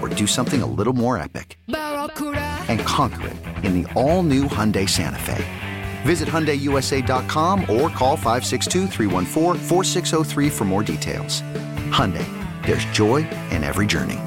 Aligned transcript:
or 0.00 0.08
do 0.08 0.26
something 0.26 0.62
a 0.62 0.66
little 0.66 0.92
more 0.92 1.16
epic? 1.18 1.58
And 1.68 2.80
conquer 2.80 3.28
it 3.28 3.64
in 3.64 3.82
the 3.82 3.92
all 3.92 4.22
new 4.22 4.44
Hyundai 4.44 4.88
Santa 4.88 5.18
Fe. 5.18 5.44
Visit 6.02 6.28
HyundaiUSA.com 6.28 7.60
or 7.62 7.90
call 7.90 8.16
562 8.16 8.88
for 10.50 10.64
more 10.64 10.82
details. 10.82 11.42
Hyundai, 11.90 12.26
there's 12.66 12.84
joy 12.86 13.28
in 13.50 13.62
every 13.64 13.86
journey. 13.86 14.18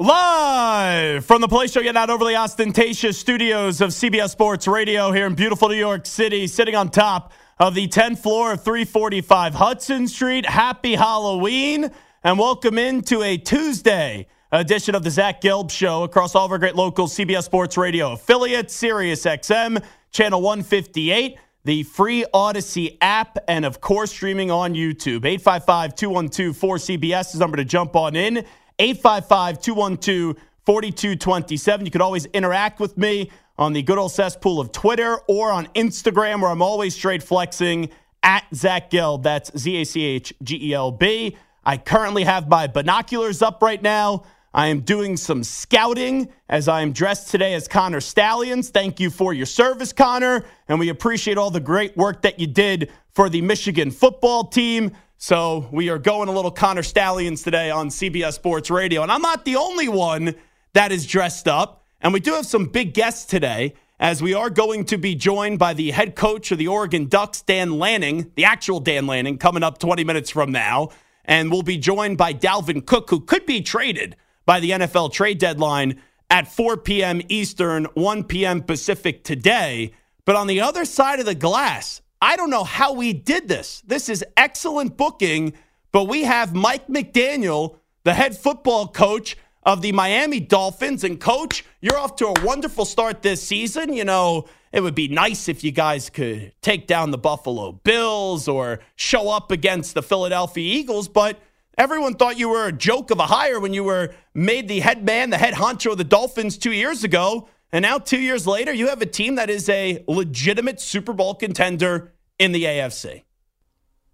Live 0.00 1.24
from 1.24 1.40
the 1.40 1.66
show, 1.66 1.80
yet 1.80 1.92
not 1.92 2.08
overly 2.08 2.36
ostentatious 2.36 3.18
studios 3.18 3.80
of 3.80 3.90
CBS 3.90 4.30
Sports 4.30 4.68
Radio 4.68 5.10
here 5.10 5.26
in 5.26 5.34
beautiful 5.34 5.68
New 5.68 5.74
York 5.74 6.06
City, 6.06 6.46
sitting 6.46 6.76
on 6.76 6.88
top 6.88 7.32
of 7.58 7.74
the 7.74 7.88
10th 7.88 8.18
floor 8.18 8.52
of 8.52 8.62
345 8.62 9.54
Hudson 9.54 10.06
Street. 10.06 10.46
Happy 10.46 10.94
Halloween 10.94 11.90
and 12.22 12.38
welcome 12.38 12.78
into 12.78 13.22
a 13.22 13.38
Tuesday 13.38 14.28
edition 14.52 14.94
of 14.94 15.02
the 15.02 15.10
Zach 15.10 15.40
Gelb 15.40 15.70
Show 15.70 16.04
across 16.04 16.34
all 16.34 16.46
of 16.46 16.52
our 16.52 16.58
great 16.58 16.74
local 16.74 17.06
CBS 17.06 17.44
Sports 17.44 17.76
Radio 17.76 18.12
affiliates, 18.12 18.74
Sirius 18.74 19.24
XM, 19.24 19.82
Channel 20.10 20.40
158, 20.40 21.38
the 21.64 21.82
free 21.82 22.24
Audacy 22.32 22.96
app, 23.00 23.36
and 23.46 23.64
of 23.64 23.80
course, 23.80 24.10
streaming 24.10 24.50
on 24.50 24.74
YouTube. 24.74 25.26
855 25.26 25.94
212 25.94 26.56
4CBS 26.56 27.34
is 27.34 27.40
number 27.40 27.56
to 27.58 27.64
jump 27.64 27.94
on 27.94 28.16
in. 28.16 28.44
855 28.78 29.60
212 29.60 30.36
4227. 30.64 31.84
You 31.86 31.92
could 31.92 32.00
always 32.00 32.26
interact 32.26 32.80
with 32.80 32.96
me 32.96 33.30
on 33.58 33.72
the 33.72 33.82
good 33.82 33.98
old 33.98 34.12
cesspool 34.12 34.60
of 34.60 34.72
Twitter 34.72 35.18
or 35.28 35.50
on 35.50 35.66
Instagram, 35.68 36.40
where 36.40 36.50
I'm 36.50 36.62
always 36.62 36.94
straight 36.94 37.22
flexing 37.22 37.90
at 38.22 38.44
Zach 38.54 38.90
Gelb. 38.90 39.22
That's 39.24 39.50
Z 39.58 39.76
A 39.76 39.84
C 39.84 40.04
H 40.04 40.32
G 40.42 40.70
E 40.70 40.74
L 40.74 40.90
B. 40.90 41.36
I 41.64 41.76
currently 41.76 42.24
have 42.24 42.48
my 42.48 42.66
binoculars 42.66 43.42
up 43.42 43.62
right 43.62 43.82
now. 43.82 44.24
I 44.54 44.68
am 44.68 44.80
doing 44.80 45.16
some 45.18 45.44
scouting 45.44 46.28
as 46.48 46.68
I 46.68 46.80
am 46.80 46.92
dressed 46.92 47.30
today 47.30 47.52
as 47.52 47.68
Connor 47.68 48.00
Stalions. 48.00 48.70
Thank 48.70 48.98
you 48.98 49.10
for 49.10 49.34
your 49.34 49.44
service, 49.44 49.92
Connor. 49.92 50.44
And 50.68 50.78
we 50.78 50.88
appreciate 50.88 51.36
all 51.36 51.50
the 51.50 51.60
great 51.60 51.96
work 51.96 52.22
that 52.22 52.38
you 52.40 52.46
did 52.46 52.90
for 53.12 53.28
the 53.28 53.42
Michigan 53.42 53.90
football 53.90 54.44
team. 54.44 54.92
So 55.18 55.68
we 55.70 55.90
are 55.90 55.98
going 55.98 56.28
a 56.28 56.32
little 56.32 56.50
Connor 56.50 56.82
Stalions 56.82 57.42
today 57.42 57.70
on 57.70 57.88
CBS 57.88 58.34
Sports 58.34 58.70
Radio. 58.70 59.02
And 59.02 59.12
I'm 59.12 59.20
not 59.20 59.44
the 59.44 59.56
only 59.56 59.88
one 59.88 60.34
that 60.72 60.92
is 60.92 61.06
dressed 61.06 61.46
up. 61.46 61.84
And 62.00 62.14
we 62.14 62.20
do 62.20 62.32
have 62.32 62.46
some 62.46 62.66
big 62.66 62.94
guests 62.94 63.26
today 63.26 63.74
as 64.00 64.22
we 64.22 64.32
are 64.32 64.48
going 64.48 64.84
to 64.86 64.96
be 64.96 65.14
joined 65.14 65.58
by 65.58 65.74
the 65.74 65.90
head 65.90 66.14
coach 66.14 66.52
of 66.52 66.58
the 66.58 66.68
Oregon 66.68 67.06
Ducks, 67.06 67.42
Dan 67.42 67.78
Lanning, 67.78 68.32
the 68.34 68.44
actual 68.44 68.80
Dan 68.80 69.06
Lanning, 69.06 69.36
coming 69.36 69.62
up 69.62 69.78
20 69.78 70.04
minutes 70.04 70.30
from 70.30 70.52
now. 70.52 70.88
And 71.24 71.50
we'll 71.50 71.62
be 71.62 71.76
joined 71.76 72.16
by 72.16 72.32
Dalvin 72.32 72.86
Cook, 72.86 73.10
who 73.10 73.20
could 73.20 73.44
be 73.44 73.60
traded 73.60 74.16
by 74.48 74.60
the 74.60 74.70
NFL 74.70 75.12
trade 75.12 75.36
deadline 75.36 76.00
at 76.30 76.50
4 76.50 76.78
p.m. 76.78 77.20
Eastern, 77.28 77.84
1 77.92 78.24
p.m. 78.24 78.62
Pacific 78.62 79.22
today. 79.22 79.92
But 80.24 80.36
on 80.36 80.46
the 80.46 80.62
other 80.62 80.86
side 80.86 81.20
of 81.20 81.26
the 81.26 81.34
glass, 81.34 82.00
I 82.22 82.34
don't 82.34 82.48
know 82.48 82.64
how 82.64 82.94
we 82.94 83.12
did 83.12 83.46
this. 83.46 83.82
This 83.86 84.08
is 84.08 84.24
excellent 84.38 84.96
booking, 84.96 85.52
but 85.92 86.04
we 86.04 86.22
have 86.22 86.54
Mike 86.54 86.86
McDaniel, 86.86 87.76
the 88.04 88.14
head 88.14 88.38
football 88.38 88.88
coach 88.88 89.36
of 89.64 89.82
the 89.82 89.92
Miami 89.92 90.40
Dolphins. 90.40 91.04
And, 91.04 91.20
coach, 91.20 91.62
you're 91.82 91.98
off 91.98 92.16
to 92.16 92.28
a 92.28 92.34
wonderful 92.42 92.86
start 92.86 93.20
this 93.20 93.42
season. 93.42 93.92
You 93.92 94.06
know, 94.06 94.46
it 94.72 94.80
would 94.80 94.94
be 94.94 95.08
nice 95.08 95.50
if 95.50 95.62
you 95.62 95.72
guys 95.72 96.08
could 96.08 96.54
take 96.62 96.86
down 96.86 97.10
the 97.10 97.18
Buffalo 97.18 97.72
Bills 97.72 98.48
or 98.48 98.80
show 98.96 99.28
up 99.28 99.50
against 99.50 99.92
the 99.92 100.02
Philadelphia 100.02 100.64
Eagles, 100.64 101.06
but 101.06 101.38
Everyone 101.78 102.14
thought 102.14 102.36
you 102.36 102.48
were 102.48 102.66
a 102.66 102.72
joke 102.72 103.12
of 103.12 103.20
a 103.20 103.26
hire 103.26 103.60
when 103.60 103.72
you 103.72 103.84
were 103.84 104.12
made 104.34 104.66
the 104.66 104.80
head 104.80 105.04
man, 105.04 105.30
the 105.30 105.38
head 105.38 105.54
honcho 105.54 105.92
of 105.92 105.98
the 105.98 106.02
Dolphins 106.02 106.58
two 106.58 106.72
years 106.72 107.04
ago. 107.04 107.48
And 107.70 107.84
now, 107.84 107.98
two 107.98 108.18
years 108.18 108.48
later, 108.48 108.72
you 108.72 108.88
have 108.88 109.00
a 109.00 109.06
team 109.06 109.36
that 109.36 109.48
is 109.48 109.68
a 109.68 110.02
legitimate 110.08 110.80
Super 110.80 111.12
Bowl 111.12 111.36
contender 111.36 112.12
in 112.36 112.50
the 112.50 112.64
AFC. 112.64 113.22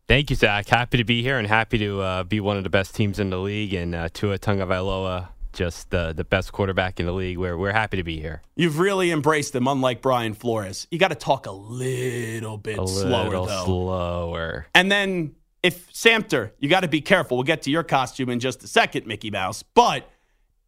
Thank 0.07 0.29
you, 0.29 0.37
Zach. 0.37 0.69
Happy 0.69 0.99
to 0.99 1.05
be 1.05 1.23
here 1.23 1.39
and 1.39 1.49
happy 1.49 1.79
to 1.79 2.03
uh, 2.03 2.25
be 2.25 2.39
one 2.39 2.59
of 2.59 2.65
the 2.65 2.71
best 2.71 2.95
teams 2.95 3.19
in 3.19 3.31
the 3.31 3.39
league. 3.39 3.73
And 3.73 3.95
uh, 3.95 4.11
Tua 4.13 4.39
Tagovailoa, 4.39 5.29
just 5.55 5.89
the 5.89 6.13
the 6.13 6.25
best 6.25 6.53
quarterback 6.53 7.01
in 7.01 7.07
the 7.07 7.13
league. 7.13 7.39
We're 7.39 7.57
we're 7.57 7.73
happy 7.73 7.97
to 7.97 8.03
be 8.03 8.21
here. 8.21 8.43
You've 8.57 8.79
really 8.79 9.11
embraced 9.11 9.55
them, 9.55 9.69
unlike 9.69 10.03
Brian 10.03 10.35
Flores. 10.35 10.87
You 10.91 10.99
got 10.99 11.09
to 11.09 11.15
talk 11.15 11.47
a 11.47 11.53
little 11.53 12.59
bit 12.59 12.79
a 12.79 12.87
slower, 12.87 13.25
little 13.25 13.47
though. 13.47 13.65
Slower. 13.65 14.67
And 14.75 14.93
then 14.93 15.37
if 15.65 15.91
Samter, 15.95 16.51
you 16.59 16.69
got 16.69 16.81
to 16.81 16.89
be 16.89 17.01
careful. 17.01 17.39
We'll 17.39 17.45
get 17.45 17.63
to 17.63 17.71
your 17.71 17.83
costume 17.83 18.29
in 18.29 18.39
just 18.39 18.63
a 18.63 18.69
second, 18.69 19.07
Mickey 19.07 19.31
Mouse. 19.31 19.63
But 19.63 20.11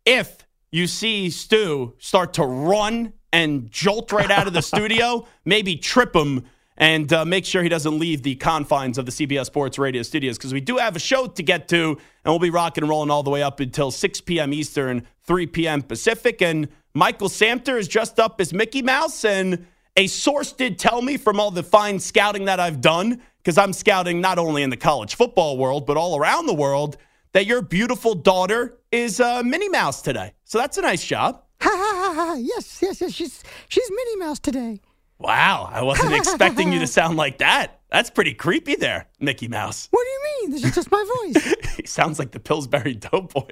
if 0.07 0.39
you 0.73 0.87
see 0.87 1.29
Stu 1.29 1.93
start 1.99 2.33
to 2.35 2.47
run 2.47 3.13
and 3.31 3.71
jolt 3.71 4.11
right 4.11 4.31
out 4.31 4.47
of 4.47 4.55
the 4.55 4.63
studio, 4.75 5.29
maybe 5.45 5.77
trip 5.77 6.17
him 6.17 6.47
and 6.79 7.13
uh, 7.13 7.27
make 7.27 7.45
sure 7.45 7.63
he 7.63 7.69
doesn't 7.69 7.99
leave 7.99 8.23
the 8.23 8.37
confines 8.37 8.97
of 8.97 9.05
the 9.05 9.13
CBS 9.13 9.47
Sports 9.47 9.79
Radio 9.79 10.03
studios 10.03 10.39
because 10.39 10.55
we 10.55 10.63
do 10.63 10.79
have 10.79 10.97
a 10.97 10.99
show 10.99 11.27
to 11.27 11.43
get 11.43 11.69
to, 11.69 11.91
and 11.91 12.33
we'll 12.33 12.39
be 12.39 12.49
rocking 12.49 12.83
and 12.83 12.89
rolling 12.89 13.11
all 13.11 13.23
the 13.23 13.31
way 13.31 13.43
up 13.43 13.61
until 13.61 13.91
6 13.91 14.23
p.m. 14.23 14.55
Eastern, 14.55 15.07
3 15.25 15.47
p.m. 15.49 15.83
Pacific. 15.83 16.41
And 16.41 16.69
Michael 16.95 17.29
Samter 17.29 17.79
is 17.79 17.87
dressed 17.87 18.19
up 18.19 18.41
as 18.41 18.55
Mickey 18.55 18.81
Mouse, 18.81 19.27
and 19.27 19.67
a 19.95 20.07
source 20.07 20.53
did 20.53 20.79
tell 20.79 21.03
me 21.03 21.19
from 21.19 21.39
all 21.39 21.51
the 21.51 21.63
fine 21.63 21.99
scouting 21.99 22.47
that 22.47 22.61
I've 22.61 22.81
done 22.81 23.21
because 23.47 23.59
I'm 23.59 23.73
scouting 23.73 24.21
not 24.21 24.41
only 24.41 24.65
in 24.65 24.71
the 24.71 24.77
college 24.77 25.15
football 25.15 25.57
world, 25.57 25.87
but 25.87 25.97
all 25.97 26.19
around 26.19 26.47
the 26.47 26.55
world, 26.55 26.97
that 27.31 27.47
your 27.47 27.63
beautiful 27.63 28.13
daughter 28.13 28.77
is 28.91 29.21
uh, 29.21 29.41
Minnie 29.45 29.69
Mouse 29.69 30.03
today. 30.03 30.33
So 30.43 30.59
that's 30.59 30.77
a 30.79 30.83
nice 30.83 31.05
job. 31.05 31.45
Ha 31.63 31.71
ha 31.73 31.95
ha 31.95 32.15
ha! 32.15 32.35
Yes, 32.35 32.81
yes, 32.83 33.01
yes. 33.01 33.13
She's 33.13 33.43
she's 33.69 33.91
Minnie 33.91 34.17
Mouse 34.17 34.39
today. 34.39 34.81
Wow, 35.19 35.71
I 35.73 35.83
wasn't 35.83 36.13
expecting 36.21 36.71
you 36.71 36.81
to 36.81 36.87
sound 36.87 37.17
like 37.17 37.39
that. 37.39 37.81
That's 37.91 38.11
pretty 38.11 38.35
creepy 38.35 38.75
there, 38.75 39.07
Mickey 39.21 39.49
Mouse. 39.49 39.89
What 39.91 40.05
do 40.05 40.11
you 40.11 40.21
mean? 40.25 40.51
This 40.51 40.65
is 40.65 40.75
just 40.75 40.91
my 40.91 41.03
voice. 41.17 41.55
he 41.77 41.87
sounds 41.87 42.19
like 42.19 42.33
the 42.33 42.41
Pillsbury 42.41 42.95
Doughboy. 42.95 43.49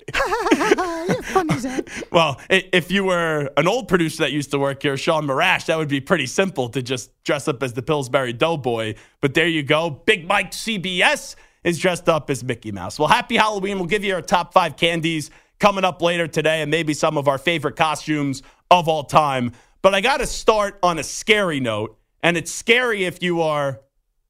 Well, 2.11 2.41
if 2.49 2.91
you 2.91 3.05
were 3.05 3.51
an 3.57 3.67
old 3.67 3.89
producer 3.89 4.23
that 4.23 4.33
used 4.33 4.51
to 4.53 4.59
work 4.59 4.83
here, 4.83 4.97
Sean 4.97 5.27
Marash, 5.27 5.67
that 5.67 5.77
would 5.77 5.89
be 5.89 6.01
pretty 6.01 6.27
simple 6.27 6.69
to 6.69 6.83
just 6.83 7.11
dress 7.25 7.49
up 7.49 7.63
as 7.63 7.73
the 7.73 7.83
Pillsbury 7.83 8.33
Doughboy. 8.33 8.95
But 9.21 9.35
there 9.35 9.49
you 9.49 9.63
go. 9.63 9.91
Big 9.91 10.27
Mike 10.27 10.53
CBS 10.53 11.35
is 11.65 11.79
dressed 11.79 12.09
up 12.09 12.31
as 12.31 12.45
Mickey 12.45 12.73
Mouse. 12.73 12.99
Well, 12.99 13.09
happy 13.09 13.37
Halloween. 13.37 13.79
We'll 13.79 13.87
give 13.87 14.05
you 14.05 14.15
our 14.15 14.23
top 14.23 14.53
five 14.53 14.77
candies 14.77 15.31
coming 15.59 15.85
up 15.85 16.03
later 16.03 16.27
today 16.29 16.63
and 16.63 16.71
maybe 16.71 16.95
some 16.95 17.17
of 17.17 17.27
our 17.27 17.39
favorite 17.39 17.77
costumes 17.77 18.43
of 18.71 18.89
all 18.89 19.05
time. 19.05 19.53
But 19.83 19.95
I 19.95 20.01
got 20.01 20.19
to 20.19 20.27
start 20.27 20.79
on 20.83 20.99
a 20.99 21.03
scary 21.03 21.61
note. 21.61 21.99
And 22.23 22.37
it's 22.37 22.53
scary 22.53 23.05
if 23.05 23.23
you 23.23 23.43
are 23.43 23.81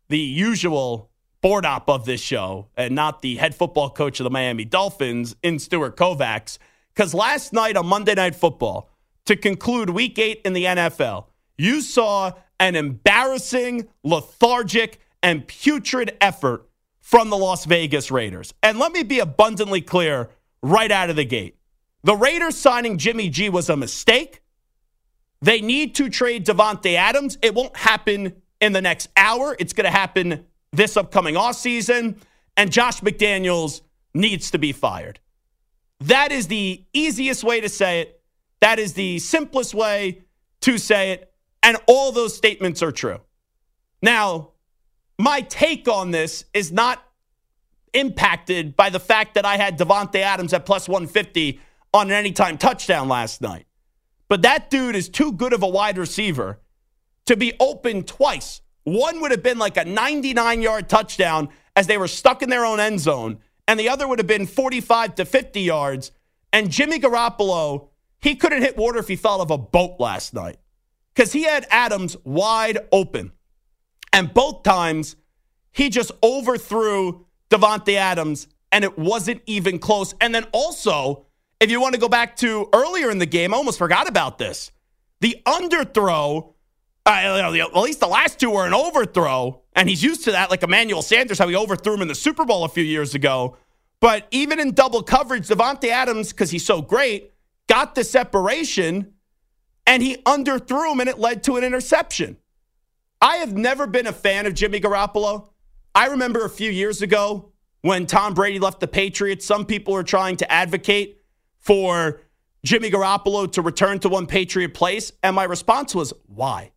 the 0.09 0.19
usual 0.19 1.11
board 1.41 1.67
op 1.67 1.89
of 1.89 2.07
this 2.07 2.21
show 2.21 2.69
and 2.77 2.95
not 2.95 3.23
the 3.23 3.37
head 3.37 3.55
football 3.55 3.91
coach 3.91 4.19
of 4.19 4.25
the 4.25 4.31
Miami 4.31 4.65
Dolphins 4.65 5.37
in 5.43 5.59
Stuart 5.59 5.97
Kovacs. 5.97 6.59
Because 6.95 7.15
last 7.15 7.53
night 7.53 7.77
on 7.77 7.87
Monday 7.87 8.15
Night 8.15 8.35
Football, 8.35 8.91
to 9.27 9.37
conclude 9.37 9.91
week 9.91 10.19
eight 10.19 10.43
in 10.45 10.53
the 10.53 10.65
NFL, 10.65 11.27
you 11.59 11.81
saw 11.81 12.33
an 12.61 12.77
embarrassing, 12.77 13.89
lethargic, 14.03 15.01
and 15.23 15.47
putrid 15.47 16.17
effort 16.21 16.69
from 17.01 17.31
the 17.31 17.37
Las 17.37 17.65
Vegas 17.65 18.11
Raiders. 18.11 18.55
And 18.63 18.79
let 18.79 18.93
me 18.93 19.03
be 19.03 19.19
abundantly 19.19 19.81
clear 19.81 20.31
right 20.63 20.91
out 20.91 21.11
of 21.11 21.17
the 21.17 21.25
gate 21.25 21.57
the 22.05 22.15
Raiders 22.15 22.57
signing 22.57 22.99
Jimmy 22.99 23.31
G 23.31 23.49
was 23.49 23.71
a 23.71 23.77
mistake. 23.77 24.43
They 25.41 25.63
need 25.63 25.95
to 25.97 26.11
trade 26.11 26.45
Davante 26.45 26.95
Adams. 26.95 27.39
It 27.41 27.55
won't 27.55 27.77
happen 27.77 28.43
in 28.61 28.73
the 28.75 28.83
next 28.83 29.09
hour. 29.17 29.57
It's 29.59 29.73
going 29.73 29.87
to 29.87 29.91
happen 29.91 30.45
this 30.71 30.99
upcoming 30.99 31.35
offseason. 31.35 32.19
And 32.59 32.71
Josh 32.71 33.01
McDaniels 33.01 33.81
needs 34.13 34.51
to 34.51 34.59
be 34.59 34.73
fired. 34.73 35.19
That 36.01 36.33
is 36.33 36.49
the 36.49 36.85
easiest 36.93 37.45
way 37.45 37.61
to 37.61 37.69
say 37.69 38.01
it. 38.01 38.23
That 38.61 38.79
is 38.79 38.95
the 38.95 39.19
simplest 39.19 39.75
way 39.75 40.23
to 40.63 40.79
say 40.79 41.13
it. 41.13 41.33
And 41.63 41.77
all 41.87 42.13
those 42.13 42.37
statements 42.37 42.83
are 42.83 42.93
true. 42.93 43.21
Now, 44.03 44.51
my 45.19 45.41
take 45.43 45.89
on 45.89 46.11
this 46.11 46.45
is 46.53 46.73
not 46.73 47.03
impacted 47.93 48.77
by 48.77 48.91
the 48.91 49.01
fact 49.01 49.35
that 49.35 49.47
I 49.47 49.57
had 49.57 49.79
Davante 49.79 50.17
Adams 50.17 50.53
at 50.53 50.67
plus 50.67 50.89
150 50.89 51.61
on 51.93 52.09
an 52.09 52.13
anytime 52.13 52.59
touchdown 52.59 53.09
last 53.09 53.41
night. 53.41 53.67
But 54.29 54.43
that 54.43 54.69
dude 54.69 54.97
is 54.97 55.09
too 55.09 55.33
good 55.33 55.53
of 55.53 55.63
a 55.63 55.69
wide 55.69 55.97
receiver 55.97 56.61
to 57.27 57.37
be 57.37 57.55
open 57.61 58.03
twice. 58.03 58.61
One 58.83 59.21
would 59.21 59.31
have 59.31 59.43
been 59.43 59.59
like 59.59 59.77
a 59.77 59.85
99 59.85 60.61
yard 60.61 60.89
touchdown 60.89 61.49
as 61.77 61.87
they 61.87 61.97
were 61.97 62.09
stuck 62.09 62.43
in 62.43 62.51
their 62.51 62.65
own 62.65 62.81
end 62.81 63.01
zone, 63.01 63.39
and 63.67 63.79
the 63.81 63.89
other 63.89 64.07
would 64.07 64.19
have 64.19 64.27
been 64.27 64.47
45 64.47 65.17
to 65.17 65.25
50 65.25 65.61
yards. 65.61 66.13
And 66.53 66.71
Jimmy 66.71 66.99
Garoppolo, 67.01 67.89
he 68.21 68.37
couldn't 68.37 68.63
hit 68.63 68.77
water 68.77 68.99
if 68.99 69.09
he 69.09 69.17
fell 69.17 69.41
off 69.41 69.51
a 69.51 69.59
boat 69.59 69.97
last 69.99 70.35
night 70.35 70.57
because 71.15 71.33
he 71.33 71.45
had 71.45 71.67
Adams 71.71 72.17
wide 72.25 72.79
open. 72.93 73.33
And 74.13 74.33
both 74.33 74.63
times, 74.63 75.17
he 75.73 75.91
just 75.91 76.13
overthrew 76.23 77.27
Davante 77.51 77.95
Adams, 77.95 78.47
and 78.71 78.85
it 78.85 78.97
wasn't 78.97 79.43
even 79.47 79.79
close. 79.79 80.15
And 80.21 80.35
then 80.35 80.47
also, 80.53 81.27
if 81.61 81.71
you 81.71 81.81
want 81.81 81.95
to 81.95 82.01
go 82.01 82.09
back 82.09 82.37
to 82.37 82.69
earlier 82.73 83.11
in 83.11 83.19
the 83.19 83.27
game, 83.27 83.53
I 83.53 83.57
almost 83.57 83.79
forgot 83.79 84.09
about 84.09 84.39
this. 84.39 84.71
The 85.21 85.43
underthrow, 85.47 86.53
uh, 87.07 87.11
at 87.11 87.77
least 87.77 88.01
the 88.01 88.07
last 88.07 88.39
two 88.39 88.51
were 88.51 88.67
an 88.67 88.75
overthrow, 88.75 89.63
and 89.75 89.89
he's 89.89 90.03
used 90.03 90.25
to 90.25 90.33
that, 90.33 90.51
like 90.51 90.63
Emmanuel 90.63 91.03
Sanders, 91.03 91.39
how 91.39 91.49
he 91.49 91.57
overthrew 91.57 91.95
him 91.95 92.03
in 92.03 92.09
the 92.09 92.15
Super 92.15 92.45
Bowl 92.45 92.65
a 92.65 92.69
few 92.69 92.85
years 92.85 93.15
ago. 93.15 93.57
But 94.01 94.27
even 94.31 94.61
in 94.61 94.73
double 94.73 95.03
coverage, 95.03 95.49
Davante 95.49 95.89
Adams, 95.89 96.33
because 96.33 96.51
he's 96.51 96.65
so 96.65 96.83
great, 96.83 97.33
got 97.69 97.95
the 97.95 98.05
separation 98.05 99.15
and 99.87 100.03
he 100.03 100.17
underthrew 100.19 100.93
him, 100.93 101.01
and 101.01 101.09
it 101.09 101.19
led 101.19 101.43
to 101.45 101.57
an 101.57 101.65
interception. 101.65 102.39
I 103.21 103.37
have 103.37 103.55
never 103.55 103.87
been 103.87 104.07
a 104.07 104.13
fan 104.13 104.47
of 104.47 104.55
Jimmy 104.55 104.81
Garoppolo. 104.81 105.49
I 105.95 106.07
remember 106.07 106.45
a 106.45 106.51
few 106.51 106.71
years 106.71 107.03
ago 107.03 107.53
when 107.83 108.07
Tom 108.07 108.35
Brady 108.35 108.59
left 108.59 108.81
the 108.81 108.89
Patriots, 108.89 109.45
some 109.45 109.67
people 109.67 109.95
were 109.95 110.03
trying 110.03 110.37
to 110.39 110.51
advocate 110.51 111.23
for 111.59 112.21
Jimmy 112.65 112.91
Garoppolo 112.91 113.51
to 113.53 113.63
return 113.63 113.99
to 114.01 114.09
one 114.09 114.27
Patriot 114.27 114.73
place. 114.75 115.13
And 115.23 115.37
my 115.37 115.45
response 115.45 115.95
was, 115.95 116.13
why? 116.27 116.73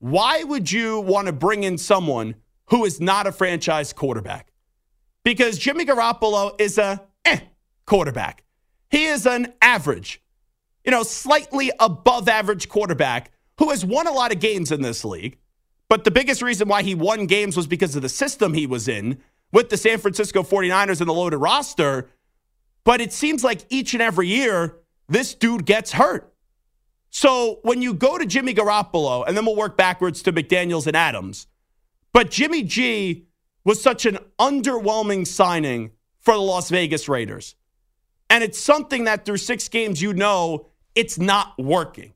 Why 0.00 0.42
would 0.42 0.72
you 0.72 1.00
want 1.00 1.26
to 1.26 1.32
bring 1.32 1.62
in 1.62 1.76
someone 1.76 2.34
who 2.70 2.86
is 2.86 3.00
not 3.00 3.26
a 3.26 3.32
franchise 3.32 3.92
quarterback? 3.92 4.50
Because 5.24 5.58
Jimmy 5.58 5.84
Garoppolo 5.84 6.58
is 6.58 6.78
a 6.78 7.02
eh 7.26 7.40
quarterback. 7.84 8.42
He 8.90 9.04
is 9.04 9.26
an 9.26 9.52
average, 9.60 10.22
you 10.86 10.90
know, 10.90 11.02
slightly 11.02 11.70
above 11.78 12.28
average 12.28 12.70
quarterback 12.70 13.30
who 13.58 13.68
has 13.68 13.84
won 13.84 14.06
a 14.06 14.12
lot 14.12 14.32
of 14.32 14.40
games 14.40 14.72
in 14.72 14.80
this 14.80 15.04
league. 15.04 15.36
But 15.90 16.04
the 16.04 16.10
biggest 16.10 16.40
reason 16.40 16.66
why 16.66 16.82
he 16.82 16.94
won 16.94 17.26
games 17.26 17.54
was 17.54 17.66
because 17.66 17.94
of 17.94 18.00
the 18.00 18.08
system 18.08 18.54
he 18.54 18.66
was 18.66 18.88
in 18.88 19.18
with 19.52 19.68
the 19.68 19.76
San 19.76 19.98
Francisco 19.98 20.42
49ers 20.42 21.00
and 21.00 21.08
the 21.08 21.12
loaded 21.12 21.36
roster. 21.36 22.08
But 22.84 23.02
it 23.02 23.12
seems 23.12 23.44
like 23.44 23.66
each 23.68 23.92
and 23.92 24.02
every 24.02 24.28
year, 24.28 24.78
this 25.10 25.34
dude 25.34 25.66
gets 25.66 25.92
hurt. 25.92 26.32
So 27.10 27.58
when 27.62 27.82
you 27.82 27.92
go 27.92 28.18
to 28.18 28.24
Jimmy 28.24 28.54
Garoppolo, 28.54 29.24
and 29.26 29.36
then 29.36 29.44
we'll 29.44 29.56
work 29.56 29.76
backwards 29.76 30.22
to 30.22 30.32
McDaniels 30.32 30.86
and 30.86 30.96
Adams, 30.96 31.46
but 32.12 32.30
Jimmy 32.30 32.62
G 32.62 33.26
was 33.64 33.82
such 33.82 34.06
an 34.06 34.18
underwhelming 34.38 35.26
signing 35.26 35.90
for 36.20 36.34
the 36.34 36.40
Las 36.40 36.70
Vegas 36.70 37.08
Raiders. 37.08 37.56
And 38.28 38.44
it's 38.44 38.58
something 38.58 39.04
that 39.04 39.24
through 39.24 39.38
six 39.38 39.68
games, 39.68 40.00
you 40.00 40.12
know 40.12 40.66
it's 40.94 41.18
not 41.18 41.58
working. 41.58 42.14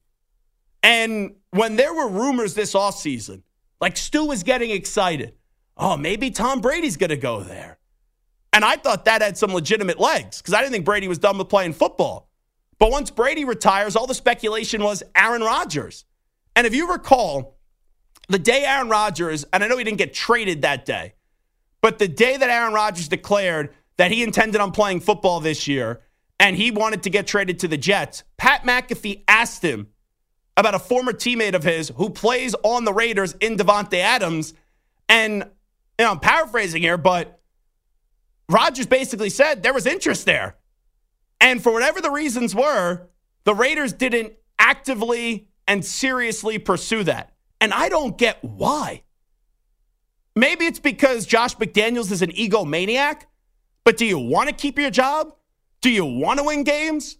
And 0.82 1.35
when 1.50 1.76
there 1.76 1.93
were 1.93 2.08
rumors 2.08 2.55
this 2.55 2.75
offseason, 2.75 3.43
like 3.81 3.97
Stu 3.97 4.26
was 4.26 4.43
getting 4.43 4.70
excited, 4.70 5.35
oh, 5.76 5.97
maybe 5.97 6.31
Tom 6.31 6.61
Brady's 6.61 6.97
going 6.97 7.11
to 7.11 7.17
go 7.17 7.40
there. 7.40 7.79
And 8.52 8.64
I 8.64 8.76
thought 8.76 9.06
that 9.06 9.23
had 9.23 9.37
some 9.37 9.52
legitimate 9.52 9.99
legs 9.99 10.40
because 10.40 10.55
I 10.55 10.61
didn't 10.61 10.73
think 10.73 10.85
Brady 10.85 11.08
was 11.08 11.19
done 11.19 11.38
with 11.38 11.49
playing 11.49 11.73
football. 11.73 12.29
But 12.79 12.91
once 12.91 13.11
Brady 13.11 13.44
retires, 13.44 13.97
all 13.97 14.06
the 14.06 14.15
speculation 14.15 14.82
was 14.82 15.03
Aaron 15.15 15.43
Rodgers. 15.43 16.05
And 16.56 16.67
if 16.67 16.75
you 16.75 16.91
recall, 16.91 17.59
the 18.29 18.38
day 18.38 18.65
Aaron 18.65 18.88
Rodgers, 18.88 19.44
and 19.53 19.62
I 19.62 19.69
know 19.69 19.76
he 19.76 19.85
didn't 19.85 19.99
get 19.99 20.15
traded 20.15 20.62
that 20.62 20.85
day, 20.85 21.15
but 21.81 21.99
the 21.99 22.09
day 22.09 22.37
that 22.37 22.50
Aaron 22.50 22.73
Rodgers 22.73 23.09
declared 23.09 23.75
that 23.97 24.11
he 24.11 24.23
intended 24.23 24.61
on 24.61 24.73
playing 24.73 25.00
football 25.00 25.41
this 25.41 25.69
year 25.69 26.00
and 26.41 26.56
he 26.56 26.71
wanted 26.71 27.03
to 27.05 27.11
get 27.11 27.26
traded 27.26 27.59
to 27.61 27.69
the 27.69 27.76
Jets, 27.76 28.25
Pat 28.37 28.62
McAfee 28.62 29.25
asked 29.29 29.62
him 29.62 29.88
about 30.56 30.75
a 30.75 30.79
former 30.79 31.12
teammate 31.12 31.55
of 31.55 31.62
his 31.62 31.91
who 31.97 32.11
plays 32.11 32.55
on 32.62 32.85
the 32.85 32.93
Raiders 32.93 33.35
in 33.41 33.56
Davante 33.56 33.99
Adams. 33.99 34.55
And 35.09 35.44
you 35.99 36.05
know, 36.05 36.12
I'm 36.12 36.21
paraphrasing 36.21 36.82
here, 36.82 36.97
but 36.97 37.41
Rodgers 38.49 38.87
basically 38.87 39.31
said 39.31 39.62
there 39.62 39.75
was 39.75 39.87
interest 39.87 40.26
there. 40.26 40.56
And 41.44 41.62
for 41.62 41.73
whatever 41.75 42.00
the 42.00 42.11
reasons 42.11 42.55
were, 42.55 43.06
the 43.44 43.55
Raiders 43.55 43.93
didn't 43.93 44.32
actively 44.58 45.50
and 45.69 45.85
seriously 45.85 46.58
pursue 46.58 47.05
that. 47.05 47.35
And 47.61 47.75
I 47.75 47.91
don't 47.91 48.17
get 48.17 48.43
why. 48.43 49.02
Maybe 50.35 50.64
it's 50.64 50.79
because 50.79 51.26
Josh 51.26 51.55
McDaniels 51.56 52.11
is 52.11 52.23
an 52.23 52.31
egomaniac, 52.31 53.25
but 53.85 53.99
do 53.99 54.07
you 54.07 54.18
want 54.18 54.49
to 54.49 54.54
keep 54.54 54.78
your 54.78 54.90
job? 54.90 55.35
Do 55.83 55.90
you 55.90 56.07
want 56.07 56.38
to 56.38 56.45
win 56.45 56.64
games? 56.64 57.18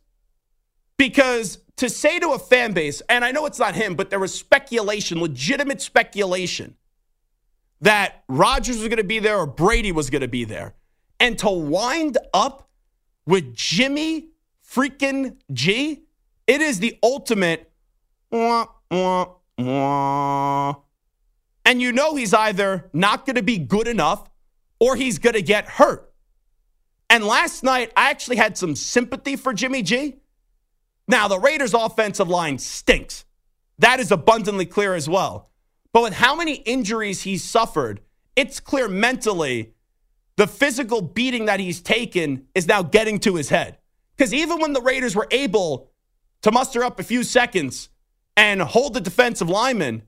Because 0.97 1.59
to 1.77 1.91
say 1.91 2.19
to 2.19 2.31
a 2.31 2.39
fan 2.39 2.73
base, 2.73 3.03
and 3.11 3.27
I 3.27 3.31
know 3.31 3.45
it's 3.45 3.59
not 3.59 3.75
him, 3.75 3.95
but 3.95 4.09
there 4.09 4.19
was 4.19 4.33
speculation, 4.33 5.21
legitimate 5.21 5.83
speculation, 5.83 6.77
that 7.83 8.25
Rodgers 8.27 8.79
was 8.79 8.89
going 8.89 8.97
to 8.97 9.05
be 9.05 9.19
there 9.19 9.37
or 9.37 9.47
Brady 9.47 9.93
was 9.93 10.09
going 10.09 10.23
to 10.23 10.29
be 10.29 10.45
there 10.45 10.75
and 11.21 11.39
to 11.41 11.51
wind 11.51 12.17
up 12.33 12.64
with 13.27 13.55
Jimmy 13.55 14.29
freaking 14.69 15.37
G, 15.53 16.03
it 16.47 16.61
is 16.61 16.81
the 16.81 16.99
ultimate 17.03 17.71
wah, 18.31 18.67
wah, 18.91 19.29
wah. 19.59 20.75
And 21.65 21.81
you 21.81 21.93
know 21.93 22.15
he's 22.15 22.35
either 22.35 22.91
not 22.93 23.25
going 23.25 23.37
to 23.37 23.43
be 23.43 23.59
good 23.59 23.89
enough 23.89 24.29
or 24.79 24.97
he's 24.97 25.19
going 25.19 25.35
to 25.35 25.43
get 25.43 25.67
hurt. 25.67 26.13
And 27.09 27.25
last 27.25 27.63
night, 27.63 27.93
I 27.97 28.11
actually 28.11 28.37
had 28.37 28.59
some 28.59 28.75
sympathy 28.75 29.37
for 29.37 29.53
Jimmy 29.53 29.83
G. 29.83 30.17
Now, 31.07 31.29
the 31.29 31.39
Raiders' 31.39 31.75
offensive 31.75 32.29
line 32.29 32.59
stinks. 32.59 33.25
That 33.79 34.01
is 34.01 34.11
abundantly 34.11 34.67
clear 34.67 34.95
as 34.95 35.09
well. 35.09 35.51
But 35.93 36.03
with 36.03 36.15
how 36.15 36.35
many 36.35 36.55
injuries 36.55 37.23
he's 37.23 37.45
suffered, 37.45 38.01
it's 38.37 38.59
clear 38.59 38.89
mentally 38.89 39.75
the 40.37 40.47
physical 40.47 41.01
beating 41.01 41.47
that 41.47 41.61
he's 41.61 41.81
taken 41.81 42.47
is 42.55 42.67
now 42.67 42.83
getting 42.83 43.19
to 43.21 43.37
his 43.37 43.49
head. 43.49 43.79
Because 44.17 44.33
even 44.35 44.61
when 44.61 44.73
the 44.73 44.83
Raiders 44.83 45.15
were 45.15 45.29
able 45.31 45.91
to 46.43 46.53
muster 46.53 46.85
up 46.85 46.99
a 47.01 47.03
few 47.03 47.23
seconds 47.23 47.89
and 48.37 48.61
hold 48.61 48.95
the 48.95 49.01
defensive 49.01 49.49
lineman, 49.49 50.03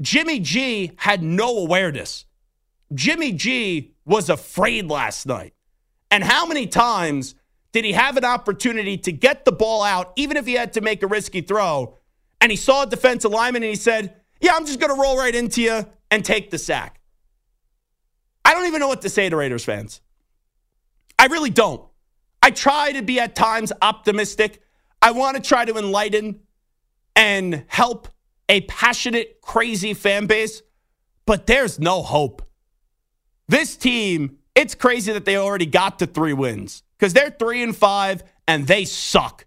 Jimmy 0.00 0.40
G 0.40 0.92
had 0.96 1.22
no 1.22 1.58
awareness. 1.58 2.24
Jimmy 2.94 3.32
G 3.32 3.94
was 4.04 4.28
afraid 4.28 4.88
last 4.88 5.26
night. 5.26 5.54
And 6.10 6.24
how 6.24 6.46
many 6.46 6.66
times 6.66 7.34
did 7.72 7.84
he 7.84 7.92
have 7.92 8.16
an 8.16 8.24
opportunity 8.24 8.98
to 8.98 9.12
get 9.12 9.44
the 9.44 9.52
ball 9.52 9.82
out, 9.82 10.12
even 10.16 10.36
if 10.36 10.46
he 10.46 10.54
had 10.54 10.74
to 10.74 10.80
make 10.80 11.02
a 11.02 11.06
risky 11.06 11.40
throw? 11.40 11.96
And 12.40 12.50
he 12.50 12.56
saw 12.56 12.82
a 12.82 12.86
defensive 12.86 13.30
lineman 13.30 13.62
and 13.62 13.70
he 13.70 13.76
said, 13.76 14.16
Yeah, 14.40 14.54
I'm 14.54 14.66
just 14.66 14.80
going 14.80 14.94
to 14.94 15.00
roll 15.00 15.16
right 15.16 15.34
into 15.34 15.62
you 15.62 15.86
and 16.10 16.24
take 16.24 16.50
the 16.50 16.58
sack. 16.58 17.00
I 18.52 18.54
don't 18.54 18.66
even 18.66 18.80
know 18.80 18.88
what 18.88 19.00
to 19.00 19.08
say 19.08 19.30
to 19.30 19.36
Raiders 19.36 19.64
fans. 19.64 20.02
I 21.18 21.24
really 21.24 21.48
don't. 21.48 21.82
I 22.42 22.50
try 22.50 22.92
to 22.92 23.00
be 23.00 23.18
at 23.18 23.34
times 23.34 23.72
optimistic. 23.80 24.60
I 25.00 25.12
want 25.12 25.38
to 25.38 25.42
try 25.42 25.64
to 25.64 25.78
enlighten 25.78 26.40
and 27.16 27.64
help 27.66 28.08
a 28.50 28.60
passionate, 28.60 29.40
crazy 29.40 29.94
fan 29.94 30.26
base. 30.26 30.60
but 31.24 31.46
there's 31.46 31.80
no 31.80 32.02
hope. 32.02 32.46
This 33.48 33.74
team, 33.74 34.36
it's 34.54 34.74
crazy 34.74 35.14
that 35.14 35.24
they 35.24 35.38
already 35.38 35.64
got 35.64 36.00
to 36.00 36.06
three 36.06 36.34
wins 36.34 36.82
because 36.98 37.14
they're 37.14 37.30
three 37.30 37.62
and 37.62 37.74
five 37.74 38.22
and 38.46 38.66
they 38.66 38.84
suck. 38.84 39.46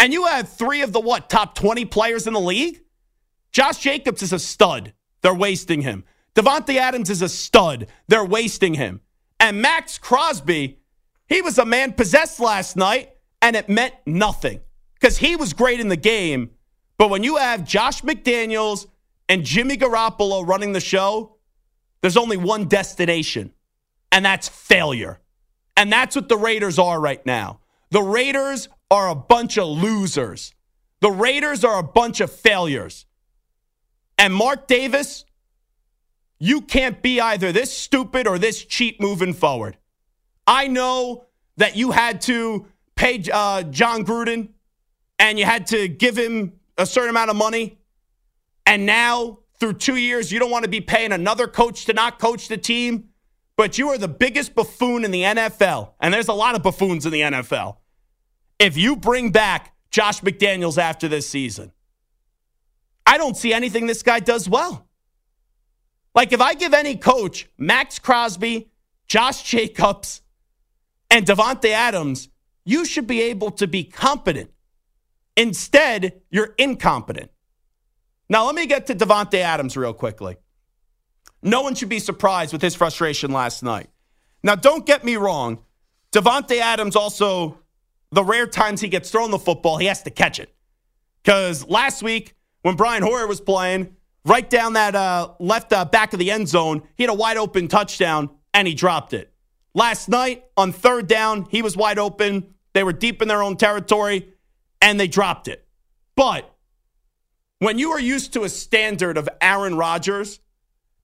And 0.00 0.12
you 0.12 0.26
have 0.26 0.48
three 0.48 0.82
of 0.82 0.92
the 0.92 1.00
what, 1.00 1.30
top 1.30 1.54
20 1.54 1.84
players 1.84 2.26
in 2.26 2.32
the 2.32 2.40
league? 2.40 2.80
Josh 3.52 3.78
Jacobs 3.78 4.24
is 4.24 4.32
a 4.32 4.40
stud. 4.40 4.94
They're 5.22 5.32
wasting 5.32 5.82
him. 5.82 6.02
Davante 6.38 6.76
Adams 6.76 7.10
is 7.10 7.20
a 7.20 7.28
stud. 7.28 7.88
They're 8.06 8.24
wasting 8.24 8.74
him. 8.74 9.00
And 9.40 9.60
Maxx 9.60 9.98
Crosby, 9.98 10.78
he 11.26 11.42
was 11.42 11.58
a 11.58 11.64
man 11.64 11.92
possessed 11.92 12.38
last 12.38 12.76
night, 12.76 13.10
and 13.42 13.56
it 13.56 13.68
meant 13.68 13.94
nothing 14.06 14.60
because 14.94 15.18
he 15.18 15.34
was 15.34 15.52
great 15.52 15.80
in 15.80 15.88
the 15.88 15.96
game. 15.96 16.50
But 16.96 17.10
when 17.10 17.24
you 17.24 17.38
have 17.38 17.64
Josh 17.64 18.02
McDaniels 18.02 18.86
and 19.28 19.42
Jimmy 19.42 19.76
Garoppolo 19.76 20.46
running 20.46 20.72
the 20.72 20.80
show, 20.80 21.38
there's 22.02 22.16
only 22.16 22.36
one 22.36 22.68
destination, 22.68 23.52
and 24.12 24.24
that's 24.24 24.48
failure. 24.48 25.18
And 25.76 25.92
that's 25.92 26.14
what 26.14 26.28
the 26.28 26.36
Raiders 26.36 26.78
are 26.78 27.00
right 27.00 27.24
now. 27.26 27.58
The 27.90 28.02
Raiders 28.02 28.68
are 28.92 29.08
a 29.08 29.14
bunch 29.16 29.58
of 29.58 29.66
losers. 29.66 30.54
The 31.00 31.10
Raiders 31.10 31.64
are 31.64 31.80
a 31.80 31.82
bunch 31.82 32.20
of 32.20 32.30
failures. 32.30 33.06
And 34.16 34.32
Mark 34.32 34.68
Davis, 34.68 35.24
you 36.38 36.60
can't 36.60 37.02
be 37.02 37.20
either 37.20 37.52
this 37.52 37.76
stupid 37.76 38.26
or 38.26 38.38
this 38.38 38.64
cheap 38.64 39.00
moving 39.00 39.34
forward. 39.34 39.76
I 40.46 40.68
know 40.68 41.26
that 41.56 41.76
you 41.76 41.90
had 41.90 42.20
to 42.22 42.66
pay 42.94 43.22
uh, 43.32 43.64
Jon 43.64 44.04
Gruden 44.04 44.50
and 45.18 45.38
you 45.38 45.44
had 45.44 45.66
to 45.68 45.88
give 45.88 46.16
him 46.16 46.52
a 46.76 46.86
certain 46.86 47.10
amount 47.10 47.30
of 47.30 47.36
money. 47.36 47.78
And 48.66 48.86
now, 48.86 49.40
through 49.58 49.74
two 49.74 49.96
years, 49.96 50.30
you 50.30 50.38
don't 50.38 50.50
want 50.50 50.64
to 50.64 50.70
be 50.70 50.80
paying 50.80 51.12
another 51.12 51.48
coach 51.48 51.84
to 51.86 51.92
not 51.92 52.18
coach 52.18 52.48
the 52.48 52.56
team. 52.56 53.08
But 53.56 53.76
you 53.76 53.88
are 53.88 53.98
the 53.98 54.08
biggest 54.08 54.54
buffoon 54.54 55.04
in 55.04 55.10
the 55.10 55.22
NFL. 55.22 55.94
And 56.00 56.14
there's 56.14 56.28
a 56.28 56.32
lot 56.32 56.54
of 56.54 56.62
buffoons 56.62 57.04
in 57.04 57.12
the 57.12 57.22
NFL. 57.22 57.78
If 58.60 58.76
you 58.76 58.94
bring 58.94 59.32
back 59.32 59.74
Josh 59.90 60.20
McDaniels 60.20 60.78
after 60.78 61.08
this 61.08 61.28
season, 61.28 61.72
I 63.04 63.18
don't 63.18 63.36
see 63.36 63.52
anything 63.52 63.86
this 63.86 64.04
guy 64.04 64.20
does 64.20 64.48
well. 64.48 64.87
Like, 66.14 66.32
if 66.32 66.40
I 66.40 66.54
give 66.54 66.74
any 66.74 66.96
coach 66.96 67.48
Maxx 67.58 67.98
Crosby, 67.98 68.70
Josh 69.06 69.42
Jacobs, 69.42 70.22
and 71.10 71.26
Davante 71.26 71.70
Adams, 71.70 72.28
you 72.64 72.84
should 72.84 73.06
be 73.06 73.22
able 73.22 73.50
to 73.52 73.66
be 73.66 73.84
competent. 73.84 74.50
Instead, 75.36 76.20
you're 76.30 76.54
incompetent. 76.58 77.30
Now, 78.28 78.44
let 78.46 78.54
me 78.54 78.66
get 78.66 78.86
to 78.88 78.94
Davante 78.94 79.38
Adams 79.38 79.76
real 79.76 79.94
quickly. 79.94 80.36
No 81.42 81.62
one 81.62 81.74
should 81.74 81.88
be 81.88 82.00
surprised 82.00 82.52
with 82.52 82.60
his 82.60 82.74
frustration 82.74 83.30
last 83.30 83.62
night. 83.62 83.88
Now, 84.42 84.54
don't 84.54 84.84
get 84.84 85.04
me 85.04 85.16
wrong. 85.16 85.60
Davante 86.12 86.58
Adams 86.58 86.96
also, 86.96 87.58
the 88.10 88.24
rare 88.24 88.46
times 88.46 88.80
he 88.80 88.88
gets 88.88 89.10
thrown 89.10 89.30
the 89.30 89.38
football, 89.38 89.78
he 89.78 89.86
has 89.86 90.02
to 90.02 90.10
catch 90.10 90.40
it. 90.40 90.52
Because 91.22 91.66
last 91.66 92.02
week, 92.02 92.34
when 92.62 92.74
Brian 92.74 93.02
Hoyer 93.02 93.26
was 93.26 93.40
playing, 93.40 93.96
right 94.24 94.48
down 94.48 94.74
that 94.74 94.94
uh, 94.94 95.32
left 95.38 95.72
uh, 95.72 95.84
back 95.84 96.12
of 96.12 96.18
the 96.18 96.30
end 96.30 96.48
zone, 96.48 96.82
he 96.96 97.02
had 97.02 97.10
a 97.10 97.14
wide 97.14 97.36
open 97.36 97.68
touchdown 97.68 98.30
and 98.52 98.66
he 98.68 98.74
dropped 98.74 99.12
it. 99.14 99.32
Last 99.74 100.08
night 100.08 100.44
on 100.56 100.72
third 100.72 101.06
down, 101.06 101.46
he 101.50 101.62
was 101.62 101.76
wide 101.76 101.98
open. 101.98 102.54
They 102.72 102.82
were 102.82 102.92
deep 102.92 103.22
in 103.22 103.28
their 103.28 103.42
own 103.42 103.56
territory 103.56 104.32
and 104.80 104.98
they 104.98 105.08
dropped 105.08 105.48
it. 105.48 105.66
But 106.16 106.52
when 107.60 107.78
you 107.78 107.90
are 107.92 108.00
used 108.00 108.32
to 108.34 108.44
a 108.44 108.48
standard 108.48 109.16
of 109.16 109.28
Aaron 109.40 109.76
Rodgers 109.76 110.40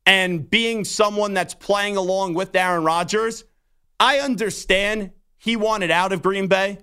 and 0.06 0.48
being 0.48 0.84
someone 0.84 1.34
that's 1.34 1.54
playing 1.54 1.96
along 1.96 2.34
with 2.34 2.54
Aaron 2.54 2.84
Rodgers, 2.84 3.44
I 3.98 4.18
understand 4.18 5.12
he 5.36 5.56
wanted 5.56 5.90
out 5.90 6.12
of 6.12 6.22
Green 6.22 6.46
Bay. 6.46 6.78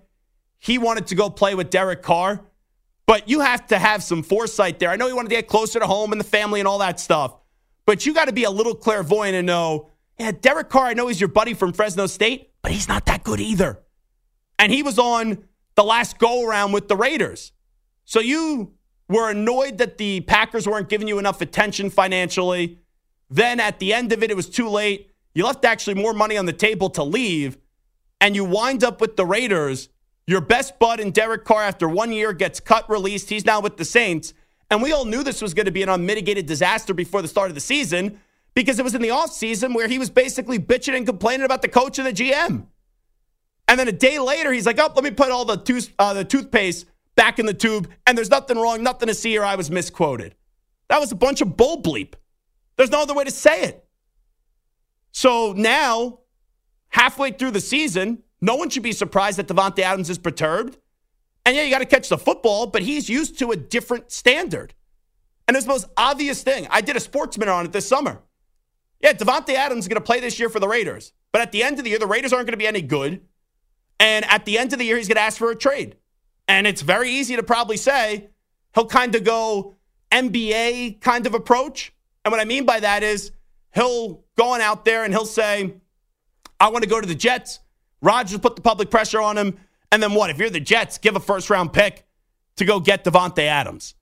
He 0.59 0.77
wanted 0.77 1.07
to 1.07 1.15
go 1.15 1.29
play 1.29 1.55
with 1.55 1.69
Derek 1.69 2.01
Carr, 2.01 2.45
but 3.11 3.27
you 3.27 3.41
have 3.41 3.67
to 3.67 3.77
have 3.77 4.01
some 4.01 4.23
foresight 4.23 4.79
there. 4.79 4.89
I 4.89 4.95
know 4.95 5.05
you 5.05 5.17
wanted 5.17 5.27
to 5.31 5.35
get 5.35 5.49
closer 5.49 5.81
to 5.81 5.85
home 5.85 6.13
and 6.13 6.21
the 6.21 6.23
family 6.23 6.61
and 6.61 6.67
all 6.67 6.77
that 6.77 6.97
stuff, 6.97 7.35
but 7.85 8.05
you 8.05 8.13
got 8.13 8.29
to 8.29 8.31
be 8.31 8.45
a 8.45 8.49
little 8.49 8.73
clairvoyant 8.73 9.35
and 9.35 9.45
know, 9.45 9.89
yeah, 10.17 10.31
Derek 10.31 10.69
Carr, 10.69 10.85
I 10.85 10.93
know 10.93 11.09
he's 11.09 11.19
your 11.19 11.27
buddy 11.27 11.53
from 11.53 11.73
Fresno 11.73 12.07
State, 12.07 12.51
but 12.61 12.71
he's 12.71 12.87
not 12.87 13.05
that 13.07 13.25
good 13.25 13.41
either. 13.41 13.81
And 14.57 14.71
he 14.71 14.81
was 14.81 14.97
on 14.97 15.43
the 15.75 15.83
last 15.83 16.19
go 16.19 16.47
around 16.47 16.71
with 16.71 16.87
the 16.87 16.95
Raiders. 16.95 17.51
So 18.05 18.21
you 18.21 18.75
were 19.09 19.29
annoyed 19.29 19.79
that 19.79 19.97
the 19.97 20.21
Packers 20.21 20.65
weren't 20.65 20.87
giving 20.87 21.09
you 21.09 21.19
enough 21.19 21.41
attention 21.41 21.89
financially. 21.89 22.79
Then 23.29 23.59
at 23.59 23.79
the 23.79 23.93
end 23.93 24.13
of 24.13 24.23
it, 24.23 24.31
it 24.31 24.37
was 24.37 24.47
too 24.47 24.69
late. 24.69 25.11
You 25.33 25.43
left 25.43 25.65
actually 25.65 25.95
more 25.95 26.13
money 26.13 26.37
on 26.37 26.45
the 26.45 26.53
table 26.53 26.89
to 26.91 27.03
leave, 27.03 27.57
and 28.21 28.37
you 28.37 28.45
wind 28.45 28.85
up 28.85 29.01
with 29.01 29.17
the 29.17 29.25
Raiders. 29.25 29.89
Your 30.31 30.39
best 30.39 30.79
bud 30.79 31.01
in 31.01 31.11
Derek 31.11 31.43
Carr, 31.43 31.61
after 31.61 31.89
one 31.89 32.13
year, 32.13 32.31
gets 32.31 32.61
cut, 32.61 32.89
released. 32.89 33.29
He's 33.29 33.43
now 33.43 33.59
with 33.59 33.75
the 33.75 33.83
Saints. 33.83 34.33
And 34.69 34.81
we 34.81 34.93
all 34.93 35.03
knew 35.03 35.23
this 35.23 35.41
was 35.41 35.53
going 35.53 35.65
to 35.65 35.73
be 35.73 35.83
an 35.83 35.89
unmitigated 35.89 36.45
disaster 36.45 36.93
before 36.93 37.21
the 37.21 37.27
start 37.27 37.51
of 37.51 37.55
the 37.55 37.59
season 37.59 38.17
because 38.53 38.79
it 38.79 38.83
was 38.83 38.95
in 38.95 39.01
the 39.01 39.09
offseason 39.09 39.75
where 39.75 39.89
he 39.89 39.99
was 39.99 40.09
basically 40.09 40.57
bitching 40.57 40.95
and 40.95 41.05
complaining 41.05 41.43
about 41.43 41.61
the 41.61 41.67
coach 41.67 41.99
and 41.99 42.07
the 42.07 42.13
GM. 42.13 42.65
And 43.67 43.77
then 43.77 43.89
a 43.89 43.91
day 43.91 44.19
later, 44.19 44.53
he's 44.53 44.65
like, 44.65 44.79
"Oh, 44.79 44.89
let 44.95 45.03
me 45.03 45.11
put 45.11 45.31
all 45.31 45.43
the 45.43 45.57
tooth, 45.57 45.91
uh, 45.99 46.13
the 46.13 46.23
toothpaste 46.23 46.85
back 47.17 47.37
in 47.37 47.45
the 47.45 47.53
tube, 47.53 47.89
and 48.07 48.17
there's 48.17 48.29
nothing 48.29 48.57
wrong, 48.57 48.81
nothing 48.81 49.09
to 49.09 49.13
see 49.13 49.31
here. 49.31 49.43
I 49.43 49.55
was 49.55 49.69
misquoted." 49.69 50.35
That 50.87 51.01
was 51.01 51.11
a 51.11 51.15
bunch 51.15 51.41
of 51.41 51.57
bull 51.57 51.81
bleep. 51.81 52.13
There's 52.77 52.89
no 52.89 53.01
other 53.01 53.13
way 53.13 53.25
to 53.25 53.31
say 53.31 53.63
it. 53.63 53.85
So 55.11 55.51
now, 55.51 56.19
halfway 56.87 57.31
through 57.31 57.51
the 57.51 57.59
season, 57.59 58.23
no 58.41 58.55
one 58.55 58.69
should 58.69 58.83
be 58.83 58.91
surprised 58.91 59.37
that 59.37 59.47
Davante 59.47 59.79
Adams 59.79 60.09
is 60.09 60.17
perturbed. 60.17 60.77
And 61.45 61.55
yeah, 61.55 61.63
you 61.63 61.71
got 61.71 61.79
to 61.79 61.85
catch 61.85 62.09
the 62.09 62.17
football, 62.17 62.67
but 62.67 62.81
he's 62.81 63.09
used 63.09 63.39
to 63.39 63.51
a 63.51 63.55
different 63.55 64.11
standard. 64.11 64.73
And 65.47 65.57
it's 65.57 65.65
the 65.65 65.71
most 65.71 65.87
obvious 65.97 66.43
thing. 66.43 66.67
I 66.69 66.81
did 66.81 66.95
a 66.95 66.99
sportsman 66.99 67.49
on 67.49 67.65
it 67.65 67.71
this 67.71 67.87
summer. 67.87 68.21
Yeah, 69.01 69.13
Davante 69.13 69.53
Adams 69.55 69.85
is 69.85 69.87
going 69.87 69.99
to 69.99 70.05
play 70.05 70.19
this 70.19 70.39
year 70.39 70.49
for 70.49 70.59
the 70.59 70.67
Raiders. 70.67 71.13
But 71.31 71.41
at 71.41 71.51
the 71.51 71.63
end 71.63 71.77
of 71.77 71.83
the 71.83 71.89
year, 71.89 71.99
the 71.99 72.07
Raiders 72.07 72.33
aren't 72.33 72.45
going 72.45 72.53
to 72.53 72.57
be 72.57 72.67
any 72.67 72.81
good. 72.81 73.21
And 73.99 74.25
at 74.25 74.45
the 74.45 74.57
end 74.57 74.73
of 74.73 74.79
the 74.79 74.85
year, 74.85 74.97
he's 74.97 75.07
going 75.07 75.15
to 75.15 75.21
ask 75.21 75.37
for 75.37 75.51
a 75.51 75.55
trade. 75.55 75.95
And 76.47 76.67
it's 76.67 76.81
very 76.81 77.09
easy 77.09 77.35
to 77.35 77.43
probably 77.43 77.77
say 77.77 78.29
he'll 78.73 78.87
kind 78.87 79.15
of 79.15 79.23
go 79.23 79.75
NBA 80.11 81.01
kind 81.01 81.25
of 81.25 81.33
approach. 81.33 81.93
And 82.23 82.31
what 82.31 82.39
I 82.39 82.45
mean 82.45 82.65
by 82.65 82.79
that 82.79 83.03
is 83.03 83.31
he'll 83.73 84.23
go 84.37 84.53
on 84.53 84.61
out 84.61 84.85
there 84.85 85.03
and 85.03 85.13
he'll 85.13 85.25
say, 85.25 85.75
I 86.59 86.69
want 86.69 86.83
to 86.83 86.89
go 86.89 87.01
to 87.01 87.07
the 87.07 87.15
Jets. 87.15 87.59
Rodgers 88.01 88.39
put 88.39 88.55
the 88.55 88.61
public 88.61 88.89
pressure 88.89 89.21
on 89.21 89.37
him. 89.37 89.57
And 89.91 90.01
then 90.01 90.13
what? 90.13 90.29
If 90.29 90.37
you're 90.37 90.49
the 90.49 90.59
Jets, 90.59 90.97
give 90.97 91.15
a 91.15 91.19
first 91.19 91.49
round 91.49 91.73
pick 91.73 92.05
to 92.55 92.65
go 92.65 92.79
get 92.79 93.03
Davante 93.03 93.43
Adams. 93.43 93.95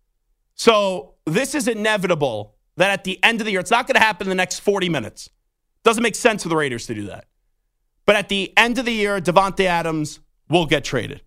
So 0.55 1.15
this 1.25 1.55
is 1.55 1.67
inevitable 1.67 2.55
that 2.77 2.91
at 2.91 3.03
the 3.03 3.21
end 3.23 3.41
of 3.41 3.45
the 3.45 3.51
year, 3.51 3.59
it's 3.59 3.71
not 3.71 3.87
going 3.87 3.95
to 3.95 4.01
happen 4.01 4.25
in 4.25 4.29
the 4.29 4.35
next 4.35 4.59
40 4.59 4.89
minutes. 4.89 5.29
Doesn't 5.83 6.03
make 6.03 6.15
sense 6.15 6.43
for 6.43 6.49
the 6.49 6.55
Raiders 6.55 6.85
to 6.87 6.93
do 6.93 7.05
that. 7.07 7.25
But 8.05 8.15
at 8.15 8.29
the 8.29 8.53
end 8.57 8.77
of 8.77 8.85
the 8.85 8.91
year, 8.91 9.19
Davante 9.19 9.65
Adams 9.65 10.19
will 10.49 10.65
get 10.65 10.83
traded. 10.83 11.21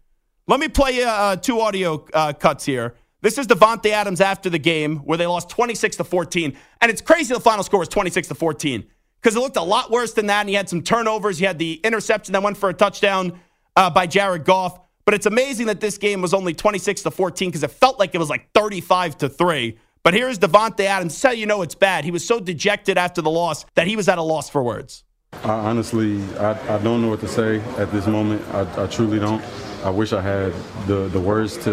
Let 0.47 0.61
me 0.61 0.69
play 0.69 1.03
uh, 1.03 1.37
two 1.37 1.61
audio 1.61 2.07
uh, 2.13 2.33
cuts 2.33 2.65
here. 2.65 2.95
This 3.21 3.39
is 3.39 3.47
Davante 3.47 3.91
Adams 3.91 4.21
after 4.21 4.51
the 4.51 4.59
game 4.59 4.99
where 4.99 5.17
they 5.17 5.27
lost 5.27 5.49
26 5.49 5.97
to 5.97 6.05
14. 6.05 6.57
And 6.81 6.91
it's 6.91 7.01
crazy 7.01 7.33
the 7.33 7.41
final 7.41 7.63
score 7.63 7.79
was 7.79 7.89
26 7.89 8.29
to 8.29 8.35
14 8.35 8.85
because 9.23 9.37
it 9.37 9.41
looked 9.41 9.57
a 9.57 9.63
lot 9.63 9.91
worse 9.91 10.13
than 10.13 10.27
that. 10.27 10.41
And 10.41 10.49
he 10.49 10.55
had 10.55 10.69
some 10.69 10.83
turnovers. 10.83 11.39
He 11.39 11.45
had 11.45 11.59
the 11.59 11.81
interception 11.85 12.33
that 12.33 12.43
went 12.43 12.57
for 12.57 12.69
a 12.69 12.75
touchdown 12.75 13.39
uh, 13.77 13.91
by 13.91 14.07
Jared 14.07 14.45
Goff. 14.45 14.81
But 15.05 15.15
it's 15.15 15.27
amazing 15.27 15.67
that 15.67 15.81
this 15.81 15.99
game 15.99 16.23
was 16.23 16.33
only 16.35 16.55
26 16.55 17.03
to 17.03 17.11
14 17.11 17.49
because 17.49 17.63
it 17.63 17.71
felt 17.71 17.99
like 17.99 18.15
it 18.15 18.19
was 18.19 18.31
like 18.31 18.51
35 18.53 19.19
to 19.19 19.29
3. 19.29 19.79
But 20.05 20.15
here's 20.15 20.39
Davante 20.39 20.81
Adams. 20.81 21.21
Tell 21.21 21.35
you 21.35 21.47
know 21.47 21.63
it's 21.63 21.75
bad. 21.75 22.05
He 22.05 22.11
was 22.11 22.27
so 22.27 22.41
dejected 22.41 22.99
after 22.99 23.23
the 23.23 23.31
loss 23.31 23.65
that 23.75 23.87
he 23.87 23.97
was 23.97 24.09
at 24.09 24.19
a 24.19 24.23
loss 24.23 24.51
for 24.51 24.63
words. 24.63 25.05
I, 25.45 25.51
honestly, 25.51 26.23
I, 26.39 26.77
I 26.77 26.79
don't 26.79 27.03
know 27.03 27.09
what 27.09 27.21
to 27.21 27.29
say 27.29 27.61
at 27.79 27.91
this 27.91 28.07
moment. 28.07 28.43
I, 28.53 28.85
I 28.85 28.87
truly 28.87 29.19
don't. 29.19 29.43
I 29.83 29.91
wish 29.91 30.13
I 30.13 30.21
had 30.21 30.53
the, 30.87 31.09
the 31.09 31.21
words 31.21 31.57
to, 31.65 31.71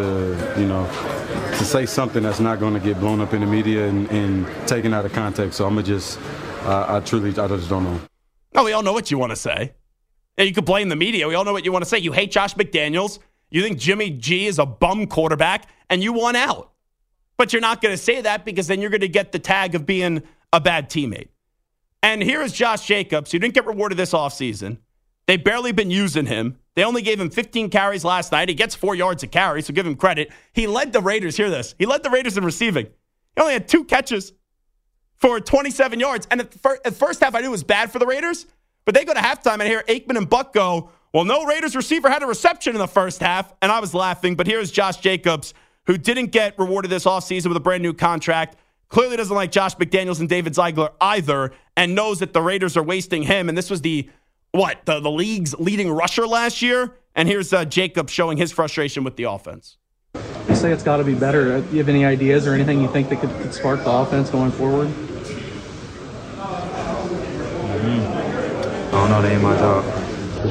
you 0.58 0.66
know, 0.66 0.86
to 1.58 1.64
say 1.64 1.86
something 1.86 2.24
that's 2.24 2.40
not 2.40 2.60
going 2.60 2.74
to 2.74 2.80
get 2.80 3.00
blown 3.00 3.22
up 3.22 3.34
in 3.34 3.42
the 3.42 3.48
media 3.48 3.88
and, 3.88 4.10
and 4.10 4.68
taken 4.68 4.94
out 4.94 5.06
of 5.06 5.14
context. 5.14 5.58
So 5.58 5.68
I'm 5.68 5.74
going 5.74 5.86
to 5.86 5.92
just, 5.92 6.18
uh, 6.62 6.86
I 6.88 7.00
truly, 7.02 7.30
I 7.30 7.48
just 7.48 7.70
don't 7.70 7.84
know. 7.84 8.00
No, 8.54 8.64
we 8.64 8.74
all 8.74 8.84
know 8.84 8.94
what 8.94 9.12
you 9.12 9.18
want 9.18 9.32
to 9.32 9.36
say. 9.36 9.74
Yeah, 10.38 10.46
you 10.46 10.54
could 10.54 10.66
blame 10.66 10.90
the 10.90 10.96
media. 10.96 11.28
We 11.28 11.36
all 11.36 11.46
know 11.46 11.54
what 11.54 11.66
you 11.66 11.72
want 11.72 11.84
to 11.84 11.90
say. 11.90 12.00
You 12.00 12.12
hate 12.12 12.32
Josh 12.32 12.56
McDaniels. 12.56 13.20
You 13.52 13.62
think 13.62 13.78
Jimmy 13.78 14.12
G 14.12 14.48
is 14.48 14.60
a 14.60 14.66
bum 14.66 15.08
quarterback, 15.08 15.68
and 15.90 16.04
you 16.04 16.14
want 16.14 16.38
out. 16.38 16.72
But 17.38 17.54
you're 17.54 17.62
not 17.62 17.82
going 17.82 17.94
to 17.94 18.02
say 18.02 18.22
that 18.22 18.46
because 18.46 18.68
then 18.68 18.82
you're 18.82 18.90
going 18.90 19.02
to 19.02 19.08
get 19.08 19.32
the 19.32 19.40
tag 19.40 19.76
of 19.76 19.86
being 19.86 20.24
a 20.52 20.60
bad 20.60 20.90
teammate. 20.90 21.30
And 22.02 22.22
here 22.22 22.42
is 22.42 22.54
Josh 22.54 22.86
Jacobs, 22.86 23.32
who 23.32 23.40
didn't 23.40 23.54
get 23.54 23.66
rewarded 23.66 23.98
this 23.98 24.14
offseason. 24.14 24.78
They've 25.28 25.44
barely 25.44 25.72
been 25.72 25.92
using 25.92 26.26
him. 26.26 26.58
They 26.76 26.84
only 26.84 27.02
gave 27.02 27.20
him 27.20 27.30
15 27.30 27.70
carries 27.70 28.04
last 28.04 28.32
night. 28.32 28.50
He 28.50 28.56
gets 28.56 28.74
four 28.74 28.96
yards 28.96 29.22
a 29.24 29.28
carry, 29.28 29.62
so 29.62 29.74
give 29.74 29.86
him 29.86 29.96
credit. 29.96 30.32
He 30.54 30.66
led 30.66 30.94
the 30.94 31.02
Raiders. 31.02 31.38
Hear 31.38 31.50
this. 31.50 31.76
He 31.78 31.86
led 31.86 32.04
the 32.04 32.10
Raiders 32.10 32.38
in 32.38 32.46
receiving. 32.46 32.86
He 33.36 33.42
only 33.42 33.54
had 33.54 33.68
two 33.68 33.84
catches 33.84 34.34
for 35.20 35.40
27 35.40 36.00
yards. 36.00 36.28
And 36.32 36.42
at 36.42 36.52
the, 36.52 36.60
fir- 36.60 36.80
at 36.86 36.96
first 36.96 37.22
half, 37.22 37.36
I 37.36 37.42
knew 37.42 37.48
it 37.48 37.52
was 37.52 37.64
bad 37.64 37.92
for 37.92 38.00
the 38.00 38.06
Raiders, 38.06 38.46
but 38.86 38.96
they 38.96 39.06
go 39.06 39.14
to 39.14 39.20
halftime 39.20 39.60
and 39.60 39.64
hear 39.64 39.84
Aikman 39.88 40.18
and 40.18 40.30
Buck 40.30 40.54
go, 40.54 40.92
well, 41.14 41.26
no 41.26 41.46
Raiders 41.46 41.76
receiver 41.76 42.10
had 42.10 42.24
a 42.24 42.28
reception 42.28 42.74
in 42.74 42.80
the 42.80 42.88
first 42.88 43.20
half. 43.20 43.52
And 43.62 43.72
I 43.72 43.80
was 43.80 43.94
laughing, 43.94 44.36
but 44.36 44.48
here's 44.48 44.72
Josh 44.72 44.98
Jacobs, 44.98 45.54
who 45.88 45.98
didn't 45.98 46.28
get 46.28 46.58
rewarded 46.58 46.92
this 46.92 47.06
offseason 47.06 47.48
with 47.48 47.58
a 47.58 47.62
brand 47.62 47.82
new 47.82 47.94
contract. 47.94 48.58
Clearly 48.90 49.18
doesn't 49.18 49.36
like 49.36 49.52
Josh 49.52 49.76
McDaniels 49.76 50.20
and 50.20 50.30
David 50.30 50.56
Ziegler 50.56 50.92
either, 51.02 51.52
and 51.76 51.96
knows 51.96 52.20
that 52.20 52.34
the 52.34 52.42
Raiders 52.42 52.78
are 52.78 52.84
wasting 52.84 53.24
him. 53.24 53.50
And 53.50 53.58
this 53.58 53.70
was 53.70 53.82
the 53.82 54.10
what 54.52 54.86
the, 54.86 55.00
the 55.00 55.12
league's 55.12 55.54
leading 55.60 55.92
rusher 55.92 56.26
last 56.26 56.62
year. 56.62 56.96
And 57.16 57.28
here's 57.28 57.54
uh, 57.54 57.66
Jacob 57.66 58.10
showing 58.10 58.38
his 58.38 58.52
frustration 58.52 59.04
with 59.04 59.16
the 59.16 59.24
offense. 59.24 59.78
You 60.16 60.56
say 60.56 60.72
it's 60.72 60.84
got 60.84 60.98
to 60.98 61.04
be 61.04 61.14
better. 61.14 61.62
Do 61.62 61.72
you 61.72 61.78
have 61.78 61.90
any 61.90 62.06
ideas 62.06 62.48
or 62.48 62.54
anything 62.54 62.82
you 62.82 62.88
think 62.88 63.10
that 63.10 63.20
could, 63.22 63.30
could 63.42 63.54
spark 63.54 63.84
the 63.84 63.92
offense 63.92 64.30
going 64.30 64.52
forward? 64.52 64.88
Mm-hmm. 67.68 68.08
I 68.88 68.92
don't 68.92 69.10
know. 69.12 69.22
That 69.22 69.32
ain't 69.32 69.44
my 69.44 69.56
job. 69.58 69.86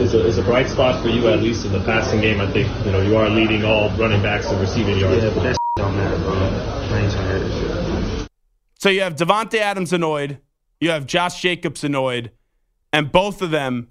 It's 0.00 0.14
a, 0.14 0.26
it's 0.26 0.36
a 0.36 0.42
bright 0.42 0.68
spot 0.68 1.02
for 1.02 1.08
you, 1.08 1.28
at 1.28 1.40
least 1.40 1.64
in 1.64 1.72
the 1.72 1.80
passing 1.80 2.20
game. 2.20 2.40
I 2.40 2.50
think 2.52 2.68
you 2.84 2.92
know 2.92 3.00
you 3.00 3.16
are 3.16 3.28
leading 3.28 3.64
all 3.64 3.90
running 3.96 4.22
backs 4.22 4.46
in 4.46 4.60
receiving 4.60 4.98
yards. 4.98 5.24
Yeah, 5.24 5.30
but 5.34 5.42
that 5.42 5.56
don't 5.76 5.96
matter, 5.96 6.18
bro. 6.18 6.34
I 6.34 7.00
ain't 7.00 7.12
trying 7.12 7.40
to 7.40 7.48
hear 7.48 7.48
this. 7.48 8.28
So 8.78 8.90
you 8.90 9.00
have 9.00 9.16
Davante 9.16 9.58
Adams 9.58 9.92
annoyed, 9.92 10.38
you 10.80 10.90
have 10.90 11.06
Josh 11.06 11.42
Jacobs 11.42 11.82
annoyed, 11.82 12.30
and 12.92 13.10
both 13.10 13.42
of 13.42 13.50
them, 13.50 13.88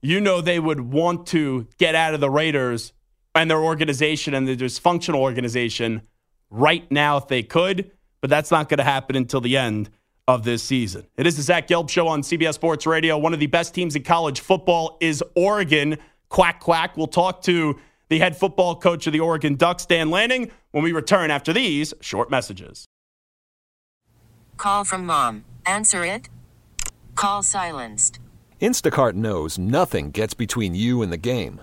you 0.00 0.20
know, 0.20 0.40
they 0.40 0.58
would 0.58 0.80
want 0.80 1.26
to 1.28 1.66
get 1.76 1.94
out 1.94 2.14
of 2.14 2.20
the 2.20 2.30
Raiders 2.30 2.94
and 3.34 3.50
their 3.50 3.62
organization 3.62 4.34
and 4.34 4.46
the 4.46 4.56
dysfunctional 4.56 5.16
organization 5.16 6.02
right 6.50 6.90
now 6.90 7.16
if 7.16 7.28
they 7.28 7.42
could, 7.42 7.90
but 8.20 8.30
that's 8.30 8.50
not 8.50 8.68
going 8.68 8.78
to 8.78 8.84
happen 8.84 9.16
until 9.16 9.40
the 9.40 9.56
end 9.56 9.90
of 10.26 10.44
this 10.44 10.62
season. 10.62 11.06
It 11.16 11.26
is 11.26 11.36
the 11.36 11.42
Zach 11.42 11.68
Gelb 11.68 11.88
Show 11.88 12.08
on 12.08 12.22
CBS 12.22 12.54
Sports 12.54 12.86
Radio. 12.86 13.18
One 13.18 13.32
of 13.34 13.40
the 13.40 13.46
best 13.46 13.74
teams 13.74 13.96
in 13.96 14.02
college 14.02 14.40
football 14.40 14.96
is 15.00 15.22
Oregon. 15.34 15.98
Quack, 16.28 16.60
quack. 16.60 16.96
We'll 16.96 17.06
talk 17.08 17.42
to 17.42 17.78
the 18.08 18.18
head 18.18 18.36
football 18.36 18.76
coach 18.76 19.06
of 19.06 19.12
the 19.12 19.20
Oregon 19.20 19.56
Ducks, 19.56 19.86
Dan 19.86 20.10
Lanning, 20.10 20.50
when 20.72 20.84
we 20.84 20.92
return 20.92 21.30
after 21.30 21.52
these 21.52 21.94
short 22.00 22.30
messages. 22.30 22.86
Call 24.56 24.84
from 24.84 25.06
mom. 25.06 25.44
Answer 25.64 26.04
it. 26.04 26.28
Call 27.14 27.42
silenced. 27.42 28.18
Instacart 28.60 29.14
knows 29.14 29.58
nothing 29.58 30.10
gets 30.10 30.34
between 30.34 30.74
you 30.74 31.02
and 31.02 31.10
the 31.12 31.16
game. 31.16 31.62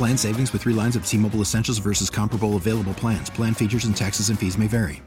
Plan 0.00 0.16
savings 0.16 0.50
with 0.54 0.62
three 0.62 0.72
lines 0.72 0.96
of 0.96 1.04
T 1.04 1.18
Mobile 1.18 1.42
Essentials 1.42 1.76
versus 1.76 2.08
comparable 2.08 2.56
available 2.56 2.94
plans. 2.94 3.28
Plan 3.28 3.52
features 3.52 3.84
and 3.84 3.94
taxes 3.94 4.30
and 4.30 4.38
fees 4.38 4.56
may 4.56 4.66
vary. 4.66 5.02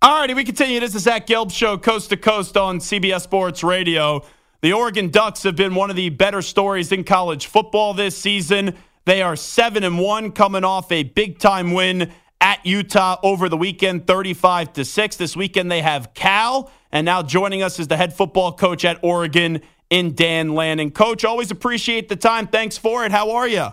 All 0.00 0.20
righty, 0.20 0.32
we 0.32 0.42
continue. 0.42 0.80
This 0.80 0.94
is 0.94 1.02
Zach 1.02 1.26
Gelb 1.26 1.52
Show, 1.52 1.76
coast 1.76 2.08
to 2.08 2.16
coast 2.16 2.56
on 2.56 2.78
CBS 2.78 3.20
Sports 3.20 3.62
Radio. 3.62 4.24
The 4.62 4.72
Oregon 4.72 5.10
Ducks 5.10 5.42
have 5.42 5.54
been 5.54 5.74
one 5.74 5.90
of 5.90 5.96
the 5.96 6.08
better 6.08 6.40
stories 6.40 6.92
in 6.92 7.04
college 7.04 7.44
football 7.44 7.92
this 7.92 8.16
season. 8.16 8.74
They 9.04 9.20
are 9.20 9.36
7 9.36 9.84
and 9.84 9.98
1 9.98 10.32
coming 10.32 10.64
off 10.64 10.90
a 10.90 11.02
big 11.02 11.38
time 11.38 11.74
win 11.74 12.10
at 12.40 12.64
Utah 12.64 13.18
over 13.22 13.50
the 13.50 13.58
weekend 13.58 14.06
35 14.06 14.72
to 14.72 14.84
6. 14.86 15.16
This 15.16 15.36
weekend 15.36 15.70
they 15.70 15.82
have 15.82 16.14
Cal 16.14 16.70
and 16.90 17.04
now 17.04 17.22
joining 17.22 17.62
us 17.62 17.78
is 17.78 17.88
the 17.88 17.98
head 17.98 18.14
football 18.14 18.50
coach 18.54 18.82
at 18.86 18.98
Oregon 19.02 19.60
in 19.90 20.14
Dan 20.14 20.54
Lanning. 20.54 20.90
Coach, 20.90 21.24
always 21.24 21.50
appreciate 21.50 22.08
the 22.08 22.16
time. 22.16 22.46
Thanks 22.46 22.76
for 22.76 23.04
it. 23.04 23.12
How 23.12 23.32
are 23.32 23.48
you? 23.48 23.66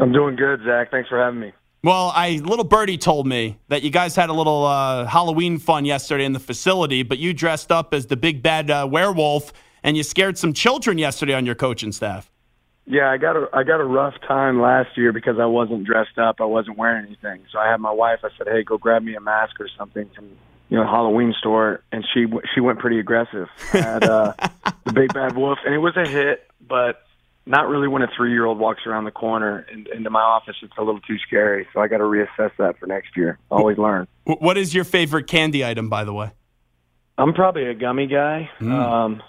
I'm 0.00 0.12
doing 0.12 0.36
good, 0.36 0.60
Zach. 0.64 0.90
Thanks 0.90 1.08
for 1.08 1.18
having 1.18 1.40
me. 1.40 1.52
Well, 1.82 2.12
I 2.14 2.40
little 2.42 2.64
birdie 2.64 2.98
told 2.98 3.26
me 3.26 3.58
that 3.68 3.82
you 3.82 3.90
guys 3.90 4.16
had 4.16 4.28
a 4.28 4.32
little 4.32 4.64
uh, 4.64 5.06
Halloween 5.06 5.58
fun 5.58 5.84
yesterday 5.84 6.24
in 6.24 6.32
the 6.32 6.40
facility, 6.40 7.02
but 7.02 7.18
you 7.18 7.32
dressed 7.32 7.70
up 7.70 7.94
as 7.94 8.06
the 8.06 8.16
big 8.16 8.42
bad 8.42 8.70
uh, 8.70 8.88
werewolf 8.90 9.52
and 9.82 9.96
you 9.96 10.02
scared 10.02 10.36
some 10.36 10.52
children 10.52 10.98
yesterday 10.98 11.34
on 11.34 11.46
your 11.46 11.54
coaching 11.54 11.92
staff. 11.92 12.30
Yeah, 12.86 13.10
I 13.10 13.18
got 13.18 13.36
a 13.36 13.48
I 13.52 13.64
got 13.64 13.80
a 13.80 13.84
rough 13.84 14.14
time 14.26 14.60
last 14.60 14.96
year 14.96 15.12
because 15.12 15.38
I 15.40 15.46
wasn't 15.46 15.84
dressed 15.84 16.18
up. 16.18 16.36
I 16.40 16.44
wasn't 16.44 16.78
wearing 16.78 17.06
anything. 17.06 17.44
So 17.50 17.58
I 17.58 17.68
had 17.68 17.80
my 17.80 17.90
wife. 17.90 18.20
I 18.22 18.28
said, 18.38 18.46
"Hey, 18.46 18.62
go 18.62 18.78
grab 18.78 19.02
me 19.02 19.14
a 19.16 19.20
mask 19.20 19.60
or 19.60 19.68
something 19.76 20.08
from 20.14 20.30
you 20.68 20.76
know 20.76 20.84
Halloween 20.84 21.34
store," 21.38 21.82
and 21.92 22.04
she 22.12 22.26
she 22.54 22.60
went 22.60 22.78
pretty 22.78 22.98
aggressive. 22.98 23.48
Had 23.70 24.04
uh, 24.04 24.34
the 24.84 24.92
big 24.92 25.12
bad 25.14 25.36
wolf, 25.36 25.58
and 25.64 25.74
it 25.74 25.78
was 25.78 25.96
a 25.96 26.08
hit, 26.08 26.48
but 26.60 27.02
not 27.46 27.68
really 27.68 27.88
when 27.88 28.02
a 28.02 28.08
three 28.16 28.32
year 28.32 28.44
old 28.44 28.58
walks 28.58 28.82
around 28.86 29.04
the 29.04 29.12
corner 29.12 29.64
and 29.70 29.86
into 29.88 30.10
my 30.10 30.20
office. 30.20 30.56
It's 30.62 30.72
a 30.76 30.82
little 30.82 31.00
too 31.00 31.18
scary. 31.18 31.66
So 31.72 31.80
I 31.80 31.88
got 31.88 31.98
to 31.98 32.04
reassess 32.04 32.50
that 32.58 32.78
for 32.78 32.86
next 32.86 33.16
year. 33.16 33.38
Always 33.50 33.78
learn. 33.78 34.08
What 34.24 34.58
is 34.58 34.74
your 34.74 34.84
favorite 34.84 35.28
candy 35.28 35.64
item, 35.64 35.88
by 35.88 36.04
the 36.04 36.12
way? 36.12 36.32
I'm 37.16 37.32
probably 37.32 37.66
a 37.66 37.74
gummy 37.74 38.08
guy. 38.08 38.50
Mm. 38.60 38.72
Um, 38.72 39.22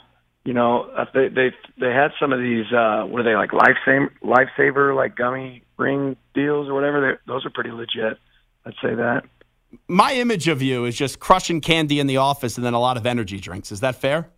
you 0.44 0.54
know, 0.54 0.84
uh, 0.84 1.06
they 1.14 1.28
they 1.28 1.52
they 1.80 1.92
had 1.92 2.12
some 2.20 2.34
of 2.34 2.40
these. 2.40 2.66
Uh, 2.72 3.04
what 3.06 3.22
are 3.22 3.24
they 3.24 3.36
like? 3.36 3.52
Lifesaver, 3.52 4.10
lifesaver, 4.24 4.96
like 4.96 5.16
gummy 5.16 5.64
ring 5.78 6.18
deals 6.34 6.70
or 6.70 6.74
whatever. 6.74 7.02
They, 7.02 7.32
those 7.32 7.46
are 7.46 7.50
pretty 7.50 7.72
legit. 7.72 8.18
I'd 8.66 8.74
say 8.82 8.96
that. 8.96 9.24
My 9.88 10.14
image 10.14 10.48
of 10.48 10.62
you 10.62 10.86
is 10.86 10.96
just 10.96 11.20
crushing 11.20 11.62
candy 11.62 12.00
in 12.00 12.08
the 12.08 12.18
office 12.18 12.58
and 12.58 12.66
then 12.66 12.74
a 12.74 12.80
lot 12.80 12.98
of 12.98 13.06
energy 13.06 13.40
drinks. 13.40 13.72
Is 13.72 13.82
that 13.82 13.96
fair? 13.96 14.30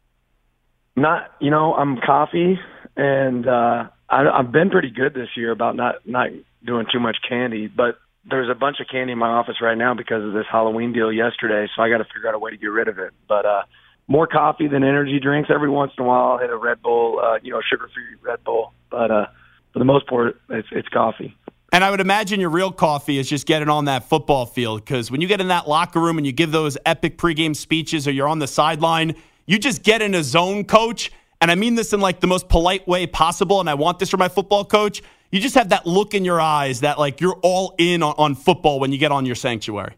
Not, 0.96 1.32
you 1.39 1.52
know, 1.52 1.74
I'm 1.76 1.98
coffee, 1.98 2.60
and 2.98 3.48
uh, 3.48 3.88
I, 4.10 4.28
I've 4.28 4.52
been 4.52 4.70
pretty 4.70 4.89
good 4.89 5.13
this 5.13 5.30
year 5.38 5.52
about 5.52 5.76
not 5.76 5.96
not 6.06 6.30
doing 6.65 6.88
too 6.92 7.00
much 7.00 7.18
candy. 7.28 7.68
But 7.68 7.98
there's 8.30 8.50
a 8.50 8.56
bunch 8.56 8.78
of 8.82 8.88
candy 8.92 9.13
in 9.13 9.20
my 9.20 9.30
office 9.30 9.62
right 9.62 9.78
now 9.78 9.94
because 9.94 10.24
of 10.24 10.34
this 10.34 10.46
Halloween 10.52 10.92
deal 10.92 11.12
yesterday, 11.12 11.68
so 11.76 11.82
I 11.82 11.89
got 11.89 12.00
to 12.00 12.06
figure 12.06 12.28
out 12.28 12.36
a 12.36 12.39
way 12.39 12.52
to 12.52 12.58
get 12.58 12.68
rid 12.68 12.88
of 12.88 13.00
it. 13.00 13.12
But 13.28 13.46
uh, 13.46 13.62
more 14.08 14.28
coffee 14.28 14.68
than 14.68 14.84
energy 14.84 15.20
drinks. 15.22 15.50
Every 15.54 15.70
once 15.70 15.94
in 15.98 16.04
a 16.04 16.08
while, 16.08 16.32
I'll 16.32 16.38
hit 16.39 16.50
a 16.50 16.58
Red 16.58 16.82
Bull, 16.82 17.22
uh, 17.24 17.38
you 17.42 17.54
know, 17.54 17.62
sugar-free 17.62 18.18
Red 18.22 18.44
Bull. 18.44 18.74
But 18.89 19.12
uh, 19.12 19.28
for 19.72 19.80
the 19.80 19.86
most 19.86 20.08
part, 20.08 20.36
it's 20.50 20.68
it's 20.72 20.89
coffee. 20.89 21.38
And 21.71 21.84
I 21.84 21.91
would 21.91 22.01
imagine 22.01 22.39
your 22.39 22.49
real 22.49 22.71
coffee 22.71 23.19
is 23.19 23.29
just 23.29 23.45
getting 23.45 23.69
on 23.69 23.86
that 23.86 24.10
football 24.10 24.45
field 24.45 24.84
because 24.84 25.12
when 25.12 25.21
you 25.21 25.27
get 25.27 25.39
in 25.39 25.49
that 25.49 25.67
locker 25.67 25.99
room 25.99 26.17
and 26.17 26.25
you 26.25 26.34
give 26.34 26.51
those 26.51 26.77
epic 26.86 27.17
pregame 27.17 27.55
speeches 27.55 28.08
or 28.08 28.12
you're 28.12 28.27
on 28.27 28.39
the 28.39 28.47
sideline, 28.47 29.15
you 29.45 29.60
just 29.60 29.84
get 29.84 30.01
in 30.01 30.15
a 30.15 30.23
zone, 30.23 30.63
coach. 30.63 31.12
And 31.41 31.51
I 31.51 31.55
mean 31.55 31.75
this 31.75 31.93
in 31.93 31.99
like 31.99 32.21
the 32.21 32.27
most 32.27 32.49
polite 32.49 32.88
way 32.88 33.05
possible. 33.05 33.60
And 33.60 33.69
I 33.69 33.75
want 33.75 33.99
this 33.99 34.10
for 34.10 34.17
my 34.17 34.29
football 34.29 34.65
coach. 34.65 35.03
You 35.32 35.39
just 35.39 35.53
have 35.55 35.69
that 35.69 35.86
look 35.86 36.15
in 36.15 36.25
your 36.25 36.41
eyes 36.41 36.82
that 36.82 36.97
like 36.97 37.21
you're 37.21 37.39
all 37.43 37.75
in 37.77 38.01
on, 38.01 38.15
on 38.17 38.36
football 38.36 38.79
when 38.79 38.91
you 38.91 38.97
get 38.97 39.12
on 39.12 39.27
your 39.27 39.36
sanctuary. 39.36 39.95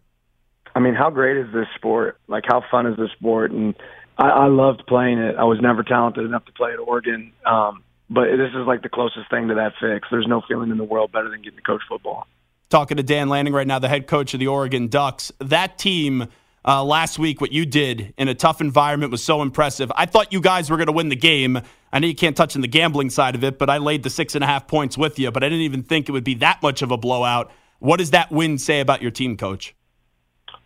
I 0.75 0.79
mean, 0.79 0.93
how 0.93 1.09
great 1.09 1.37
is 1.37 1.53
this 1.53 1.67
sport? 1.75 2.17
Like, 2.27 2.43
how 2.47 2.63
fun 2.69 2.85
is 2.85 2.97
this 2.97 3.11
sport? 3.11 3.51
And 3.51 3.75
I, 4.17 4.29
I 4.29 4.47
loved 4.47 4.83
playing 4.87 5.19
it. 5.19 5.35
I 5.37 5.45
was 5.45 5.59
never 5.61 5.83
talented 5.83 6.25
enough 6.25 6.45
to 6.45 6.51
play 6.51 6.71
at 6.71 6.79
Oregon. 6.79 7.31
Um, 7.45 7.83
but 8.11 8.25
this 8.25 8.49
is 8.49 8.67
like 8.67 8.83
the 8.83 8.89
closest 8.89 9.29
thing 9.29 9.47
to 9.47 9.55
that 9.55 9.73
fix. 9.79 10.07
There's 10.11 10.27
no 10.27 10.41
feeling 10.47 10.69
in 10.69 10.77
the 10.77 10.83
world 10.83 11.11
better 11.11 11.29
than 11.29 11.41
getting 11.41 11.57
to 11.57 11.63
coach 11.63 11.81
football. 11.87 12.27
Talking 12.69 12.97
to 12.97 13.03
Dan 13.03 13.29
Lanning 13.29 13.53
right 13.53 13.65
now, 13.65 13.79
the 13.79 13.89
head 13.89 14.05
coach 14.05 14.33
of 14.33 14.39
the 14.39 14.47
Oregon 14.47 14.87
Ducks. 14.87 15.31
That 15.39 15.77
team 15.77 16.27
uh, 16.65 16.83
last 16.83 17.17
week. 17.17 17.41
What 17.41 17.51
you 17.51 17.65
did 17.65 18.13
in 18.17 18.27
a 18.27 18.35
tough 18.35 18.61
environment 18.61 19.11
was 19.11 19.23
so 19.23 19.41
impressive. 19.41 19.91
I 19.95 20.05
thought 20.05 20.31
you 20.33 20.41
guys 20.41 20.69
were 20.69 20.77
going 20.77 20.87
to 20.87 20.93
win 20.93 21.09
the 21.09 21.15
game. 21.15 21.59
I 21.91 21.99
know 21.99 22.07
you 22.07 22.15
can't 22.15 22.35
touch 22.35 22.55
on 22.55 22.61
the 22.61 22.67
gambling 22.67 23.09
side 23.09 23.35
of 23.35 23.43
it, 23.43 23.57
but 23.57 23.69
I 23.69 23.77
laid 23.77 24.03
the 24.03 24.09
six 24.09 24.35
and 24.35 24.43
a 24.43 24.47
half 24.47 24.67
points 24.67 24.97
with 24.97 25.17
you. 25.17 25.31
But 25.31 25.43
I 25.43 25.47
didn't 25.47 25.63
even 25.63 25.83
think 25.83 26.07
it 26.07 26.11
would 26.11 26.23
be 26.23 26.35
that 26.35 26.61
much 26.61 26.81
of 26.81 26.91
a 26.91 26.97
blowout. 26.97 27.51
What 27.79 27.97
does 27.97 28.11
that 28.11 28.31
win 28.31 28.57
say 28.57 28.79
about 28.79 29.01
your 29.01 29.11
team, 29.11 29.37
coach? 29.37 29.73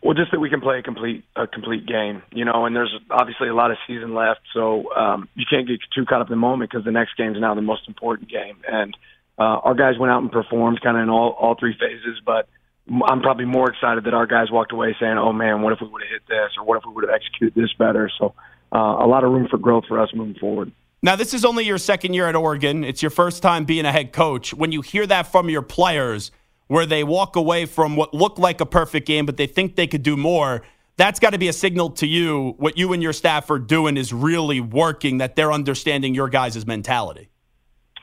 Well, 0.05 0.13
just 0.13 0.29
that 0.33 0.39
we 0.39 0.51
can 0.51 0.61
play 0.61 0.77
a 0.77 0.83
complete 0.83 1.25
a 1.35 1.47
complete 1.47 1.87
game, 1.87 2.21
you 2.31 2.45
know, 2.45 2.67
and 2.67 2.75
there's 2.75 2.93
obviously 3.09 3.47
a 3.47 3.55
lot 3.55 3.71
of 3.71 3.77
season 3.87 4.13
left, 4.13 4.41
so 4.53 4.93
um, 4.93 5.27
you 5.33 5.45
can't 5.49 5.67
get 5.67 5.79
too 5.95 6.05
caught 6.05 6.21
up 6.21 6.27
in 6.27 6.31
the 6.31 6.37
moment 6.37 6.69
because 6.69 6.85
the 6.85 6.91
next 6.91 7.17
game 7.17 7.33
is 7.33 7.41
now 7.41 7.55
the 7.55 7.63
most 7.63 7.87
important 7.87 8.29
game. 8.29 8.57
And 8.71 8.95
uh, 9.39 9.65
our 9.65 9.73
guys 9.73 9.97
went 9.97 10.11
out 10.11 10.21
and 10.21 10.31
performed 10.31 10.79
kind 10.83 10.95
of 10.95 11.01
in 11.01 11.09
all 11.09 11.31
all 11.31 11.55
three 11.59 11.73
phases, 11.73 12.21
but 12.23 12.47
I'm 12.87 13.21
probably 13.21 13.45
more 13.45 13.67
excited 13.67 14.03
that 14.03 14.13
our 14.13 14.27
guys 14.27 14.51
walked 14.51 14.71
away 14.71 14.95
saying, 14.99 15.17
"Oh 15.17 15.33
man, 15.33 15.63
what 15.63 15.73
if 15.73 15.81
we 15.81 15.87
would 15.87 16.03
have 16.03 16.11
hit 16.11 16.27
this, 16.27 16.51
or 16.59 16.65
what 16.65 16.77
if 16.77 16.83
we 16.85 16.93
would 16.93 17.05
have 17.05 17.15
executed 17.15 17.59
this 17.59 17.73
better?" 17.73 18.07
So, 18.19 18.35
uh, 18.71 18.77
a 18.77 19.07
lot 19.07 19.23
of 19.23 19.31
room 19.31 19.47
for 19.49 19.57
growth 19.57 19.85
for 19.87 19.99
us 19.99 20.09
moving 20.13 20.35
forward. 20.35 20.71
Now, 21.01 21.15
this 21.15 21.33
is 21.33 21.43
only 21.43 21.65
your 21.65 21.79
second 21.79 22.13
year 22.13 22.27
at 22.27 22.35
Oregon. 22.35 22.83
It's 22.83 23.01
your 23.01 23.09
first 23.09 23.41
time 23.41 23.65
being 23.65 23.85
a 23.85 23.91
head 23.91 24.13
coach. 24.13 24.53
When 24.53 24.71
you 24.71 24.81
hear 24.81 25.07
that 25.07 25.31
from 25.31 25.49
your 25.49 25.63
players, 25.63 26.29
where 26.67 26.86
they 26.86 27.04
walk 27.04 27.36
away 27.36 27.65
from 27.65 27.95
what 27.95 28.13
looked 28.13 28.39
like 28.39 28.62
a 28.62 28.65
perfect 28.65 29.08
game, 29.08 29.25
but 29.25 29.38
they 29.38 29.47
think 29.47 29.75
they 29.75 29.88
could 29.88 30.04
do 30.04 30.17
more, 30.17 30.63
that's 30.97 31.19
got 31.19 31.32
to 31.32 31.38
be 31.38 31.47
a 31.47 31.54
signal 31.54 31.89
to 31.91 32.08
you. 32.08 32.56
What 32.58 32.78
you 32.78 32.93
and 32.93 33.04
your 33.04 33.13
staff 33.13 33.49
are 33.49 33.60
doing 33.60 33.97
is 33.97 34.13
really 34.13 34.62
working. 34.62 35.17
That 35.17 35.36
they're 35.36 35.51
understanding 35.51 36.15
your 36.15 36.30
guys' 36.30 36.65
mentality. 36.65 37.30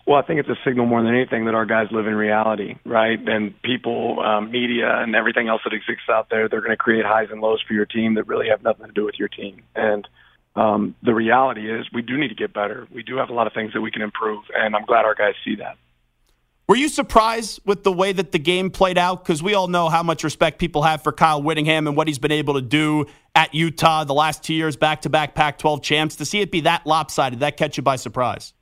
Well, 0.06 0.18
I 0.18 0.22
think 0.22 0.40
it's 0.40 0.48
a 0.48 0.58
signal 0.64 0.86
more 0.86 1.00
than 1.02 1.14
anything 1.14 1.44
that 1.44 1.54
our 1.54 1.64
guys 1.64 1.86
live 1.92 2.08
in 2.08 2.14
reality, 2.14 2.74
right? 2.84 3.18
And 3.24 3.60
people, 3.62 4.18
um, 4.20 4.50
media, 4.50 4.98
and 4.98 5.14
everything 5.14 5.48
else 5.48 5.62
that 5.64 5.72
exists 5.72 6.08
out 6.10 6.28
there, 6.28 6.48
they're 6.48 6.60
going 6.60 6.72
to 6.72 6.76
create 6.76 7.04
highs 7.04 7.28
and 7.30 7.40
lows 7.40 7.62
for 7.66 7.72
your 7.72 7.86
team 7.86 8.14
that 8.14 8.26
really 8.26 8.48
have 8.48 8.64
nothing 8.64 8.86
to 8.86 8.92
do 8.92 9.04
with 9.04 9.14
your 9.18 9.28
team. 9.28 9.62
And 9.76 10.06
um, 10.56 10.96
the 11.04 11.14
reality 11.14 11.72
is, 11.72 11.86
we 11.94 12.02
do 12.02 12.18
need 12.18 12.28
to 12.28 12.34
get 12.34 12.52
better. 12.52 12.88
We 12.92 13.04
do 13.04 13.16
have 13.18 13.30
a 13.30 13.32
lot 13.32 13.46
of 13.46 13.52
things 13.52 13.74
that 13.74 13.80
we 13.80 13.92
can 13.92 14.02
improve, 14.02 14.42
and 14.54 14.74
I'm 14.74 14.84
glad 14.84 15.04
our 15.04 15.14
guys 15.14 15.34
see 15.44 15.54
that. 15.56 15.76
Were 16.68 16.76
you 16.76 16.88
surprised 16.88 17.60
with 17.66 17.82
the 17.82 17.92
way 17.92 18.12
that 18.12 18.32
the 18.32 18.38
game 18.38 18.70
played 18.70 18.96
out? 18.96 19.24
Because 19.24 19.42
we 19.42 19.54
all 19.54 19.66
know 19.66 19.88
how 19.88 20.02
much 20.02 20.22
respect 20.22 20.58
people 20.58 20.82
have 20.82 21.02
for 21.02 21.12
Kyle 21.12 21.42
Whittingham 21.42 21.86
and 21.86 21.96
what 21.96 22.06
he's 22.06 22.20
been 22.20 22.32
able 22.32 22.54
to 22.54 22.62
do 22.62 23.06
at 23.34 23.52
Utah 23.52 24.04
the 24.04 24.14
last 24.14 24.44
two 24.44 24.54
years, 24.54 24.76
back 24.76 25.02
to 25.02 25.10
back 25.10 25.34
Pac 25.34 25.58
12 25.58 25.82
champs. 25.82 26.16
To 26.16 26.24
see 26.24 26.40
it 26.40 26.50
be 26.50 26.60
that 26.60 26.86
lopsided, 26.86 27.40
that 27.40 27.56
catch 27.56 27.76
you 27.76 27.82
by 27.82 27.96
surprise? 27.96 28.54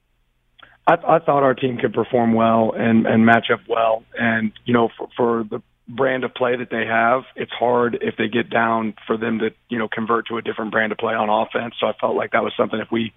I, 0.86 0.94
I 0.94 1.18
thought 1.18 1.42
our 1.42 1.54
team 1.54 1.76
could 1.76 1.92
perform 1.92 2.32
well 2.32 2.72
and, 2.74 3.06
and 3.06 3.26
match 3.26 3.50
up 3.52 3.60
well. 3.68 4.02
And, 4.18 4.52
you 4.64 4.72
know, 4.72 4.88
for, 4.96 5.08
for 5.16 5.44
the 5.44 5.62
brand 5.86 6.24
of 6.24 6.32
play 6.34 6.56
that 6.56 6.70
they 6.70 6.86
have, 6.86 7.24
it's 7.36 7.52
hard 7.52 7.98
if 8.00 8.16
they 8.16 8.28
get 8.28 8.48
down 8.48 8.94
for 9.06 9.18
them 9.18 9.40
to, 9.40 9.50
you 9.68 9.78
know, 9.78 9.88
convert 9.88 10.28
to 10.28 10.38
a 10.38 10.42
different 10.42 10.72
brand 10.72 10.90
of 10.90 10.98
play 10.98 11.14
on 11.14 11.28
offense. 11.28 11.74
So 11.78 11.86
I 11.86 11.92
felt 12.00 12.16
like 12.16 12.32
that 12.32 12.42
was 12.42 12.54
something 12.56 12.80
if 12.80 12.90
we, 12.90 13.12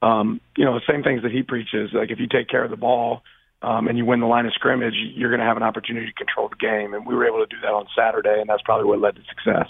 um, 0.00 0.40
you 0.56 0.64
know, 0.64 0.74
the 0.74 0.86
same 0.88 1.02
things 1.02 1.22
that 1.22 1.32
he 1.32 1.42
preaches, 1.42 1.90
like 1.92 2.10
if 2.10 2.20
you 2.20 2.28
take 2.28 2.48
care 2.48 2.62
of 2.62 2.70
the 2.70 2.76
ball 2.76 3.22
um, 3.62 3.88
and 3.88 3.98
you 3.98 4.04
win 4.04 4.20
the 4.20 4.26
line 4.26 4.46
of 4.46 4.52
scrimmage, 4.54 4.94
you're 5.14 5.30
going 5.30 5.40
to 5.40 5.46
have 5.46 5.56
an 5.56 5.62
opportunity 5.62 6.06
to 6.06 6.12
control 6.12 6.48
the 6.48 6.56
game. 6.56 6.94
And 6.94 7.06
we 7.06 7.14
were 7.14 7.26
able 7.26 7.38
to 7.38 7.46
do 7.46 7.60
that 7.62 7.72
on 7.72 7.86
Saturday, 7.96 8.40
and 8.40 8.48
that's 8.48 8.62
probably 8.62 8.86
what 8.86 9.00
led 9.00 9.16
to 9.16 9.22
success. 9.28 9.68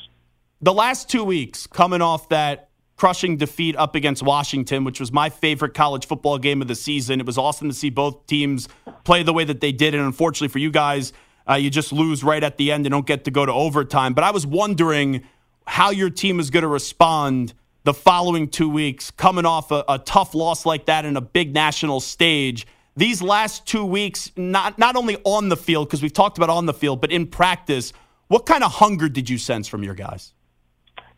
The 0.60 0.72
last 0.72 1.08
two 1.08 1.24
weeks, 1.24 1.66
coming 1.66 2.02
off 2.02 2.28
that 2.28 2.68
crushing 2.96 3.36
defeat 3.36 3.76
up 3.76 3.94
against 3.94 4.22
Washington, 4.22 4.84
which 4.84 4.98
was 5.00 5.12
my 5.12 5.30
favorite 5.30 5.72
college 5.72 6.06
football 6.06 6.36
game 6.36 6.60
of 6.60 6.68
the 6.68 6.74
season. 6.74 7.20
It 7.20 7.26
was 7.26 7.38
awesome 7.38 7.68
to 7.68 7.74
see 7.74 7.90
both 7.90 8.26
teams 8.26 8.68
play 9.04 9.22
the 9.22 9.32
way 9.32 9.44
that 9.44 9.60
they 9.60 9.72
did. 9.72 9.94
And 9.94 10.02
unfortunately 10.02 10.48
for 10.48 10.58
you 10.58 10.70
guys, 10.70 11.12
uh, 11.48 11.54
you 11.54 11.70
just 11.70 11.92
lose 11.92 12.24
right 12.24 12.42
at 12.42 12.58
the 12.58 12.72
end 12.72 12.86
and 12.86 12.92
don't 12.92 13.06
get 13.06 13.24
to 13.24 13.30
go 13.30 13.46
to 13.46 13.52
overtime. 13.52 14.14
But 14.14 14.24
I 14.24 14.32
was 14.32 14.44
wondering 14.44 15.22
how 15.66 15.90
your 15.90 16.10
team 16.10 16.40
is 16.40 16.50
going 16.50 16.62
to 16.62 16.68
respond 16.68 17.54
the 17.84 17.94
following 17.94 18.48
two 18.48 18.68
weeks, 18.68 19.12
coming 19.12 19.46
off 19.46 19.70
a, 19.70 19.84
a 19.88 19.98
tough 20.00 20.34
loss 20.34 20.66
like 20.66 20.86
that 20.86 21.04
in 21.04 21.16
a 21.16 21.20
big 21.20 21.54
national 21.54 22.00
stage. 22.00 22.66
These 22.98 23.22
last 23.22 23.64
two 23.64 23.84
weeks, 23.84 24.32
not, 24.36 24.76
not 24.76 24.96
only 24.96 25.18
on 25.22 25.50
the 25.50 25.56
field, 25.56 25.86
because 25.86 26.02
we've 26.02 26.12
talked 26.12 26.36
about 26.36 26.50
on 26.50 26.66
the 26.66 26.74
field, 26.74 27.00
but 27.00 27.12
in 27.12 27.28
practice, 27.28 27.92
what 28.26 28.44
kind 28.44 28.64
of 28.64 28.72
hunger 28.72 29.08
did 29.08 29.30
you 29.30 29.38
sense 29.38 29.68
from 29.68 29.84
your 29.84 29.94
guys? 29.94 30.32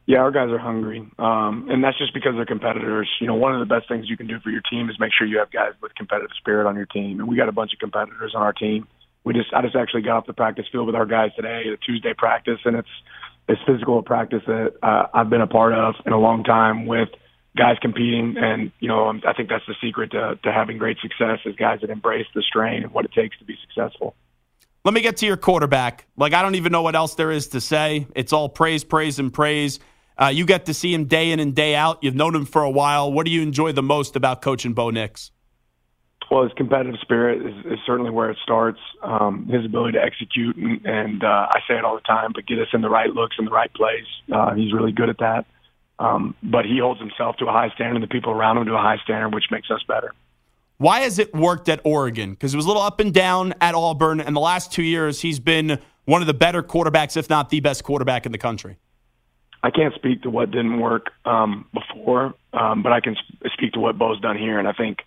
Yeah, 0.05 0.19
our 0.19 0.31
guys 0.31 0.51
are 0.51 0.59
hungry, 0.59 1.09
um, 1.19 1.69
and 1.71 1.83
that's 1.83 1.97
just 1.97 2.13
because 2.13 2.35
they're 2.35 2.45
competitors. 2.45 3.09
You 3.19 3.29
know, 3.29 3.35
one 3.35 3.55
of 3.55 3.67
the 3.67 3.75
best 3.75 3.89
things 3.89 4.11
you 4.11 4.19
can 4.19 4.27
do 4.27 4.39
for 4.41 4.51
your 4.51 4.61
team 4.71 4.91
is 4.91 5.01
make 5.01 5.13
sure 5.17 5.27
you 5.27 5.39
have 5.39 5.51
guys 5.51 5.73
with 5.81 5.95
competitive 5.95 6.33
spirit 6.37 6.69
on 6.69 6.77
your 6.77 6.85
team, 6.85 7.19
and 7.19 7.27
we 7.27 7.35
got 7.35 7.49
a 7.49 7.53
bunch 7.53 7.73
of 7.73 7.79
competitors 7.79 8.35
on 8.35 8.43
our 8.43 8.53
team. 8.53 8.87
We 9.25 9.33
just, 9.33 9.55
I 9.55 9.63
just 9.63 9.75
actually 9.75 10.03
got 10.03 10.19
off 10.19 10.27
the 10.27 10.35
practice 10.35 10.67
field 10.71 10.87
with 10.87 10.97
our 10.97 11.07
guys 11.07 11.31
today, 11.35 11.63
a 11.73 11.79
Tuesday 11.79 12.13
practice, 12.13 12.59
and 12.67 12.77
it's 12.77 12.89
as 13.49 13.57
physical 13.67 14.03
practice 14.03 14.43
that 14.47 14.75
uh, 14.83 15.07
I've 15.15 15.31
been 15.31 15.41
a 15.41 15.47
part 15.47 15.73
of 15.73 15.95
in 16.05 16.13
a 16.13 16.19
long 16.19 16.45
time 16.45 16.85
with 16.85 17.09
guys 17.57 17.77
competing, 17.81 18.37
and 18.39 18.73
you 18.81 18.89
know, 18.89 19.09
I 19.27 19.33
think 19.33 19.49
that's 19.49 19.67
the 19.67 19.75
secret 19.83 20.13
to, 20.13 20.39
to 20.43 20.53
having 20.53 20.79
great 20.79 20.99
success 21.01 21.41
is 21.45 21.57
guys 21.57 21.81
that 21.81 21.91
embrace 21.91 22.27
the 22.35 22.43
strain 22.43 22.83
and 22.83 22.93
what 22.93 23.05
it 23.05 23.13
takes 23.13 23.39
to 23.39 23.45
be 23.45 23.57
successful. 23.67 24.15
Let 24.85 24.95
me 24.95 25.03
get 25.03 25.19
to 25.19 25.27
your 25.27 25.37
quarterback. 25.37 26.07
Like 26.17 26.33
I 26.33 26.43
don't 26.43 26.55
even 26.55 26.73
know 26.73 26.83
what 26.83 26.95
else 26.95 27.15
there 27.15 27.31
is 27.31 27.49
to 27.49 27.61
say. 27.61 28.07
It's 28.15 28.33
all 28.33 28.49
praise, 28.49 28.85
praise, 28.85 29.19
and 29.19 29.33
praise. 29.33 29.79
Uh, 30.21 30.29
you 30.29 30.45
get 30.45 30.67
to 30.67 30.75
see 30.75 30.93
him 30.93 31.07
day 31.07 31.33
in 31.33 31.41
and 31.41 31.55
day 31.55 31.75
out. 31.75 31.99
You've 32.03 32.15
known 32.15 32.35
him 32.35 32.45
for 32.45 32.63
a 32.63 32.71
while. 32.71 33.13
What 33.13 33.27
do 33.27 33.33
you 33.33 33.43
enjoy 33.43 33.73
the 33.73 33.83
most 33.83 34.17
about 34.17 34.43
coaching 34.43 34.75
Bo 34.75 34.91
Nix? 34.91 35.31
Well, 36.31 36.45
his 36.45 36.53
competitive 36.53 37.01
spirit 37.01 37.45
is, 37.45 37.73
is 37.73 37.79
certainly 37.85 38.11
where 38.11 38.31
it 38.31 38.39
starts. 38.43 38.79
Um, 39.03 39.49
his 39.49 39.65
ability 39.65 39.99
to 39.99 40.05
execute, 40.05 40.57
and, 40.57 40.87
and 40.87 41.25
uh, 41.25 41.49
I 41.51 41.59
say 41.67 41.75
it 41.77 41.85
all 41.85 41.97
the 41.97 42.03
time, 42.03 42.31
but 42.35 42.47
get 42.47 42.59
us 42.61 42.69
in 42.73 42.83
the 42.83 42.91
right 42.91 43.11
looks 43.11 43.37
in 43.39 43.47
the 43.47 43.51
right 43.51 43.73
place. 43.73 44.07
Uh, 44.33 44.55
he's 44.55 44.73
really 44.73 44.93
good 44.93 45.09
at 45.09 45.19
that. 45.19 45.47
Um, 46.01 46.35
but 46.43 46.65
he 46.65 46.79
holds 46.79 46.99
himself 46.99 47.37
to 47.37 47.47
a 47.47 47.53
high 47.53 47.69
standard, 47.75 47.97
and 47.97 48.03
the 48.03 48.09
people 48.09 48.33
around 48.33 48.57
him 48.57 48.65
to 48.65 48.75
a 48.75 48.79
high 48.79 48.97
standard, 49.05 49.35
which 49.35 49.45
makes 49.51 49.71
us 49.71 49.83
better. 49.87 50.15
Why 50.79 51.01
has 51.01 51.19
it 51.19 51.35
worked 51.35 51.69
at 51.69 51.81
Oregon? 51.85 52.31
Because 52.31 52.55
it 52.55 52.57
was 52.57 52.65
a 52.65 52.69
little 52.69 52.83
up 52.83 53.01
and 53.01 53.13
down 53.13 53.53
at 53.61 53.75
Auburn, 53.75 54.19
and 54.19 54.35
the 54.35 54.41
last 54.41 54.73
two 54.73 54.83
years 54.83 55.21
he's 55.21 55.39
been 55.39 55.79
one 56.07 56.23
of 56.23 56.27
the 56.27 56.35
better 56.35 56.63
quarterbacks, 56.63 57.19
if 57.19 57.29
not 57.29 57.51
the 57.51 57.61
best 57.61 57.85
quarterback 57.85 58.25
in 58.25 58.33
the 58.33 58.39
country. 58.39 58.79
I 59.63 59.71
can't 59.71 59.95
speak 59.95 60.23
to 60.23 60.31
what 60.31 60.51
didn't 60.51 60.81
work 60.81 61.11
um, 61.27 61.67
before, 61.75 62.33
um, 62.55 62.83
but 62.83 62.93
I 62.93 63.01
can 63.01 63.15
speak 63.53 63.75
to 63.75 63.81
what 63.81 63.99
Bo's 63.99 64.19
done 64.21 64.39
here, 64.39 64.59
and 64.59 64.67
I 64.67 64.73
think 64.73 65.01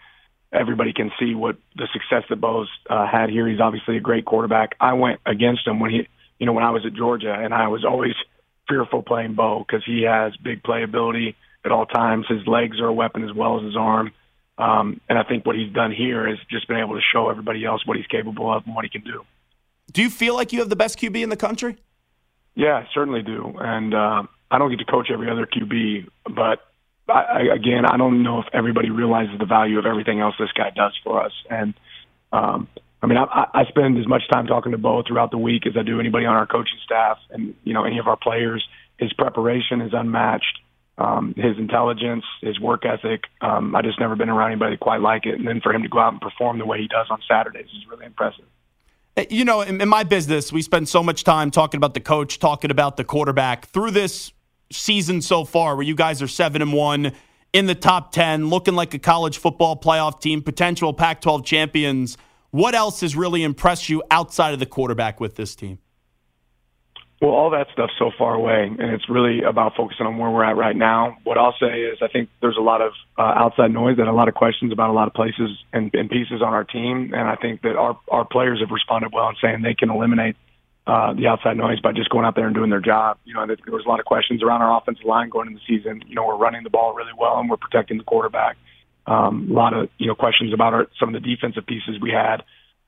everybody 0.51 0.93
can 0.93 1.11
see 1.19 1.33
what 1.33 1.57
the 1.75 1.87
success 1.91 2.23
that 2.29 2.39
Bo's 2.39 2.69
uh, 2.87 3.07
had 3.07 3.31
here. 3.31 3.47
He's 3.47 3.59
obviously 3.59 3.97
a 3.97 3.99
great 3.99 4.25
quarterback. 4.25 4.75
I 4.79 4.93
went 4.93 5.21
against 5.25 5.65
him 5.65 5.79
when 5.79 5.89
he, 5.89 6.07
you 6.37 6.45
know, 6.45 6.53
when 6.53 6.63
I 6.63 6.69
was 6.69 6.85
at 6.85 6.93
Georgia, 6.93 7.33
and 7.33 7.51
I 7.51 7.67
was 7.67 7.83
always 7.83 8.13
fearful 8.67 9.03
playing 9.03 9.35
Bo 9.35 9.65
because 9.65 9.83
he 9.85 10.03
has 10.03 10.35
big 10.37 10.63
playability 10.63 11.35
at 11.65 11.71
all 11.71 11.85
times. 11.85 12.25
His 12.27 12.45
legs 12.47 12.79
are 12.79 12.87
a 12.87 12.93
weapon 12.93 13.23
as 13.23 13.33
well 13.35 13.57
as 13.57 13.65
his 13.65 13.75
arm. 13.75 14.11
Um, 14.57 15.01
and 15.09 15.17
I 15.17 15.23
think 15.23 15.45
what 15.45 15.55
he's 15.55 15.71
done 15.73 15.91
here 15.91 16.27
is 16.27 16.37
just 16.49 16.67
been 16.67 16.77
able 16.77 16.95
to 16.95 17.01
show 17.01 17.29
everybody 17.29 17.65
else 17.65 17.85
what 17.85 17.97
he's 17.97 18.07
capable 18.07 18.53
of 18.53 18.65
and 18.65 18.75
what 18.75 18.85
he 18.85 18.89
can 18.89 19.03
do. 19.03 19.23
Do 19.91 20.01
you 20.01 20.09
feel 20.09 20.35
like 20.35 20.53
you 20.53 20.59
have 20.59 20.69
the 20.69 20.75
best 20.75 20.99
QB 20.99 21.21
in 21.21 21.29
the 21.29 21.37
country? 21.37 21.77
Yeah, 22.55 22.75
I 22.75 22.87
certainly 22.93 23.23
do. 23.23 23.55
And 23.59 23.93
uh, 23.93 24.23
I 24.51 24.57
don't 24.59 24.69
get 24.69 24.79
to 24.79 24.85
coach 24.85 25.07
every 25.11 25.29
other 25.29 25.47
QB, 25.47 26.07
but 26.35 26.59
I, 27.09 27.41
again, 27.53 27.85
I 27.85 27.97
don't 27.97 28.23
know 28.23 28.39
if 28.39 28.45
everybody 28.53 28.89
realizes 28.89 29.37
the 29.39 29.45
value 29.45 29.79
of 29.79 29.85
everything 29.85 30.21
else 30.21 30.35
this 30.39 30.51
guy 30.51 30.69
does 30.69 30.93
for 31.03 31.23
us. 31.23 31.33
And 31.49 31.73
um, 32.31 32.67
I 33.03 33.05
mean, 33.05 33.17
I, 33.17 33.47
I 33.53 33.65
spend 33.65 33.99
as 33.99 34.07
much 34.07 34.23
time 34.31 34.47
talking 34.47 34.71
to 34.71 34.77
Bo 34.77 35.03
throughout 35.05 35.29
the 35.29 35.37
week 35.37 35.67
as 35.67 35.73
I 35.77 35.83
do 35.83 35.99
anybody 35.99 36.25
on 36.25 36.35
our 36.35 36.47
coaching 36.47 36.79
staff, 36.85 37.17
and 37.29 37.53
you 37.65 37.73
know, 37.73 37.83
any 37.83 37.99
of 37.99 38.07
our 38.07 38.15
players. 38.15 38.65
His 38.97 39.11
preparation 39.11 39.81
is 39.81 39.91
unmatched. 39.93 40.59
Um, 40.97 41.33
his 41.35 41.57
intelligence, 41.57 42.23
his 42.41 42.59
work 42.59 42.85
ethic. 42.85 43.23
Um, 43.41 43.75
I 43.75 43.81
just 43.81 43.99
never 43.99 44.15
been 44.15 44.29
around 44.29 44.51
anybody 44.51 44.77
quite 44.77 45.01
like 45.01 45.25
it. 45.25 45.33
And 45.35 45.45
then 45.45 45.59
for 45.59 45.73
him 45.73 45.81
to 45.81 45.89
go 45.89 45.99
out 45.99 46.13
and 46.13 46.21
perform 46.21 46.59
the 46.59 46.65
way 46.65 46.79
he 46.79 46.87
does 46.87 47.07
on 47.09 47.19
Saturdays 47.27 47.65
is 47.65 47.89
really 47.89 48.05
impressive. 48.05 48.45
You 49.29 49.43
know, 49.43 49.61
in, 49.61 49.81
in 49.81 49.89
my 49.89 50.03
business, 50.03 50.53
we 50.53 50.61
spend 50.61 50.87
so 50.87 51.03
much 51.03 51.23
time 51.23 51.51
talking 51.51 51.79
about 51.79 51.95
the 51.95 51.99
coach, 51.99 52.39
talking 52.39 52.71
about 52.71 52.95
the 52.95 53.03
quarterback. 53.03 53.65
Through 53.65 53.91
this 53.91 54.31
season 54.71 55.21
so 55.21 55.43
far, 55.43 55.75
where 55.75 55.83
you 55.83 55.95
guys 55.95 56.21
are 56.21 56.27
seven 56.27 56.61
and 56.61 56.71
one 56.71 57.11
in 57.51 57.65
the 57.65 57.75
top 57.75 58.11
ten, 58.13 58.47
looking 58.47 58.75
like 58.75 58.93
a 58.93 58.99
college 58.99 59.39
football 59.39 59.75
playoff 59.75 60.21
team, 60.21 60.41
potential 60.41 60.93
Pac-12 60.93 61.43
champions. 61.43 62.17
What 62.53 62.75
else 62.75 63.01
has 63.01 63.15
really 63.15 63.41
impressed 63.41 63.89
you 63.89 64.03
outside 64.11 64.53
of 64.53 64.59
the 64.59 64.67
quarterback 64.67 65.19
with 65.19 65.37
this 65.37 65.55
team? 65.55 65.79
Well, 67.19 67.31
all 67.31 67.49
that 67.49 67.65
stuff's 67.73 67.93
so 67.97 68.11
far 68.15 68.35
away, 68.35 68.65
and 68.65 68.93
it's 68.93 69.09
really 69.09 69.41
about 69.41 69.75
focusing 69.75 70.05
on 70.05 70.19
where 70.19 70.29
we're 70.29 70.43
at 70.43 70.55
right 70.55 70.75
now. 70.75 71.17
What 71.23 71.39
I'll 71.39 71.55
say 71.59 71.81
is, 71.81 71.97
I 72.03 72.09
think 72.09 72.29
there's 72.41 72.55
a 72.55 72.61
lot 72.61 72.81
of 72.81 72.91
uh, 73.17 73.23
outside 73.23 73.71
noise 73.71 73.97
and 73.97 74.07
a 74.07 74.13
lot 74.13 74.27
of 74.27 74.35
questions 74.35 74.71
about 74.71 74.91
a 74.91 74.93
lot 74.93 75.07
of 75.07 75.15
places 75.15 75.49
and, 75.73 75.89
and 75.95 76.11
pieces 76.11 76.43
on 76.43 76.53
our 76.53 76.63
team, 76.63 77.11
and 77.15 77.27
I 77.27 77.37
think 77.37 77.63
that 77.63 77.75
our 77.75 77.97
our 78.07 78.23
players 78.23 78.59
have 78.59 78.69
responded 78.69 79.09
well 79.11 79.29
in 79.29 79.35
saying 79.41 79.63
they 79.63 79.73
can 79.73 79.89
eliminate 79.89 80.35
uh, 80.85 81.13
the 81.15 81.25
outside 81.25 81.57
noise 81.57 81.79
by 81.79 81.91
just 81.91 82.11
going 82.11 82.23
out 82.23 82.35
there 82.35 82.45
and 82.45 82.53
doing 82.53 82.69
their 82.69 82.81
job. 82.81 83.17
You 83.25 83.33
know, 83.33 83.47
there 83.47 83.57
was 83.73 83.83
a 83.83 83.89
lot 83.89 83.99
of 83.99 84.05
questions 84.05 84.43
around 84.43 84.61
our 84.61 84.77
offensive 84.77 85.05
line 85.05 85.29
going 85.29 85.47
into 85.47 85.59
the 85.59 85.77
season. 85.77 86.03
You 86.05 86.13
know, 86.13 86.27
we're 86.27 86.37
running 86.37 86.61
the 86.61 86.69
ball 86.69 86.93
really 86.93 87.13
well 87.17 87.39
and 87.39 87.49
we're 87.49 87.57
protecting 87.57 87.97
the 87.97 88.03
quarterback. 88.03 88.57
Um, 89.05 89.49
a 89.51 89.53
lot 89.53 89.73
of 89.73 89.89
you 89.97 90.07
know 90.07 90.15
questions 90.15 90.53
about 90.53 90.73
our, 90.73 90.87
some 90.99 91.13
of 91.13 91.21
the 91.21 91.35
defensive 91.35 91.65
pieces 91.65 91.99
we 92.01 92.11
had, 92.11 92.43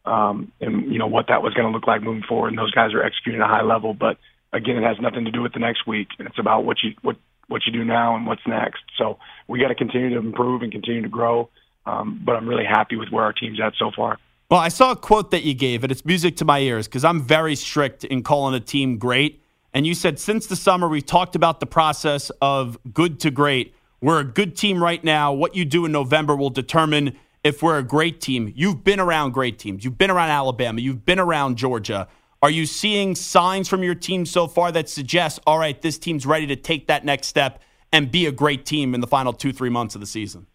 um, 0.05 0.51
and 0.61 0.91
you 0.91 0.99
know 0.99 1.07
what 1.07 1.27
that 1.27 1.41
was 1.41 1.53
going 1.53 1.67
to 1.67 1.71
look 1.71 1.87
like 1.87 2.01
moving 2.01 2.23
forward. 2.23 2.49
And 2.49 2.57
those 2.57 2.71
guys 2.71 2.93
are 2.93 3.03
executing 3.03 3.41
at 3.41 3.45
a 3.45 3.47
high 3.47 3.63
level. 3.63 3.93
But 3.93 4.17
again, 4.53 4.77
it 4.77 4.83
has 4.83 4.97
nothing 4.99 5.25
to 5.25 5.31
do 5.31 5.41
with 5.41 5.53
the 5.53 5.59
next 5.59 5.85
week. 5.85 6.07
And 6.17 6.27
It's 6.27 6.39
about 6.39 6.65
what 6.65 6.77
you 6.83 6.93
what 7.01 7.17
what 7.47 7.61
you 7.65 7.73
do 7.73 7.83
now 7.83 8.15
and 8.15 8.25
what's 8.25 8.45
next. 8.47 8.83
So 8.97 9.19
we 9.47 9.59
got 9.59 9.67
to 9.67 9.75
continue 9.75 10.09
to 10.11 10.17
improve 10.17 10.61
and 10.61 10.71
continue 10.71 11.01
to 11.01 11.09
grow. 11.09 11.49
Um, 11.85 12.21
but 12.25 12.35
I'm 12.35 12.47
really 12.47 12.65
happy 12.65 12.95
with 12.95 13.09
where 13.09 13.23
our 13.23 13.33
team's 13.33 13.59
at 13.61 13.73
so 13.77 13.91
far. 13.95 14.17
Well, 14.49 14.59
I 14.59 14.69
saw 14.69 14.91
a 14.91 14.95
quote 14.95 15.31
that 15.31 15.43
you 15.43 15.53
gave, 15.53 15.83
and 15.83 15.91
it's 15.91 16.05
music 16.05 16.37
to 16.37 16.45
my 16.45 16.59
ears 16.59 16.87
because 16.87 17.03
I'm 17.03 17.21
very 17.21 17.55
strict 17.55 18.03
in 18.03 18.23
calling 18.23 18.55
a 18.55 18.59
team 18.59 18.97
great. 18.97 19.41
And 19.73 19.85
you 19.85 19.93
said 19.93 20.19
since 20.19 20.47
the 20.47 20.55
summer, 20.55 20.87
we've 20.87 21.05
talked 21.05 21.35
about 21.35 21.59
the 21.59 21.65
process 21.65 22.31
of 22.41 22.77
good 22.93 23.19
to 23.21 23.31
great. 23.31 23.75
We're 24.05 24.19
a 24.19 24.23
good 24.23 24.55
team 24.55 24.83
right 24.83 25.03
now. 25.03 25.33
What 25.33 25.55
you 25.55 25.65
do 25.65 25.83
in 25.83 25.91
November 25.91 26.35
will 26.35 26.51
determine 26.51 27.17
if 27.43 27.63
we're 27.63 27.79
a 27.79 27.83
great 27.83 28.21
team. 28.21 28.53
You've 28.55 28.83
been 28.83 28.99
around 28.99 29.31
great 29.31 29.57
teams. 29.57 29.83
You've 29.83 29.97
been 29.97 30.11
around 30.11 30.29
Alabama. 30.29 30.79
You've 30.79 31.07
been 31.07 31.17
around 31.17 31.57
Georgia. 31.57 32.07
Are 32.43 32.51
you 32.51 32.67
seeing 32.67 33.15
signs 33.15 33.67
from 33.67 33.81
your 33.81 33.95
team 33.95 34.27
so 34.27 34.45
far 34.45 34.71
that 34.73 34.89
suggest, 34.89 35.39
all 35.47 35.57
right, 35.57 35.81
this 35.81 35.97
team's 35.97 36.23
ready 36.27 36.45
to 36.45 36.55
take 36.55 36.85
that 36.85 37.03
next 37.03 37.25
step 37.25 37.63
and 37.91 38.11
be 38.11 38.27
a 38.27 38.31
great 38.31 38.63
team 38.63 38.93
in 38.93 39.01
the 39.01 39.07
final 39.07 39.33
two, 39.33 39.51
three 39.51 39.71
months 39.71 39.95
of 39.95 40.01
the 40.01 40.07
season? 40.07 40.45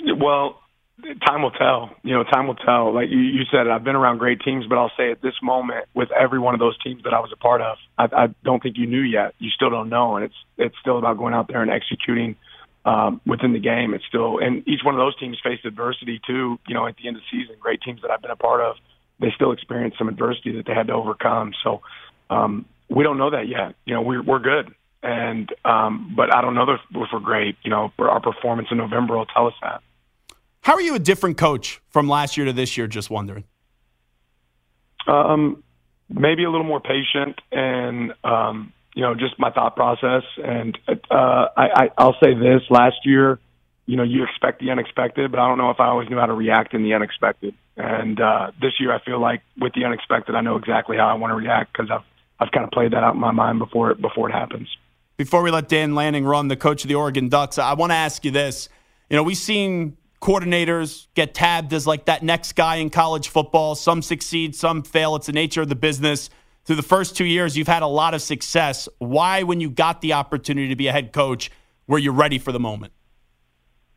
Well, 0.00 0.58
time 1.26 1.42
will 1.42 1.50
tell. 1.50 1.90
You 2.02 2.14
know, 2.14 2.24
time 2.24 2.46
will 2.46 2.54
tell. 2.54 2.94
Like 2.94 3.10
you, 3.10 3.18
you 3.18 3.42
said, 3.52 3.68
I've 3.68 3.84
been 3.84 3.94
around 3.94 4.16
great 4.16 4.40
teams, 4.40 4.64
but 4.66 4.78
I'll 4.78 4.92
say 4.96 5.10
at 5.10 5.20
this 5.20 5.34
moment, 5.42 5.84
with 5.92 6.08
every 6.18 6.38
one 6.38 6.54
of 6.54 6.60
those 6.60 6.78
teams 6.82 7.02
that 7.04 7.12
I 7.12 7.20
was 7.20 7.30
a 7.30 7.36
part 7.36 7.60
of, 7.60 7.76
I, 7.98 8.04
I 8.04 8.26
don't 8.42 8.62
think 8.62 8.78
you 8.78 8.86
knew 8.86 9.02
yet. 9.02 9.34
You 9.38 9.50
still 9.50 9.68
don't 9.68 9.90
know, 9.90 10.16
and 10.16 10.24
it's 10.24 10.34
it's 10.56 10.76
still 10.80 10.96
about 10.96 11.18
going 11.18 11.34
out 11.34 11.48
there 11.48 11.60
and 11.60 11.70
executing 11.70 12.36
um, 12.84 13.20
within 13.26 13.52
the 13.52 13.58
game. 13.58 13.94
It's 13.94 14.04
still, 14.06 14.38
and 14.38 14.66
each 14.68 14.80
one 14.84 14.94
of 14.94 14.98
those 14.98 15.16
teams 15.18 15.38
faced 15.42 15.64
adversity 15.64 16.20
too. 16.26 16.58
You 16.66 16.74
know, 16.74 16.86
at 16.86 16.96
the 16.96 17.08
end 17.08 17.16
of 17.16 17.22
the 17.22 17.38
season, 17.38 17.56
great 17.60 17.80
teams 17.82 18.02
that 18.02 18.10
I've 18.10 18.22
been 18.22 18.30
a 18.30 18.36
part 18.36 18.60
of, 18.60 18.76
they 19.20 19.28
still 19.34 19.52
experienced 19.52 19.98
some 19.98 20.08
adversity 20.08 20.56
that 20.56 20.66
they 20.66 20.74
had 20.74 20.88
to 20.88 20.92
overcome. 20.92 21.52
So 21.62 21.82
um, 22.30 22.66
we 22.88 23.04
don't 23.04 23.18
know 23.18 23.30
that 23.30 23.48
yet. 23.48 23.74
You 23.84 23.94
know, 23.94 24.02
we're 24.02 24.22
we're 24.22 24.38
good, 24.38 24.74
and 25.02 25.52
um, 25.64 26.12
but 26.16 26.34
I 26.34 26.40
don't 26.40 26.54
know 26.54 26.66
if 26.70 26.80
we're 26.92 27.20
great. 27.20 27.56
You 27.62 27.70
know, 27.70 27.92
our 27.98 28.20
performance 28.20 28.68
in 28.70 28.78
November 28.78 29.16
will 29.16 29.26
tell 29.26 29.46
us 29.46 29.54
that. 29.62 29.80
How 30.60 30.74
are 30.74 30.80
you 30.80 30.94
a 30.94 30.98
different 30.98 31.36
coach 31.36 31.80
from 31.90 32.08
last 32.08 32.36
year 32.36 32.46
to 32.46 32.52
this 32.52 32.76
year? 32.76 32.86
Just 32.86 33.10
wondering. 33.10 33.44
Um, 35.06 35.62
maybe 36.08 36.44
a 36.44 36.50
little 36.50 36.66
more 36.66 36.80
patient 36.80 37.38
and 37.52 38.12
um, 38.24 38.72
you 38.94 39.02
know 39.02 39.14
just 39.14 39.38
my 39.38 39.50
thought 39.50 39.76
process. 39.76 40.22
And 40.42 40.78
uh, 40.88 41.48
I, 41.56 41.66
I, 41.74 41.90
I'll 41.98 42.16
say 42.22 42.34
this: 42.34 42.62
last 42.70 42.96
year, 43.04 43.38
you 43.86 43.96
know, 43.96 44.02
you 44.02 44.24
expect 44.24 44.60
the 44.60 44.70
unexpected, 44.70 45.30
but 45.30 45.40
I 45.40 45.48
don't 45.48 45.58
know 45.58 45.70
if 45.70 45.80
I 45.80 45.88
always 45.88 46.08
knew 46.08 46.18
how 46.18 46.26
to 46.26 46.34
react 46.34 46.74
in 46.74 46.82
the 46.82 46.94
unexpected. 46.94 47.54
And 47.76 48.20
uh, 48.20 48.52
this 48.60 48.72
year, 48.78 48.92
I 48.92 49.00
feel 49.04 49.20
like 49.20 49.42
with 49.58 49.74
the 49.74 49.84
unexpected, 49.84 50.34
I 50.34 50.40
know 50.40 50.56
exactly 50.56 50.96
how 50.96 51.08
I 51.08 51.14
want 51.14 51.32
to 51.32 51.36
react 51.36 51.72
because 51.72 51.90
I've 51.90 52.04
I've 52.40 52.52
kind 52.52 52.64
of 52.64 52.70
played 52.70 52.92
that 52.92 53.02
out 53.04 53.14
in 53.14 53.20
my 53.20 53.32
mind 53.32 53.58
before 53.58 53.90
it 53.90 54.00
before 54.00 54.28
it 54.28 54.32
happens. 54.32 54.68
Before 55.16 55.42
we 55.42 55.50
let 55.50 55.68
Dan 55.68 55.94
Lanning 55.94 56.24
run, 56.24 56.48
the 56.48 56.56
coach 56.56 56.82
of 56.82 56.88
the 56.88 56.96
Oregon 56.96 57.28
Ducks, 57.28 57.58
I 57.58 57.74
want 57.74 57.92
to 57.92 57.96
ask 57.96 58.24
you 58.24 58.32
this. 58.32 58.68
You 59.10 59.16
know, 59.16 59.22
we've 59.22 59.36
seen 59.36 59.96
coordinators 60.20 61.06
get 61.14 61.34
tabbed 61.34 61.72
as 61.72 61.86
like 61.86 62.06
that 62.06 62.22
next 62.22 62.54
guy 62.54 62.76
in 62.76 62.90
college 62.90 63.28
football. 63.28 63.74
Some 63.74 64.02
succeed, 64.02 64.56
some 64.56 64.82
fail. 64.82 65.14
It's 65.16 65.26
the 65.26 65.32
nature 65.32 65.62
of 65.62 65.68
the 65.68 65.76
business. 65.76 66.30
Through 66.64 66.76
the 66.76 66.82
first 66.82 67.16
two 67.16 67.26
years, 67.26 67.56
you've 67.56 67.68
had 67.68 67.82
a 67.82 67.86
lot 67.86 68.14
of 68.14 68.22
success. 68.22 68.88
Why, 68.98 69.42
when 69.42 69.60
you 69.60 69.68
got 69.68 70.00
the 70.00 70.14
opportunity 70.14 70.68
to 70.68 70.76
be 70.76 70.86
a 70.86 70.92
head 70.92 71.12
coach, 71.12 71.50
were 71.86 71.98
you 71.98 72.10
ready 72.10 72.38
for 72.38 72.52
the 72.52 72.60
moment? 72.60 72.92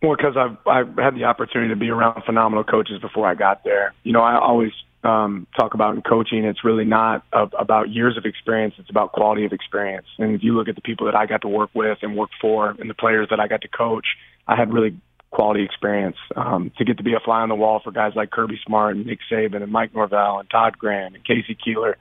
Well, 0.01 0.15
because 0.15 0.35
I've 0.37 0.57
I've 0.67 0.95
had 0.97 1.15
the 1.15 1.23
opportunity 1.23 1.69
to 1.69 1.79
be 1.79 1.89
around 1.89 2.23
phenomenal 2.23 2.63
coaches 2.63 3.01
before 3.01 3.25
I 3.25 3.35
got 3.35 3.63
there. 3.63 3.93
You 4.03 4.11
know, 4.11 4.21
I 4.21 4.37
always 4.39 4.71
um, 5.03 5.47
talk 5.57 5.73
about 5.73 5.95
in 5.95 6.01
coaching, 6.01 6.43
it's 6.43 6.63
really 6.63 6.85
not 6.85 7.23
a, 7.33 7.43
about 7.57 7.89
years 7.89 8.17
of 8.17 8.25
experience; 8.25 8.75
it's 8.77 8.89
about 8.89 9.13
quality 9.13 9.45
of 9.45 9.53
experience. 9.53 10.05
And 10.19 10.35
if 10.35 10.43
you 10.43 10.53
look 10.53 10.67
at 10.67 10.75
the 10.75 10.81
people 10.81 11.05
that 11.07 11.15
I 11.15 11.25
got 11.25 11.41
to 11.43 11.47
work 11.47 11.69
with 11.73 11.99
and 12.01 12.15
work 12.15 12.29
for, 12.39 12.75
and 12.79 12.89
the 12.89 12.93
players 12.93 13.27
that 13.29 13.39
I 13.39 13.47
got 13.47 13.61
to 13.61 13.67
coach, 13.67 14.05
I 14.47 14.55
had 14.55 14.71
really 14.71 14.99
quality 15.31 15.63
experience. 15.63 16.17
Um, 16.35 16.71
to 16.77 16.85
get 16.85 16.97
to 16.97 17.03
be 17.03 17.13
a 17.13 17.19
fly 17.19 17.41
on 17.41 17.49
the 17.49 17.55
wall 17.55 17.79
for 17.83 17.91
guys 17.91 18.13
like 18.15 18.29
Kirby 18.29 18.59
Smart 18.65 18.95
and 18.95 19.05
Nick 19.05 19.19
Saban 19.31 19.63
and 19.63 19.71
Mike 19.71 19.95
Norvell 19.95 20.39
and 20.39 20.49
Todd 20.49 20.77
Graham 20.77 21.15
and 21.15 21.25
K.C. 21.25 21.55
Keeler, 21.63 21.97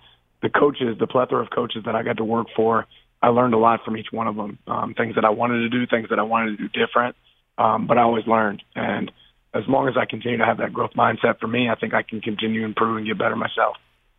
the 0.47 0.59
coaches, 0.59 0.97
the 0.99 1.09
plethora 1.09 1.43
of 1.43 1.51
coaches 1.51 1.83
that 1.87 1.97
I 1.97 2.05
got 2.05 2.19
to 2.19 2.25
work 2.25 2.47
for, 2.55 2.87
I 3.21 3.29
learned 3.29 3.55
a 3.55 3.59
lot 3.59 3.85
from 3.85 3.97
each 3.97 4.09
one 4.13 4.29
of 4.29 4.37
them. 4.37 4.59
Um, 4.69 4.95
things 4.95 5.17
that 5.17 5.25
I 5.25 5.31
wanted 5.31 5.59
to 5.61 5.69
do, 5.69 5.87
things 5.87 6.09
that 6.11 6.21
I 6.21 6.23
wanted 6.23 6.57
to 6.57 6.69
do 6.69 6.69
different, 6.69 7.17
um, 7.59 7.89
but 7.89 7.99
I 7.99 8.03
always 8.03 8.27
learned. 8.29 8.63
And 8.77 9.11
as 9.55 9.65
long 9.67 9.89
as 9.89 9.97
I 9.97 10.05
continue 10.05 10.39
to 10.39 10.45
have 10.45 10.59
that 10.59 10.73
growth 10.73 10.93
mindset 10.97 11.41
for 11.41 11.49
me, 11.49 11.69
I 11.69 11.75
think 11.75 11.95
I 11.95 12.03
can 12.03 12.21
continue 12.21 12.61
to 12.61 12.67
improve 12.67 12.99
and 12.99 13.07
get 13.07 13.19
better 13.19 13.35
myself. 13.35 13.77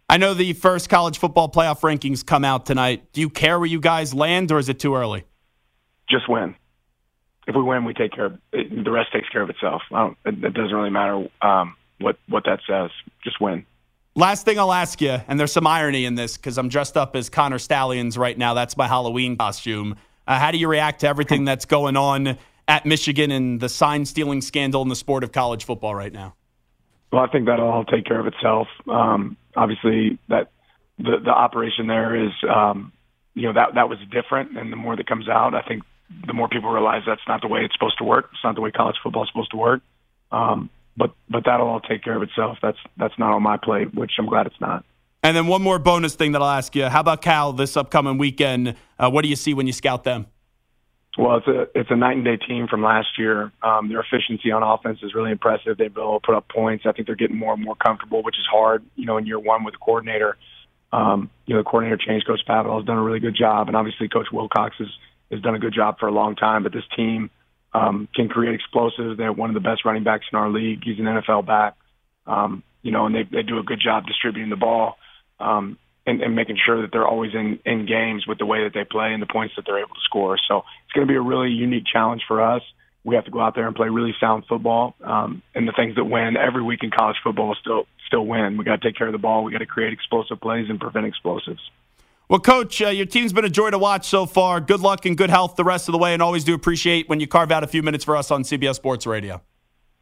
I 0.09 0.17
know 0.17 0.33
the 0.33 0.53
first 0.53 0.89
college 0.89 1.17
football 1.17 1.49
playoff 1.49 1.79
rankings 1.79 2.25
come 2.25 2.43
out 2.43 2.65
tonight. 2.65 3.13
Do 3.13 3.21
you 3.21 3.29
care 3.29 3.57
where 3.57 3.67
you 3.67 3.79
guys 3.79 4.13
land, 4.13 4.51
or 4.51 4.59
is 4.59 4.67
it 4.67 4.79
too 4.79 4.95
early? 4.95 5.23
Just 6.09 6.27
win 6.27 6.55
if 7.47 7.55
we 7.55 7.63
win, 7.63 7.85
we 7.85 7.93
take 7.93 8.11
care 8.11 8.25
of 8.25 8.37
it, 8.51 8.83
the 8.83 8.91
rest 8.91 9.13
takes 9.13 9.29
care 9.29 9.41
of 9.41 9.49
itself. 9.49 9.81
it, 9.91 10.43
it, 10.43 10.53
doesn't 10.53 10.75
really 10.75 10.89
matter 10.89 11.29
um, 11.41 11.75
what 11.99 12.17
what 12.27 12.43
that 12.43 12.59
says. 12.67 12.91
Just 13.23 13.39
win. 13.39 13.65
Last 14.17 14.45
thing 14.45 14.57
I'll 14.57 14.73
ask 14.73 14.99
you, 14.99 15.15
and 15.27 15.39
there's 15.39 15.51
some 15.51 15.67
irony 15.67 16.05
in 16.05 16.15
this 16.15 16.37
because 16.37 16.57
I'm 16.57 16.69
dressed 16.69 16.97
up 16.97 17.15
as 17.15 17.29
Connor 17.29 17.59
Stalions 17.59 18.17
right 18.17 18.35
now. 18.35 18.55
That's 18.55 18.75
my 18.75 18.87
Halloween 18.87 19.37
costume. 19.37 19.95
Uh, 20.27 20.39
how 20.39 20.49
do 20.49 20.57
you 20.57 20.67
react 20.67 21.01
to 21.01 21.07
everything 21.07 21.45
that's 21.45 21.65
going 21.65 21.95
on 21.95 22.39
at 22.67 22.83
Michigan 22.83 23.29
and 23.29 23.59
the 23.59 23.69
sign 23.69 24.05
stealing 24.05 24.41
scandal 24.41 24.81
in 24.81 24.87
the 24.87 24.95
sport 24.95 25.23
of 25.23 25.31
college 25.31 25.65
football 25.65 25.93
right 25.93 26.11
now? 26.11 26.33
Well, 27.13 27.21
I 27.21 27.27
think 27.27 27.45
that'll 27.45 27.69
all 27.69 27.85
take 27.85 28.05
care 28.05 28.19
of 28.19 28.25
itself. 28.25 28.67
Um, 28.89 29.37
obviously, 29.55 30.17
that 30.29 30.49
the 30.97 31.17
the 31.23 31.29
operation 31.29 31.85
there 31.85 32.15
is, 32.25 32.31
um, 32.51 32.93
you 33.35 33.43
know, 33.43 33.53
that 33.53 33.75
that 33.75 33.87
was 33.87 33.99
different, 34.11 34.57
and 34.57 34.71
the 34.71 34.77
more 34.77 34.95
that 34.95 35.05
comes 35.05 35.29
out, 35.29 35.53
I 35.53 35.61
think 35.61 35.83
the 36.25 36.33
more 36.33 36.49
people 36.49 36.71
realize 36.71 37.03
that's 37.05 37.21
not 37.27 37.41
the 37.41 37.47
way 37.47 37.59
it's 37.63 37.75
supposed 37.75 37.99
to 37.99 38.03
work. 38.03 38.29
It's 38.31 38.43
not 38.43 38.55
the 38.55 38.61
way 38.61 38.71
college 38.71 38.95
football 39.03 39.21
is 39.21 39.29
supposed 39.29 39.51
to 39.51 39.57
work. 39.57 39.81
Um, 40.31 40.71
but 40.97 41.11
but 41.29 41.43
that'll 41.45 41.67
all 41.67 41.79
take 41.79 42.03
care 42.03 42.15
of 42.15 42.23
itself. 42.23 42.57
That's 42.61 42.77
that's 42.97 43.17
not 43.17 43.33
on 43.33 43.43
my 43.43 43.57
plate, 43.57 43.93
which 43.93 44.11
I'm 44.17 44.25
glad 44.25 44.47
it's 44.47 44.59
not. 44.59 44.83
And 45.23 45.35
then 45.35 45.47
one 45.47 45.61
more 45.61 45.79
bonus 45.79 46.15
thing 46.15 46.33
that 46.33 46.41
I'll 46.41 46.49
ask 46.49 46.75
you: 46.75 46.85
How 46.85 47.01
about 47.01 47.21
Cal 47.21 47.53
this 47.53 47.77
upcoming 47.77 48.17
weekend? 48.17 48.75
Uh, 48.99 49.09
what 49.09 49.21
do 49.21 49.29
you 49.29 49.35
see 49.35 49.53
when 49.53 49.67
you 49.67 49.73
scout 49.73 50.03
them? 50.03 50.27
Well, 51.17 51.37
it's 51.37 51.47
a 51.47 51.67
it's 51.73 51.89
a 51.89 51.95
night 51.95 52.15
and 52.15 52.25
day 52.25 52.37
team 52.37 52.67
from 52.67 52.83
last 52.83 53.07
year. 53.17 53.51
Um, 53.61 53.89
their 53.89 54.01
efficiency 54.01 54.51
on 54.51 54.61
offense 54.61 54.99
is 55.01 55.15
really 55.15 55.31
impressive. 55.31 55.77
They've 55.77 55.93
been 55.93 56.03
able 56.03 56.19
to 56.19 56.25
put 56.25 56.35
up 56.35 56.47
points. 56.49 56.85
I 56.85 56.91
think 56.91 57.07
they're 57.07 57.15
getting 57.15 57.37
more 57.37 57.53
and 57.53 57.63
more 57.63 57.75
comfortable, 57.75 58.21
which 58.21 58.37
is 58.37 58.45
hard. 58.51 58.83
You 58.95 59.05
know, 59.05 59.17
in 59.17 59.25
year 59.25 59.39
one 59.39 59.63
with 59.63 59.73
the 59.73 59.79
coordinator, 59.79 60.37
um, 60.91 61.31
you 61.47 61.55
know, 61.55 61.61
the 61.61 61.63
coordinator 61.63 61.97
change, 61.97 62.23
Coach 62.25 62.41
Spavital 62.47 62.77
has 62.77 62.85
done 62.85 62.97
a 62.97 63.03
really 63.03 63.19
good 63.19 63.35
job, 63.35 63.67
and 63.67 63.75
obviously 63.75 64.07
Coach 64.07 64.27
Wilcox 64.31 64.75
is 64.79 64.89
has 65.31 65.41
done 65.41 65.55
a 65.55 65.59
good 65.59 65.73
job 65.73 65.99
for 65.99 66.07
a 66.07 66.11
long 66.11 66.35
time. 66.35 66.63
But 66.63 66.71
this 66.71 66.85
team 66.95 67.31
um, 67.77 68.07
can 68.15 68.29
create 68.29 68.55
explosives. 68.55 69.17
They 69.17 69.23
have 69.23 69.37
one 69.37 69.49
of 69.49 69.53
the 69.53 69.67
best 69.67 69.85
running 69.85 70.03
backs 70.03 70.25
in 70.31 70.37
our 70.37 70.49
league. 70.49 70.81
He's 70.83 70.99
an 70.99 71.05
NFL 71.05 71.45
back, 71.45 71.75
um, 72.25 72.63
you 72.81 72.91
know, 72.91 73.05
and 73.05 73.15
they 73.15 73.23
they 73.23 73.43
do 73.43 73.59
a 73.59 73.63
good 73.63 73.79
job 73.83 74.05
distributing 74.05 74.49
the 74.49 74.55
ball 74.55 74.97
um, 75.39 75.77
and, 76.05 76.21
and 76.21 76.35
making 76.35 76.57
sure 76.63 76.81
that 76.81 76.91
they're 76.91 77.07
always 77.07 77.33
in 77.33 77.59
in 77.65 77.85
games 77.85 78.25
with 78.27 78.39
the 78.39 78.45
way 78.45 78.63
that 78.63 78.73
they 78.73 78.83
play 78.83 79.13
and 79.13 79.21
the 79.21 79.27
points 79.27 79.53
that 79.55 79.63
they're 79.65 79.79
able 79.79 79.95
to 79.95 80.05
score. 80.05 80.37
So 80.47 80.63
it's 80.85 80.93
going 80.93 81.07
to 81.07 81.11
be 81.11 81.17
a 81.17 81.21
really 81.21 81.49
unique 81.49 81.85
challenge 81.91 82.23
for 82.27 82.41
us. 82.41 82.61
We 83.03 83.15
have 83.15 83.25
to 83.25 83.31
go 83.31 83.39
out 83.39 83.55
there 83.55 83.67
and 83.67 83.75
play 83.75 83.87
really 83.87 84.13
sound 84.19 84.43
football, 84.49 84.95
um, 85.01 85.41
and 85.55 85.67
the 85.67 85.71
things 85.71 85.95
that 85.95 86.03
win 86.03 86.35
every 86.35 86.63
week 86.63 86.79
in 86.83 86.91
college 86.91 87.17
football 87.23 87.55
still 87.61 87.85
still 88.07 88.25
win. 88.25 88.57
We 88.57 88.65
got 88.65 88.81
to 88.81 88.87
take 88.87 88.97
care 88.97 89.07
of 89.07 89.13
the 89.13 89.19
ball. 89.19 89.43
We 89.43 89.51
got 89.51 89.59
to 89.59 89.65
create 89.65 89.93
explosive 89.93 90.41
plays 90.41 90.65
and 90.69 90.79
prevent 90.79 91.05
explosives. 91.05 91.61
Well, 92.29 92.41
Coach, 92.41 92.81
uh, 92.81 92.89
your 92.89 93.05
team's 93.05 93.31
been 93.31 93.45
a 93.45 93.49
joy 93.49 93.69
to 93.69 93.77
watch 93.77 94.05
so 94.05 94.25
far. 94.25 94.59
Good 94.59 94.81
luck 94.81 95.05
and 95.05 95.17
good 95.17 95.29
health 95.29 95.55
the 95.55 95.63
rest 95.63 95.87
of 95.87 95.93
the 95.93 95.97
way, 95.97 96.11
and 96.11 96.21
always 96.21 96.43
do 96.43 96.53
appreciate 96.53 97.07
when 97.07 97.21
you 97.21 97.27
carve 97.27 97.53
out 97.53 97.63
a 97.63 97.67
few 97.67 97.81
minutes 97.81 98.03
for 98.03 98.17
us 98.17 98.31
on 98.31 98.43
CBS 98.43 98.75
Sports 98.75 99.07
Radio. 99.07 99.41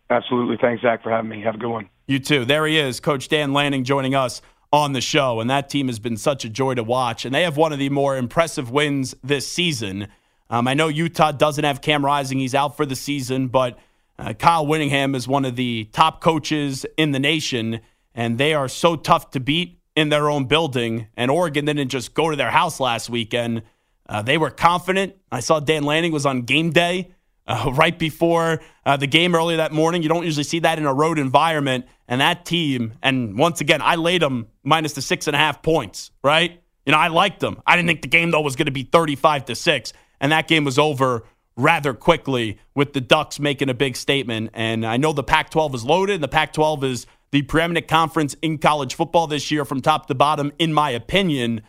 Absolutely. 0.10 0.58
Thanks, 0.60 0.82
Zach, 0.82 1.04
for 1.04 1.12
having 1.12 1.30
me. 1.30 1.42
Have 1.42 1.54
a 1.54 1.58
good 1.60 1.70
one. 1.70 1.88
You 2.08 2.18
too. 2.18 2.44
There 2.44 2.66
he 2.66 2.80
is, 2.80 3.00
Coach 3.00 3.28
Dan 3.28 3.54
Lanning, 3.54 3.84
joining 3.84 4.16
us 4.16 4.42
on 4.74 4.94
the 4.94 5.02
show. 5.02 5.40
And 5.40 5.52
that 5.52 5.70
team 5.70 5.86
has 5.86 6.00
been 6.00 6.18
such 6.18 6.44
a 6.46 6.50
joy 6.50 6.74
to 6.74 6.84
watch. 6.84 7.26
And 7.26 7.34
they 7.34 7.44
have 7.44 7.58
one 7.58 7.72
of 7.72 7.78
the 7.78 7.90
more 7.90 8.18
impressive 8.18 8.72
wins 8.72 9.14
this 9.24 9.48
season. 9.48 10.08
Um, 10.50 10.68
I 10.68 10.74
know 10.74 10.88
Utah 10.88 11.32
doesn't 11.32 11.64
have 11.64 11.82
Cam 11.82 12.04
Rising, 12.04 12.40
he's 12.40 12.56
out 12.56 12.76
for 12.76 12.88
the 12.88 12.96
season, 12.96 13.50
but 13.50 13.78
uh, 14.18 14.34
Kyle 14.34 14.66
Whittingham 14.66 15.14
is 15.14 15.28
one 15.28 15.46
of 15.46 15.56
the 15.56 15.90
top 15.92 16.22
coaches 16.22 16.86
in 16.98 17.12
the 17.12 17.20
nation, 17.20 17.82
and 18.14 18.38
they 18.38 18.54
are 18.54 18.68
so 18.68 18.96
tough 18.96 19.32
to 19.32 19.40
beat 19.40 19.75
in 19.96 20.10
their 20.10 20.30
own 20.30 20.46
building, 20.46 21.08
and 21.16 21.32
Oregon 21.32 21.66
didn't 21.66 21.90
just 21.90 22.14
go 22.14 22.30
to 22.30 22.36
their 22.36 22.52
house 22.52 22.80
last 22.80 23.10
weekend. 23.10 23.64
Uh, 24.08 24.22
they 24.22 24.38
were 24.38 24.50
confident. 24.50 25.16
I 25.32 25.40
saw 25.40 25.60
Dan 25.60 25.84
Lanning 25.84 26.12
was 26.12 26.26
on 26.26 26.42
game 26.42 26.72
day 26.72 27.12
uh, 27.48 27.72
right 27.76 27.98
before 27.98 28.62
uh, 28.86 28.98
the 28.98 29.08
game 29.08 29.36
earlier 29.36 29.58
that 29.58 29.72
morning. 29.72 30.04
You 30.04 30.10
don't 30.10 30.26
usually 30.26 30.44
see 30.44 30.60
that 30.60 30.78
in 30.78 30.86
a 30.86 30.94
road 30.94 31.18
environment. 31.18 31.86
And 32.08 32.22
that 32.22 32.46
team, 32.46 32.94
and 33.02 33.38
once 33.38 33.62
again, 33.62 33.82
I 33.82 33.96
laid 33.96 34.22
them 34.22 34.48
minus 34.64 34.94
the 34.94 35.02
six 35.02 35.28
and 35.28 35.36
a 35.36 35.40
half 35.40 35.64
points, 35.64 36.12
right? 36.24 36.62
You 36.86 36.92
know, 36.92 37.00
I 37.00 37.08
liked 37.08 37.40
them. 37.40 37.62
I 37.66 37.76
didn't 37.76 37.88
think 37.88 38.04
the 38.04 38.08
game, 38.08 38.30
though, 38.30 38.42
was 38.42 38.56
going 38.56 38.68
to 38.68 38.72
be 38.72 38.84
35 38.84 39.46
to 39.46 39.56
6. 39.56 39.94
And 40.22 40.32
that 40.32 40.48
game 40.48 40.64
was 40.64 40.78
over 40.78 41.24
rather 41.58 41.94
quickly 41.94 42.60
with 42.76 42.94
the 42.94 43.02
Ducks 43.02 43.40
making 43.40 43.70
a 43.70 43.74
big 43.74 43.96
statement. 43.96 44.52
And 44.54 44.86
I 44.86 44.98
know 44.98 45.14
the 45.14 45.24
Pac 45.24 45.50
12 45.50 45.76
is 45.76 45.84
loaded, 45.84 46.16
and 46.16 46.24
the 46.24 46.28
Pac 46.28 46.54
12 46.54 46.84
is 46.84 47.08
the 47.32 47.42
preeminent 47.44 47.88
conference 47.88 48.36
in 48.42 48.58
college 48.58 48.96
football 48.96 49.28
this 49.28 49.52
year 49.52 49.66
from 49.66 49.82
top 49.82 50.08
to 50.08 50.16
bottom, 50.16 50.52
in 50.60 50.74
my 50.74 50.92
opinion. 50.92 51.62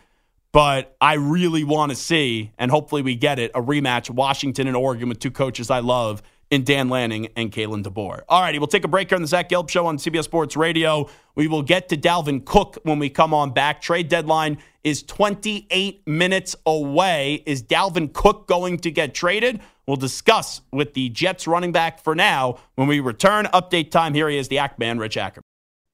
but 0.51 0.95
I 1.01 1.15
really 1.15 1.63
want 1.63 1.91
to 1.91 1.95
see, 1.95 2.51
and 2.57 2.71
hopefully 2.71 3.01
we 3.01 3.15
get 3.15 3.37
it, 3.37 3.51
a 3.53 3.61
rematch 3.61 4.09
Washington 4.09 4.67
and 4.67 4.75
Oregon 4.75 5.09
with 5.09 5.19
two 5.19 5.29
coaches 5.31 5.69
I 5.69 5.79
love 5.79 6.23
in 6.49 6.63
Dan 6.63 6.89
Lanning 6.89 7.27
and 7.35 7.51
Kalen 7.51 7.83
DeBoer. 7.83 8.21
All 8.29 8.41
righty, 8.41 8.57
we'll 8.57 8.67
take 8.67 8.85
a 8.85 8.87
break 8.87 9.09
here 9.09 9.17
on 9.17 9.21
the 9.21 9.27
Zach 9.27 9.49
Gelb 9.49 9.69
Show 9.69 9.85
on 9.85 9.97
CBS 9.97 10.23
Sports 10.23 10.55
Radio. 10.55 11.09
We 11.35 11.47
will 11.47 11.61
get 11.61 11.89
to 11.89 11.97
Dalvin 11.97 12.45
Cook 12.45 12.77
when 12.83 12.99
we 12.99 13.09
come 13.09 13.33
on 13.33 13.51
back. 13.53 13.81
Trade 13.81 14.07
deadline 14.07 14.57
is 14.83 15.03
28 15.03 16.07
minutes 16.07 16.55
away. 16.65 17.43
Is 17.45 17.61
Dalvin 17.61 18.13
Cook 18.13 18.47
going 18.47 18.77
to 18.79 18.91
get 18.91 19.13
traded? 19.13 19.59
We'll 19.87 19.95
discuss 19.95 20.61
with 20.71 20.93
the 20.93 21.07
Jets 21.09 21.47
running 21.47 21.71
back 21.71 22.03
for 22.03 22.13
now 22.13 22.59
when 22.75 22.89
we 22.89 22.99
return. 22.99 23.45
Update 23.53 23.89
time. 23.89 24.13
Here 24.13 24.27
he 24.27 24.37
is, 24.37 24.49
the 24.49 24.57
Act 24.57 24.77
Man, 24.77 24.99
Rich 24.99 25.15
Ackerman. 25.15 25.43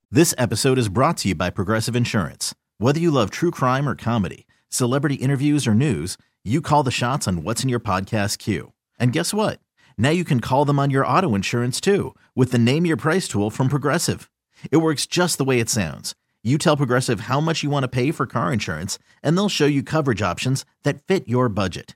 This 0.09 0.33
episode 0.37 0.79
is 0.79 0.89
brought 0.89 1.17
to 1.17 1.29
you 1.29 1.35
by 1.35 1.51
Progressive 1.51 1.95
Insurance. 1.95 2.55
Whether 2.79 2.99
you 2.99 3.11
love 3.11 3.29
true 3.29 3.51
crime 3.51 3.87
or 3.87 3.95
comedy, 3.95 4.47
celebrity 4.69 5.15
interviews 5.15 5.67
or 5.67 5.75
news, 5.75 6.17
you 6.43 6.59
call 6.59 6.81
the 6.81 6.91
shots 6.91 7.27
on 7.27 7.43
what's 7.43 7.61
in 7.61 7.69
your 7.69 7.79
podcast 7.79 8.39
queue. 8.39 8.73
And 8.99 9.13
guess 9.13 9.33
what? 9.33 9.59
Now 9.97 10.09
you 10.09 10.23
can 10.23 10.39
call 10.39 10.65
them 10.65 10.79
on 10.79 10.89
your 10.89 11.05
auto 11.05 11.35
insurance 11.35 11.79
too 11.79 12.15
with 12.35 12.51
the 12.51 12.57
Name 12.57 12.85
Your 12.85 12.97
Price 12.97 13.27
tool 13.27 13.49
from 13.51 13.69
Progressive. 13.69 14.29
It 14.71 14.77
works 14.77 15.05
just 15.05 15.37
the 15.37 15.43
way 15.43 15.59
it 15.59 15.69
sounds. 15.69 16.15
You 16.43 16.57
tell 16.57 16.75
Progressive 16.75 17.21
how 17.21 17.39
much 17.39 17.63
you 17.63 17.69
want 17.69 17.83
to 17.83 17.87
pay 17.87 18.11
for 18.11 18.25
car 18.25 18.51
insurance, 18.51 18.99
and 19.21 19.37
they'll 19.37 19.49
show 19.49 19.65
you 19.65 19.81
coverage 19.81 20.21
options 20.21 20.65
that 20.83 21.01
fit 21.01 21.27
your 21.27 21.47
budget. 21.47 21.95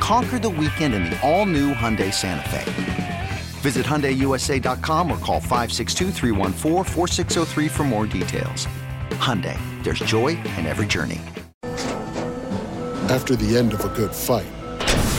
Conquer 0.00 0.38
the 0.38 0.48
weekend 0.48 0.94
in 0.94 1.04
the 1.04 1.20
all 1.20 1.44
new 1.46 1.74
Hyundai 1.74 2.12
Santa 2.12 2.48
Fe. 2.48 3.28
Visit 3.60 3.84
HyundaiUSA.com 3.84 5.12
or 5.12 5.18
call 5.18 5.40
562 5.40 7.68
for 7.68 7.84
more 7.84 8.06
details. 8.06 8.66
Hyundai, 9.10 9.58
there's 9.84 9.98
joy 10.00 10.28
in 10.28 10.66
every 10.66 10.86
journey. 10.86 11.20
After 13.10 13.36
the 13.36 13.58
end 13.58 13.74
of 13.74 13.84
a 13.84 13.90
good 13.90 14.14
fight, 14.14 14.46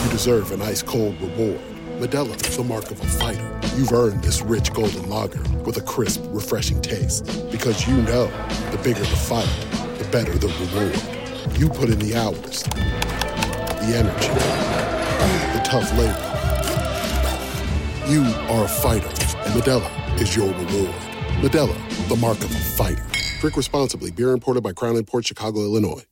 you 0.03 0.09
deserve 0.09 0.51
an 0.51 0.61
ice 0.61 0.81
cold 0.81 1.21
reward. 1.21 1.61
Modelo 1.99 2.33
is 2.47 2.57
the 2.57 2.63
mark 2.63 2.89
of 2.89 2.99
a 2.99 3.05
fighter. 3.05 3.59
You've 3.75 3.91
earned 3.91 4.23
this 4.23 4.41
rich 4.41 4.73
golden 4.73 5.07
lager 5.07 5.43
with 5.59 5.77
a 5.77 5.81
crisp, 5.81 6.23
refreshing 6.29 6.81
taste. 6.81 7.25
Because 7.51 7.87
you 7.87 7.95
know 7.97 8.25
the 8.71 8.79
bigger 8.83 8.99
the 8.99 9.05
fight, 9.05 9.47
the 9.99 10.05
better 10.11 10.35
the 10.37 10.47
reward. 10.47 10.99
You 11.59 11.69
put 11.69 11.89
in 11.89 11.99
the 11.99 12.15
hours, 12.15 12.63
the 12.63 13.93
energy, 13.95 14.60
tough 15.71 15.89
labor. 15.97 16.11
You 18.11 18.23
are 18.49 18.65
a 18.65 18.67
fighter, 18.67 19.07
and 19.07 19.53
Modelo 19.53 20.21
is 20.21 20.35
your 20.35 20.47
reward. 20.47 20.93
Modelo, 21.39 22.09
the 22.09 22.17
mark 22.17 22.39
of 22.39 22.51
a 22.51 22.59
fighter. 22.59 23.05
Drink 23.39 23.55
responsibly. 23.55 24.11
Beer 24.11 24.31
imported 24.31 24.63
by 24.63 24.73
Crown 24.73 25.01
Port 25.05 25.25
Chicago, 25.25 25.61
Illinois. 25.61 26.03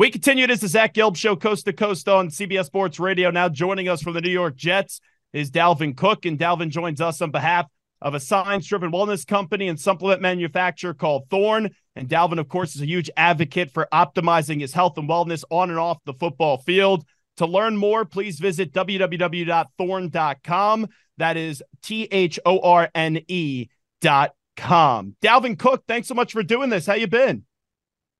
We 0.00 0.10
continue. 0.10 0.48
This 0.48 0.64
is 0.64 0.72
Zach 0.72 0.94
Gelb 0.94 1.16
Show, 1.16 1.36
coast 1.36 1.64
to 1.66 1.72
coast 1.72 2.08
on 2.08 2.28
CBS 2.28 2.64
Sports 2.64 2.98
Radio. 2.98 3.30
Now 3.30 3.48
joining 3.48 3.88
us 3.88 4.02
from 4.02 4.14
the 4.14 4.20
New 4.20 4.30
York 4.30 4.56
Jets 4.56 5.00
is 5.32 5.48
Dalvin 5.48 5.96
Cook, 5.96 6.26
and 6.26 6.36
Dalvin 6.36 6.70
joins 6.70 7.00
us 7.00 7.22
on 7.22 7.30
behalf 7.30 7.66
of 8.02 8.14
a 8.14 8.20
science-driven 8.20 8.90
wellness 8.90 9.24
company 9.24 9.68
and 9.68 9.78
supplement 9.78 10.22
manufacturer 10.22 10.92
called 10.92 11.28
Thorne. 11.30 11.70
And 11.94 12.08
Dalvin, 12.08 12.40
of 12.40 12.48
course, 12.48 12.74
is 12.74 12.82
a 12.82 12.86
huge 12.86 13.10
advocate 13.16 13.70
for 13.70 13.86
optimizing 13.92 14.60
his 14.60 14.72
health 14.72 14.98
and 14.98 15.08
wellness 15.08 15.44
on 15.50 15.70
and 15.70 15.78
off 15.78 15.98
the 16.04 16.14
football 16.14 16.58
field. 16.58 17.04
To 17.38 17.46
learn 17.46 17.76
more, 17.76 18.04
please 18.04 18.38
visit 18.38 18.72
www.thorne.com. 18.72 20.88
That 21.16 21.36
is 21.36 21.62
T 21.82 22.08
H 22.10 22.40
O 22.44 22.58
R 22.60 22.90
N 22.94 23.20
E 23.28 23.68
dot 24.00 24.32
com. 24.56 25.14
Dalvin 25.22 25.56
Cook, 25.58 25.84
thanks 25.86 26.08
so 26.08 26.14
much 26.14 26.32
for 26.32 26.42
doing 26.42 26.70
this. 26.70 26.86
How 26.86 26.94
you 26.94 27.06
been? 27.06 27.44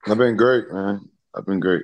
I've 0.07 0.17
been 0.17 0.37
great, 0.37 0.71
man. 0.71 1.09
I've 1.35 1.45
been 1.45 1.59
great. 1.59 1.83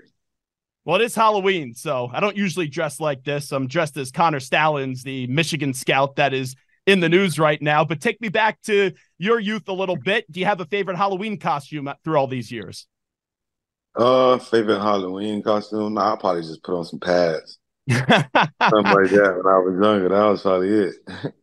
Well, 0.84 1.00
it 1.00 1.04
is 1.04 1.13
Halloween, 1.13 1.76
so 1.76 2.10
I 2.12 2.20
don't 2.20 2.36
usually 2.36 2.67
dress 2.67 3.00
like 3.00 3.24
this. 3.24 3.52
I'm 3.52 3.67
dressed 3.67 3.98
as 3.98 4.12
Connor 4.12 4.39
Stalions, 4.39 5.04
the 5.04 5.28
Michigan 5.28 5.74
scout 5.74 6.15
that 6.15 6.34
is 6.34 6.56
in 6.88 7.02
the 7.02 7.10
news 7.10 7.38
right 7.38 7.62
now. 7.62 7.86
But 7.86 8.02
take 8.02 8.20
me 8.20 8.30
back 8.30 8.60
to 8.63 8.91
your 9.20 9.39
youth 9.39 9.67
a 9.67 9.74
little 9.74 9.96
bit. 9.96 10.32
Do 10.32 10.39
you 10.39 10.48
have 10.48 10.60
a 10.60 10.65
favorite 10.65 10.98
Halloween 10.98 11.38
costume 11.38 11.91
through 12.04 12.17
all 12.17 12.28
these 12.28 12.52
years? 12.52 12.88
Uh, 13.96 14.38
favorite 14.38 14.80
Halloween 14.80 15.42
costume? 15.42 15.96
Nah, 15.96 16.12
I'll 16.12 16.18
probably 16.18 16.44
just 16.44 16.64
put 16.64 16.78
on 16.78 16.86
some 16.86 17.00
pads. 17.00 17.60
Something 17.90 18.10
like 18.12 18.32
that 18.32 19.42
when 19.44 19.54
I 19.54 19.58
was 19.58 19.80
younger. 19.82 20.10
That 20.10 20.24
was 20.24 20.42
probably 20.42 20.70
it. 20.70 20.96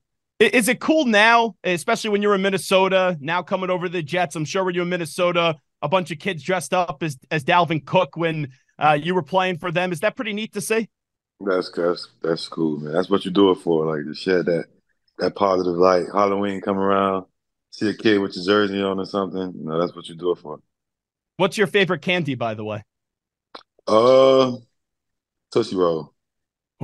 Is 0.40 0.68
it 0.68 0.78
cool 0.78 1.04
now, 1.04 1.56
especially 1.64 2.10
when 2.10 2.22
you're 2.22 2.34
in 2.34 2.42
Minnesota, 2.42 3.18
now 3.20 3.42
coming 3.42 3.70
over 3.70 3.88
the 3.88 4.02
Jets? 4.02 4.36
I'm 4.36 4.44
sure 4.44 4.62
when 4.62 4.72
you're 4.72 4.84
in 4.84 4.88
Minnesota, 4.88 5.56
a 5.82 5.88
bunch 5.88 6.12
of 6.12 6.20
kids 6.20 6.44
dressed 6.44 6.72
up 6.72 7.02
as, 7.02 7.18
as 7.32 7.44
Dalvin 7.44 7.84
Cook 7.84 8.16
when 8.16 8.52
uh, 8.78 8.96
you 9.00 9.16
were 9.16 9.22
playing 9.22 9.58
for 9.58 9.72
them. 9.72 9.90
Is 9.90 10.00
that 10.00 10.14
pretty 10.14 10.32
neat 10.32 10.52
to 10.52 10.60
see? 10.60 10.88
That's 11.40 11.70
that's 11.70 12.08
that's 12.22 12.48
cool, 12.48 12.78
man. 12.78 12.92
That's 12.92 13.10
what 13.10 13.24
you 13.24 13.30
do 13.30 13.50
it 13.50 13.56
for, 13.56 13.94
like 13.94 14.04
to 14.04 14.14
share 14.14 14.42
that 14.44 14.66
that 15.18 15.34
positive 15.34 15.74
light. 15.74 16.06
Halloween 16.12 16.60
come 16.60 16.78
around, 16.78 17.26
see 17.70 17.88
a 17.88 17.94
kid 17.94 18.18
with 18.18 18.36
your 18.36 18.44
jersey 18.44 18.82
on 18.82 18.98
or 18.98 19.06
something. 19.06 19.54
You 19.56 19.64
know, 19.64 19.78
that's 19.78 19.94
what 19.94 20.08
you 20.08 20.14
do 20.14 20.32
it 20.32 20.38
for. 20.38 20.60
What's 21.38 21.56
your 21.56 21.68
favorite 21.68 22.02
candy, 22.02 22.34
by 22.34 22.54
the 22.54 22.64
way? 22.64 22.82
Uh, 23.86 24.56
Tootsie 25.52 25.76
Roll. 25.76 26.12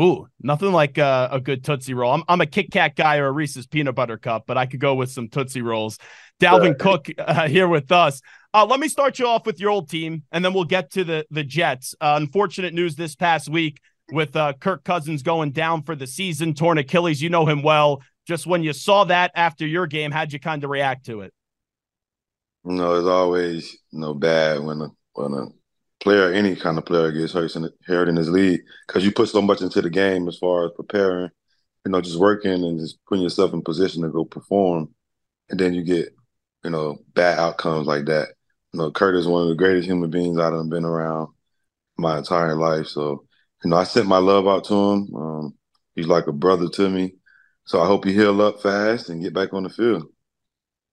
Ooh, 0.00 0.28
nothing 0.40 0.72
like 0.72 0.96
uh, 0.96 1.28
a 1.32 1.40
good 1.40 1.64
Tootsie 1.64 1.92
Roll. 1.92 2.12
I'm, 2.12 2.22
I'm 2.28 2.40
a 2.40 2.46
Kit 2.46 2.70
Kat 2.70 2.94
guy 2.94 3.16
or 3.16 3.26
a 3.26 3.32
Reese's 3.32 3.66
Peanut 3.66 3.96
Butter 3.96 4.16
Cup, 4.16 4.44
but 4.46 4.56
I 4.56 4.66
could 4.66 4.78
go 4.78 4.94
with 4.94 5.10
some 5.10 5.28
Tootsie 5.28 5.60
Rolls. 5.60 5.98
Dalvin 6.40 6.78
Cook 6.78 7.08
uh, 7.18 7.48
here 7.48 7.66
with 7.66 7.90
us. 7.90 8.20
Uh, 8.52 8.64
let 8.64 8.78
me 8.78 8.86
start 8.86 9.18
you 9.18 9.26
off 9.26 9.44
with 9.44 9.58
your 9.58 9.70
old 9.70 9.90
team, 9.90 10.22
and 10.30 10.44
then 10.44 10.54
we'll 10.54 10.62
get 10.62 10.92
to 10.92 11.02
the, 11.02 11.26
the 11.32 11.42
Jets. 11.42 11.96
Uh, 12.00 12.14
unfortunate 12.20 12.74
news 12.74 12.94
this 12.94 13.16
past 13.16 13.48
week 13.48 13.80
with 14.12 14.36
uh, 14.36 14.52
Kirk 14.60 14.84
Cousins 14.84 15.24
going 15.24 15.50
down 15.50 15.82
for 15.82 15.96
the 15.96 16.06
season, 16.06 16.54
torn 16.54 16.78
Achilles. 16.78 17.20
You 17.20 17.28
know 17.28 17.44
him 17.44 17.62
well. 17.64 18.02
Just 18.24 18.46
when 18.46 18.62
you 18.62 18.72
saw 18.72 19.02
that 19.04 19.32
after 19.34 19.66
your 19.66 19.88
game, 19.88 20.12
how'd 20.12 20.32
you 20.32 20.38
kind 20.38 20.62
of 20.62 20.70
react 20.70 21.06
to 21.06 21.22
it? 21.22 21.34
You 22.64 22.72
know, 22.72 22.94
it's 22.94 23.08
always 23.08 23.76
you 23.90 24.00
know 24.00 24.14
bad 24.14 24.60
when 24.60 24.80
a 24.80 24.88
when 25.14 25.34
a 25.34 25.46
player, 26.00 26.32
any 26.32 26.56
kind 26.56 26.78
of 26.78 26.86
player, 26.86 27.12
gets 27.12 27.32
hurt 27.32 27.54
in, 27.56 27.68
hurt 27.86 28.08
in 28.08 28.14
this 28.14 28.28
league 28.28 28.60
because 28.86 29.04
you 29.04 29.12
put 29.12 29.28
so 29.28 29.42
much 29.42 29.62
into 29.62 29.82
the 29.82 29.90
game 29.90 30.28
as 30.28 30.38
far 30.38 30.66
as 30.66 30.72
preparing, 30.76 31.30
you 31.84 31.92
know, 31.92 32.00
just 32.00 32.18
working 32.18 32.52
and 32.52 32.78
just 32.78 32.98
putting 33.06 33.22
yourself 33.22 33.52
in 33.54 33.62
position 33.62 34.02
to 34.02 34.10
go 34.10 34.24
perform, 34.24 34.90
and 35.50 35.60
then 35.60 35.74
you 35.74 35.82
get, 35.82 36.08
you 36.64 36.70
know, 36.70 36.98
bad 37.14 37.38
outcomes 37.38 37.86
like 37.86 38.06
that. 38.06 38.28
You 38.72 38.80
know, 38.80 38.90
Kirk 38.90 39.16
is 39.16 39.26
one 39.26 39.42
of 39.42 39.48
the 39.48 39.54
greatest 39.56 39.88
human 39.88 40.10
beings 40.10 40.38
I've 40.38 40.52
been 40.70 40.84
around 40.84 41.28
my 41.98 42.18
entire 42.18 42.56
life. 42.56 42.86
So, 42.88 43.24
you 43.64 43.70
know, 43.70 43.76
I 43.76 43.84
sent 43.84 44.06
my 44.06 44.18
love 44.18 44.48
out 44.48 44.64
to 44.66 44.74
him. 44.74 45.14
Um, 45.14 45.54
he's 45.94 46.06
like 46.06 46.26
a 46.26 46.32
brother 46.32 46.68
to 46.68 46.90
me. 46.90 47.14
So 47.66 47.80
I 47.80 47.86
hope 47.86 48.04
he 48.04 48.12
heal 48.12 48.40
up 48.42 48.60
fast 48.62 49.08
and 49.10 49.22
get 49.22 49.34
back 49.34 49.52
on 49.54 49.62
the 49.64 49.70
field. 49.70 50.06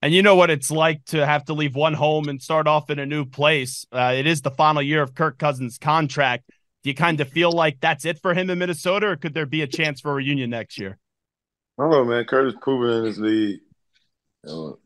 And 0.03 0.13
you 0.13 0.23
know 0.23 0.35
what 0.35 0.49
it's 0.49 0.71
like 0.71 1.05
to 1.05 1.25
have 1.25 1.45
to 1.45 1.53
leave 1.53 1.75
one 1.75 1.93
home 1.93 2.27
and 2.27 2.41
start 2.41 2.67
off 2.67 2.89
in 2.89 2.97
a 2.97 3.05
new 3.05 3.23
place. 3.23 3.85
Uh, 3.91 4.13
it 4.15 4.25
is 4.25 4.41
the 4.41 4.49
final 4.49 4.81
year 4.81 5.03
of 5.03 5.13
Kirk 5.13 5.37
Cousins' 5.37 5.77
contract. 5.77 6.49
Do 6.83 6.89
you 6.89 6.95
kind 6.95 7.21
of 7.21 7.29
feel 7.29 7.51
like 7.51 7.79
that's 7.79 8.05
it 8.05 8.17
for 8.19 8.33
him 8.33 8.49
in 8.49 8.57
Minnesota, 8.57 9.09
or 9.09 9.15
could 9.15 9.35
there 9.35 9.45
be 9.45 9.61
a 9.61 9.67
chance 9.67 10.01
for 10.01 10.11
a 10.11 10.15
reunion 10.15 10.49
next 10.49 10.79
year? 10.79 10.97
I 11.77 11.83
don't 11.83 11.91
know, 11.91 12.05
man. 12.05 12.25
Kirk 12.25 12.47
is 12.47 12.59
proven 12.59 12.97
in 12.97 13.03
this 13.03 13.17
league. 13.19 13.59
You 14.43 14.51
know, 14.51 14.79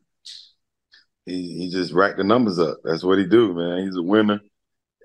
he 1.26 1.60
he 1.60 1.70
just 1.72 1.94
racked 1.94 2.18
the 2.18 2.26
numbers 2.26 2.60
up. 2.60 2.80
That's 2.84 3.04
what 3.04 3.18
he 3.18 3.26
do, 3.26 3.54
man. 3.54 3.86
He's 3.86 3.96
a 3.96 4.04
winner, 4.04 4.42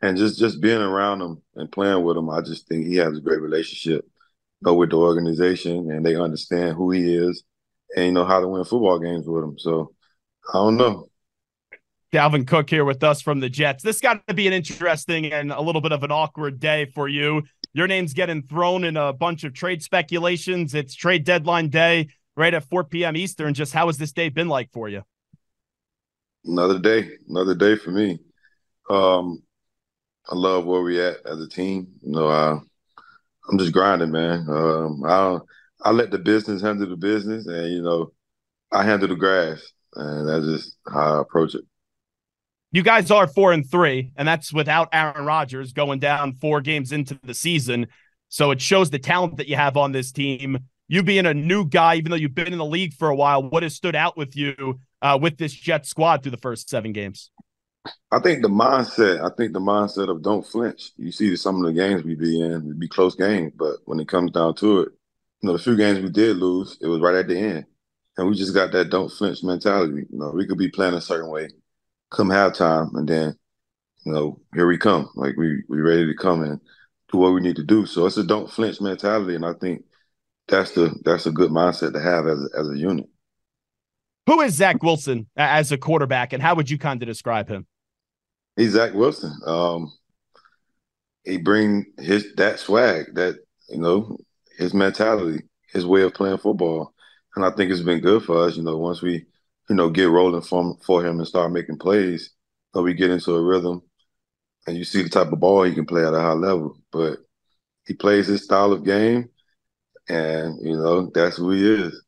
and 0.03 0.16
just 0.16 0.41
just 0.41 0.61
being 0.61 0.80
around 0.80 1.22
him 1.22 1.41
and 1.55 1.70
playing 1.70 2.03
with 2.03 2.16
him, 2.16 2.28
I 2.28 2.41
just 2.41 2.66
think 2.66 2.87
he 2.87 2.97
has 2.97 3.16
a 3.16 3.20
great 3.20 3.41
relationship, 3.41 4.05
know, 4.61 4.74
with 4.74 4.91
the 4.91 4.97
organization, 4.97 5.93
and 5.93 6.05
they 6.05 6.16
understand 6.16 6.76
who 6.76 6.91
he 6.91 7.14
is, 7.14 7.45
and 7.97 8.07
you 8.07 8.12
know 8.12 8.24
how 8.24 8.41
to 8.41 8.49
win 8.49 8.64
football 8.64 8.99
games 8.99 9.28
with 9.28 9.45
him. 9.45 9.57
So 9.57 9.95
I 10.49 10.55
don't 10.55 10.76
know. 10.76 11.09
Dalvin 12.12 12.47
Cook 12.47 12.68
here 12.68 12.84
with 12.84 13.05
us 13.05 13.22
from 13.22 13.38
the 13.38 13.49
Jets. 13.49 13.84
This 13.84 14.01
got 14.01 14.26
to 14.26 14.34
be 14.34 14.47
an 14.49 14.53
interesting 14.53 15.32
and 15.32 15.53
a 15.53 15.61
little 15.61 15.80
bit 15.80 15.93
of 15.93 16.03
an 16.03 16.11
awkward 16.11 16.59
day 16.59 16.86
for 16.86 17.07
you. 17.07 17.43
Your 17.72 17.86
name's 17.86 18.14
getting 18.14 18.43
thrown 18.43 18.82
in 18.82 18.97
a 18.97 19.12
bunch 19.12 19.45
of 19.45 19.55
trade 19.55 19.82
speculations. 19.82 20.74
It's 20.74 20.95
trade 20.95 21.24
deadline 21.24 21.68
day 21.68 22.09
right 22.36 22.53
at 22.53 22.64
4 22.64 22.84
p.m. 22.84 23.16
Eastern. 23.16 23.55
Just 23.55 23.72
how 23.72 23.86
has 23.86 23.97
this 23.97 24.12
day 24.12 24.28
been 24.28 24.49
like 24.49 24.72
for 24.72 24.88
you? 24.88 25.03
Another 26.45 26.80
day, 26.80 27.11
another 27.28 27.55
day 27.55 27.76
for 27.76 27.91
me. 27.93 28.18
Um, 28.88 29.43
I 30.28 30.34
love 30.34 30.64
where 30.64 30.82
we 30.82 31.01
at 31.01 31.24
as 31.26 31.41
a 31.41 31.49
team. 31.49 31.88
You 32.03 32.12
know, 32.12 32.28
I, 32.28 32.59
I'm 33.49 33.59
just 33.59 33.72
grinding, 33.72 34.11
man. 34.11 34.47
Um, 34.49 35.05
I 35.05 35.38
I 35.82 35.91
let 35.93 36.11
the 36.11 36.18
business 36.18 36.62
handle 36.62 36.88
the 36.88 36.97
business, 36.97 37.47
and 37.47 37.72
you 37.72 37.82
know, 37.82 38.12
I 38.72 38.82
handle 38.82 39.09
the 39.09 39.16
grass, 39.16 39.62
and 39.95 40.28
that's 40.28 40.45
just 40.45 40.76
how 40.88 41.18
I 41.18 41.20
approach 41.20 41.55
it. 41.55 41.64
You 42.72 42.82
guys 42.82 43.11
are 43.11 43.26
four 43.26 43.53
and 43.53 43.68
three, 43.68 44.12
and 44.16 44.28
that's 44.28 44.53
without 44.53 44.88
Aaron 44.93 45.24
Rodgers 45.24 45.72
going 45.72 45.99
down 45.99 46.34
four 46.34 46.61
games 46.61 46.93
into 46.93 47.18
the 47.22 47.34
season. 47.34 47.88
So 48.28 48.53
it 48.53 48.61
shows 48.61 48.91
the 48.91 48.99
talent 49.01 49.38
that 49.38 49.49
you 49.49 49.57
have 49.57 49.76
on 49.76 49.91
this 49.91 50.12
team. 50.12 50.59
You 50.86 51.03
being 51.03 51.26
a 51.26 51.34
new 51.34 51.64
guy, 51.64 51.97
even 51.97 52.11
though 52.11 52.16
you've 52.16 52.34
been 52.34 52.53
in 52.53 52.59
the 52.59 52.64
league 52.64 52.95
for 52.95 53.09
a 53.09 53.16
while, 53.16 53.43
what 53.43 53.64
has 53.64 53.74
stood 53.74 53.97
out 53.97 54.16
with 54.16 54.36
you 54.36 54.80
uh, 55.03 55.18
with 55.20 55.36
this 55.36 55.53
Jet 55.53 55.84
squad 55.86 56.22
through 56.22 56.30
the 56.30 56.36
first 56.36 56.70
seven 56.70 56.93
games? 56.93 57.30
I 58.12 58.20
think 58.20 58.43
the 58.43 58.49
mindset. 58.49 59.20
I 59.20 59.34
think 59.34 59.53
the 59.53 59.61
mindset 59.61 60.09
of 60.09 60.22
don't 60.22 60.47
flinch. 60.47 60.93
You 60.97 61.11
see 61.11 61.34
some 61.36 61.57
of 61.57 61.64
the 61.64 61.72
games 61.72 62.05
we 62.05 62.14
be 62.14 62.41
in, 62.41 62.53
it'd 62.53 62.78
be 62.78 62.88
close 62.88 63.14
games, 63.14 63.53
but 63.57 63.76
when 63.84 63.99
it 64.01 64.09
comes 64.09 64.30
down 64.32 64.55
to 64.57 64.82
it, 64.82 64.88
you 65.41 65.47
know, 65.47 65.55
the 65.55 65.62
few 65.62 65.76
games 65.76 66.01
we 66.01 66.11
did 66.11 66.36
lose, 66.36 66.76
it 66.80 66.86
was 66.86 67.01
right 67.01 67.14
at 67.14 67.26
the 67.26 67.38
end, 67.38 67.66
and 68.21 68.29
we 68.29 68.37
just 68.37 68.53
got 68.53 68.71
that 68.73 68.91
don't 68.91 69.11
flinch 69.11 69.43
mentality. 69.43 70.07
You 70.11 70.18
know, 70.18 70.31
we 70.31 70.47
could 70.47 70.59
be 70.59 70.68
playing 70.68 70.93
a 70.93 71.01
certain 71.01 71.31
way, 71.31 71.49
come 72.11 72.29
halftime, 72.29 72.95
and 72.95 73.09
then, 73.09 73.35
you 74.05 74.12
know, 74.12 74.39
here 74.53 74.66
we 74.66 74.77
come. 74.77 75.09
Like 75.14 75.39
we 75.39 75.62
we 75.71 75.81
ready 75.81 76.05
to 76.05 76.14
come 76.14 76.43
and 76.43 76.61
do 77.11 77.16
what 77.16 77.33
we 77.33 77.41
need 77.41 77.57
to 77.57 77.64
do. 77.64 77.87
So 77.87 78.05
it's 78.05 78.18
a 78.18 78.23
don't 78.23 78.51
flinch 78.51 78.79
mentality, 78.79 79.37
and 79.37 79.47
I 79.47 79.55
think 79.55 79.85
that's 80.49 80.73
the 80.73 80.95
that's 81.03 81.25
a 81.25 81.33
good 81.33 81.51
mindset 81.51 81.95
to 81.95 82.01
have 82.01 82.27
as 82.27 82.43
a, 82.43 82.59
as 82.59 82.68
a 82.68 82.77
unit. 82.77 83.07
Who 84.27 84.43
is 84.43 84.53
Zach 84.53 84.83
Wilson 84.83 85.27
as 85.35 85.73
a 85.73 85.79
quarterback, 85.79 86.35
and 86.35 86.43
how 86.43 86.55
would 86.57 86.68
you 86.68 86.77
kind 86.77 87.03
of 87.03 87.09
describe 87.09 87.49
him? 87.49 87.66
He's 88.55 88.73
Zach 88.73 88.93
Wilson. 88.93 89.33
Um, 89.47 89.91
he 91.25 91.39
bring 91.39 91.87
his 91.99 92.35
that 92.35 92.59
swag, 92.59 93.14
that 93.14 93.37
you 93.71 93.79
know, 93.79 94.18
his 94.59 94.75
mentality, 94.75 95.45
his 95.73 95.87
way 95.87 96.03
of 96.03 96.12
playing 96.12 96.37
football, 96.37 96.93
and 97.37 97.45
I 97.45 97.51
think 97.51 97.70
it's 97.70 97.83
been 97.83 98.01
good 98.01 98.24
for 98.24 98.45
us. 98.45 98.57
You 98.57 98.62
know, 98.62 98.76
once 98.78 99.03
we, 99.03 99.26
you 99.68 99.76
know, 99.76 99.91
get 99.91 100.09
rolling 100.09 100.43
from 100.43 100.76
for 100.85 101.05
him 101.05 101.18
and 101.18 101.28
start 101.28 101.53
making 101.53 101.78
plays, 101.78 102.31
so 102.74 102.83
we 102.83 102.95
get 102.95 103.11
into 103.11 103.35
a 103.35 103.43
rhythm, 103.43 103.83
and 104.66 104.76
you 104.76 104.85
see 104.85 105.03
the 105.03 105.09
type 105.09 105.33
of 105.33 105.41
ball 105.41 105.62
he 105.62 105.74
can 105.74 105.87
play 105.87 106.05
at 106.05 106.14
a 106.14 106.20
high 106.20 106.33
level. 106.33 106.76
But 106.93 107.18
he 107.87 107.95
plays 107.95 108.26
his 108.26 108.45
style 108.45 108.72
of 108.72 108.85
game, 108.85 109.31
and 110.09 110.59
you 110.62 110.76
know 110.76 111.11
that's 111.14 111.37
who 111.37 111.51
he 111.51 111.66
is. 111.66 112.03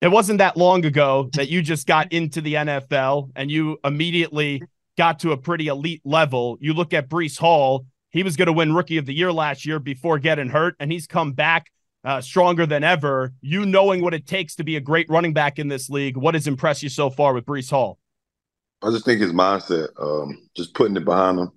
It 0.00 0.08
wasn't 0.08 0.38
that 0.38 0.56
long 0.56 0.84
ago 0.84 1.28
that 1.32 1.48
you 1.48 1.60
just 1.60 1.86
got 1.86 2.12
into 2.12 2.40
the 2.40 2.54
NFL 2.54 3.30
and 3.34 3.50
you 3.50 3.78
immediately 3.82 4.62
got 4.96 5.18
to 5.20 5.32
a 5.32 5.36
pretty 5.36 5.66
elite 5.66 6.02
level. 6.04 6.56
You 6.60 6.72
look 6.72 6.94
at 6.94 7.08
Breece 7.08 7.36
Hall, 7.36 7.84
he 8.10 8.22
was 8.22 8.36
going 8.36 8.46
to 8.46 8.52
win 8.52 8.74
Rookie 8.74 8.98
of 8.98 9.06
the 9.06 9.14
Year 9.14 9.32
last 9.32 9.66
year 9.66 9.80
before 9.80 10.20
getting 10.20 10.48
hurt, 10.48 10.76
and 10.78 10.92
he's 10.92 11.08
come 11.08 11.32
back 11.32 11.72
uh, 12.04 12.20
stronger 12.20 12.66
than 12.66 12.84
ever. 12.84 13.32
You 13.40 13.66
knowing 13.66 14.02
what 14.02 14.14
it 14.14 14.26
takes 14.26 14.54
to 14.56 14.64
be 14.64 14.76
a 14.76 14.80
great 14.80 15.08
running 15.08 15.32
back 15.32 15.58
in 15.58 15.68
this 15.68 15.90
league, 15.90 16.16
what 16.16 16.34
has 16.34 16.46
impressed 16.46 16.82
you 16.82 16.88
so 16.88 17.10
far 17.10 17.34
with 17.34 17.46
Breece 17.46 17.70
Hall? 17.70 17.98
I 18.82 18.90
just 18.90 19.04
think 19.04 19.20
his 19.20 19.32
mindset, 19.32 19.88
um, 20.00 20.48
just 20.56 20.74
putting 20.74 20.96
it 20.96 21.04
behind 21.04 21.38
him. 21.38 21.50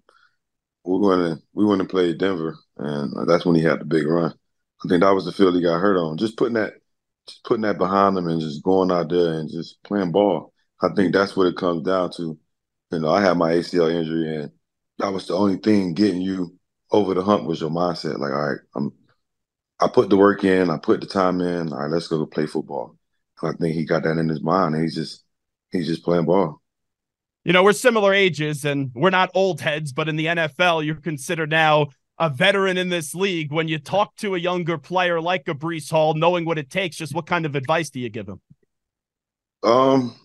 We 0.84 0.98
went 0.98 1.22
to 1.22 1.44
we 1.54 1.64
went 1.64 1.82
to 1.82 1.88
play 1.88 2.14
Denver, 2.14 2.58
and 2.78 3.30
that's 3.30 3.46
when 3.46 3.56
he 3.56 3.62
had 3.62 3.80
the 3.80 3.86
big 3.86 4.08
run. 4.08 4.34
I 4.84 4.88
think 4.89 5.02
that 5.02 5.14
was 5.14 5.26
the 5.26 5.32
field 5.32 5.54
he 5.54 5.62
got 5.62 5.80
hurt 5.80 5.98
on. 5.98 6.18
Just 6.18 6.38
putting 6.38 6.56
that 6.56 6.74
just 7.28 7.44
putting 7.44 7.62
that 7.62 7.78
behind 7.78 8.18
him, 8.18 8.28
and 8.28 8.42
just 8.42 8.64
going 8.64 8.92
out 8.92 9.10
there 9.10 9.34
and 9.34 9.50
just 9.50 9.82
playing 9.84 10.12
ball. 10.12 10.54
I 10.82 10.89
think 10.96 11.14
that's 11.14 11.36
what 11.38 11.46
it 11.46 11.58
comes 11.58 11.84
down 11.84 12.12
to. 12.14 12.39
You 12.92 13.00
know, 13.00 13.10
I 13.10 13.22
had 13.22 13.38
my 13.38 13.52
ACL 13.52 13.94
injury, 13.94 14.36
and 14.38 14.52
that 14.98 15.14
was 15.14 15.28
the 15.28 15.36
only 15.36 15.58
thing 15.58 15.94
getting 15.94 16.22
you 16.22 16.58
over 16.92 17.14
the 17.14 17.24
hump 17.24 17.46
was 17.46 17.62
your 17.62 17.70
mindset. 17.70 18.18
Like, 18.18 18.32
all 18.32 18.50
right, 18.50 18.60
I'm, 18.76 18.92
I 19.82 19.88
put 19.88 20.09
the 20.09 20.17
work 20.17 20.43
in, 20.43 20.69
I 20.69 20.77
put 20.77 21.01
the 21.01 21.07
time 21.07 21.41
in. 21.41 21.73
All 21.73 21.79
right, 21.79 21.89
let's 21.89 22.07
go 22.07 22.25
play 22.25 22.45
football. 22.45 22.95
And 23.41 23.53
I 23.53 23.57
think 23.57 23.75
he 23.75 23.86
got 23.86 24.03
that 24.03 24.17
in 24.17 24.29
his 24.29 24.41
mind, 24.41 24.75
he's 24.75 24.95
just 24.95 25.23
he's 25.71 25.88
just 25.88 26.03
playing 26.03 26.25
ball. 26.25 26.61
You 27.43 27.53
know, 27.53 27.63
we're 27.63 27.73
similar 27.73 28.13
ages, 28.13 28.65
and 28.65 28.91
we're 28.93 29.09
not 29.09 29.32
old 29.34 29.61
heads, 29.61 29.91
but 29.91 30.07
in 30.07 30.15
the 30.15 30.27
NFL, 30.27 30.86
you're 30.86 30.95
considered 30.95 31.49
now 31.49 31.88
a 32.21 32.29
veteran 32.29 32.77
in 32.77 32.89
this 32.89 33.15
league, 33.15 33.51
when 33.51 33.67
you 33.67 33.79
talk 33.79 34.15
to 34.17 34.36
a 34.36 34.39
younger 34.39 34.77
player 34.77 35.19
like 35.19 35.47
a 35.47 35.55
Breece 35.55 35.89
Hall, 35.89 36.13
knowing 36.13 36.45
what 36.45 36.59
it 36.59 36.69
takes, 36.69 36.95
just 36.95 37.15
what 37.15 37.25
kind 37.25 37.47
of 37.47 37.55
advice 37.55 37.89
do 37.89 37.99
you 37.99 38.09
give 38.09 38.29
him? 38.29 38.39
Um, 39.63 40.15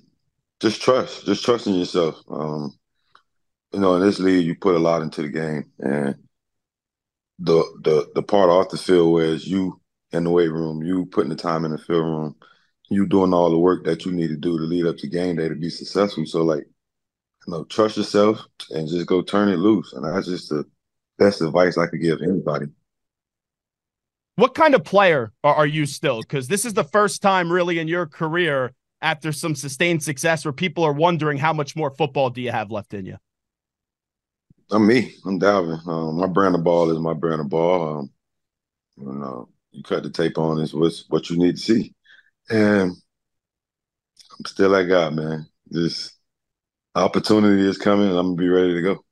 just 0.61 0.83
trust, 0.83 1.25
just 1.25 1.43
trust 1.43 1.67
in 1.67 1.75
yourself. 1.75 2.21
Um, 2.29 2.79
you 3.73 3.81
know, 3.81 3.95
in 3.97 4.03
this 4.03 4.19
league, 4.19 4.45
you 4.45 4.55
put 4.55 4.75
a 4.75 4.79
lot 4.79 5.01
into 5.01 5.23
the 5.23 5.31
game, 5.31 5.73
and 5.79 6.17
the 7.39 7.63
the 7.83 8.11
the 8.15 8.23
part 8.23 8.51
off 8.51 8.71
the 8.71 8.79
field 8.79 9.13
where 9.13 9.35
it's 9.35 9.47
you 9.47 9.81
in 10.13 10.25
the 10.25 10.31
weight 10.31 10.51
room, 10.51 10.83
you 10.83 11.07
putting 11.07 11.31
the 11.31 11.37
time 11.37 11.65
in 11.65 11.73
the 11.73 11.79
field 11.79 12.05
room, 12.05 12.37
you 12.89 13.07
doing 13.07 13.35
all 13.35 13.51
the 13.51 13.59
work 13.59 13.85
that 13.85 14.05
you 14.05 14.13
need 14.13 14.29
to 14.29 14.37
do 14.37 14.57
to 14.57 14.65
lead 14.65 14.87
up 14.87 14.97
to 14.99 15.09
game 15.09 15.37
day 15.37 15.49
to 15.49 15.55
be 15.55 15.71
successful. 15.71 16.25
So, 16.27 16.43
like, 16.43 16.65
you 17.47 17.53
know, 17.53 17.65
trust 17.65 17.97
yourself 17.97 18.41
and 18.71 18.89
just 18.89 19.07
go 19.07 19.23
turn 19.23 19.49
it 19.49 19.59
loose, 19.59 19.93
and 19.93 20.05
that's 20.05 20.27
just 20.27 20.49
the 20.49 20.65
best 21.19 21.43
advice 21.43 21.77
I 21.77 21.87
could 21.87 22.01
give 22.01 22.21
anybody. 22.23 22.67
What 24.37 24.55
kind 24.55 24.75
of 24.75 24.85
player 24.85 25.33
are 25.43 25.67
you 25.67 25.87
still? 25.87 26.21
Because 26.21 26.49
this 26.49 26.67
is 26.67 26.75
the 26.75 26.85
first 26.85 27.23
time, 27.23 27.51
really, 27.51 27.79
in 27.79 27.89
your 27.89 28.07
career 28.07 28.75
after 29.01 29.33
some 29.33 29.55
sustained 29.55 30.03
success 30.03 30.45
where 30.45 30.53
people 30.53 30.85
are 30.85 30.93
wondering 30.93 31.39
how 31.39 31.53
much 31.53 31.75
more 31.75 31.91
football 31.91 32.29
do 32.31 32.41
you 32.43 32.51
have 32.51 32.71
left 32.71 32.93
in 32.93 33.07
you? 33.07 33.17
I'm 34.71 34.87
me. 34.87 35.15
I'm 35.25 35.39
Dalvin. 35.39 35.87
Um, 35.87 36.19
my 36.19 36.27
brand 36.27 36.55
of 36.55 36.65
ball 36.65 36.91
is 36.91 36.99
my 36.99 37.15
brand 37.15 37.41
of 37.41 37.49
ball. 37.49 37.99
Um, 37.99 38.11
you 38.97 39.13
know, 39.13 39.49
you 39.71 39.83
cut 39.83 40.03
the 40.03 40.11
tape 40.11 40.39
on 40.39 40.61
is 40.61 40.75
what's 40.75 41.05
what 41.09 41.31
you 41.31 41.37
need 41.37 41.57
to 41.57 41.63
see, 41.63 41.95
and 42.51 42.91
I'm 42.91 44.45
still 44.45 44.71
that 44.71 44.85
guy, 44.85 45.11
man. 45.11 45.47
This 45.67 46.13
opportunity 46.95 47.69
is 47.69 47.79
coming, 47.79 48.09
and 48.09 48.19
I'm 48.19 48.35
gonna 48.35 48.37
be 48.37 48.49
ready 48.49 48.75
to 48.75 48.83
go. 48.83 49.05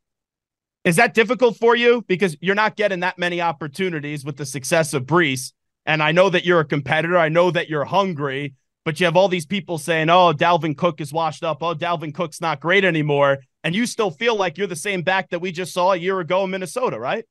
Is 0.84 0.96
that 0.96 1.14
difficult 1.14 1.56
for 1.56 1.76
you? 1.76 2.04
Because 2.08 2.36
you're 2.40 2.54
not 2.54 2.76
getting 2.76 3.00
that 3.00 3.18
many 3.18 3.40
opportunities 3.40 4.24
with 4.24 4.36
the 4.36 4.46
success 4.46 4.92
of 4.92 5.04
Breece? 5.04 5.52
And 5.86 6.02
I 6.02 6.12
know 6.12 6.30
that 6.30 6.44
you're 6.44 6.60
a 6.60 6.64
competitor. 6.64 7.16
I 7.16 7.28
know 7.28 7.50
that 7.50 7.68
you're 7.68 7.84
hungry, 7.84 8.54
but 8.84 9.00
you 9.00 9.06
have 9.06 9.16
all 9.16 9.28
these 9.28 9.46
people 9.46 9.78
saying, 9.78 10.10
oh, 10.10 10.32
Dalvin 10.34 10.76
Cook 10.76 11.00
is 11.00 11.12
washed 11.12 11.42
up. 11.42 11.62
Oh, 11.62 11.74
Dalvin 11.74 12.14
Cook's 12.14 12.40
not 12.40 12.60
great 12.60 12.84
anymore. 12.84 13.38
And 13.64 13.74
you 13.74 13.86
still 13.86 14.10
feel 14.10 14.36
like 14.36 14.58
you're 14.58 14.66
the 14.66 14.76
same 14.76 15.02
back 15.02 15.30
that 15.30 15.40
we 15.40 15.50
just 15.50 15.72
saw 15.72 15.92
a 15.92 15.96
year 15.96 16.20
ago 16.20 16.44
in 16.44 16.50
Minnesota, 16.50 16.98
right? 17.00 17.24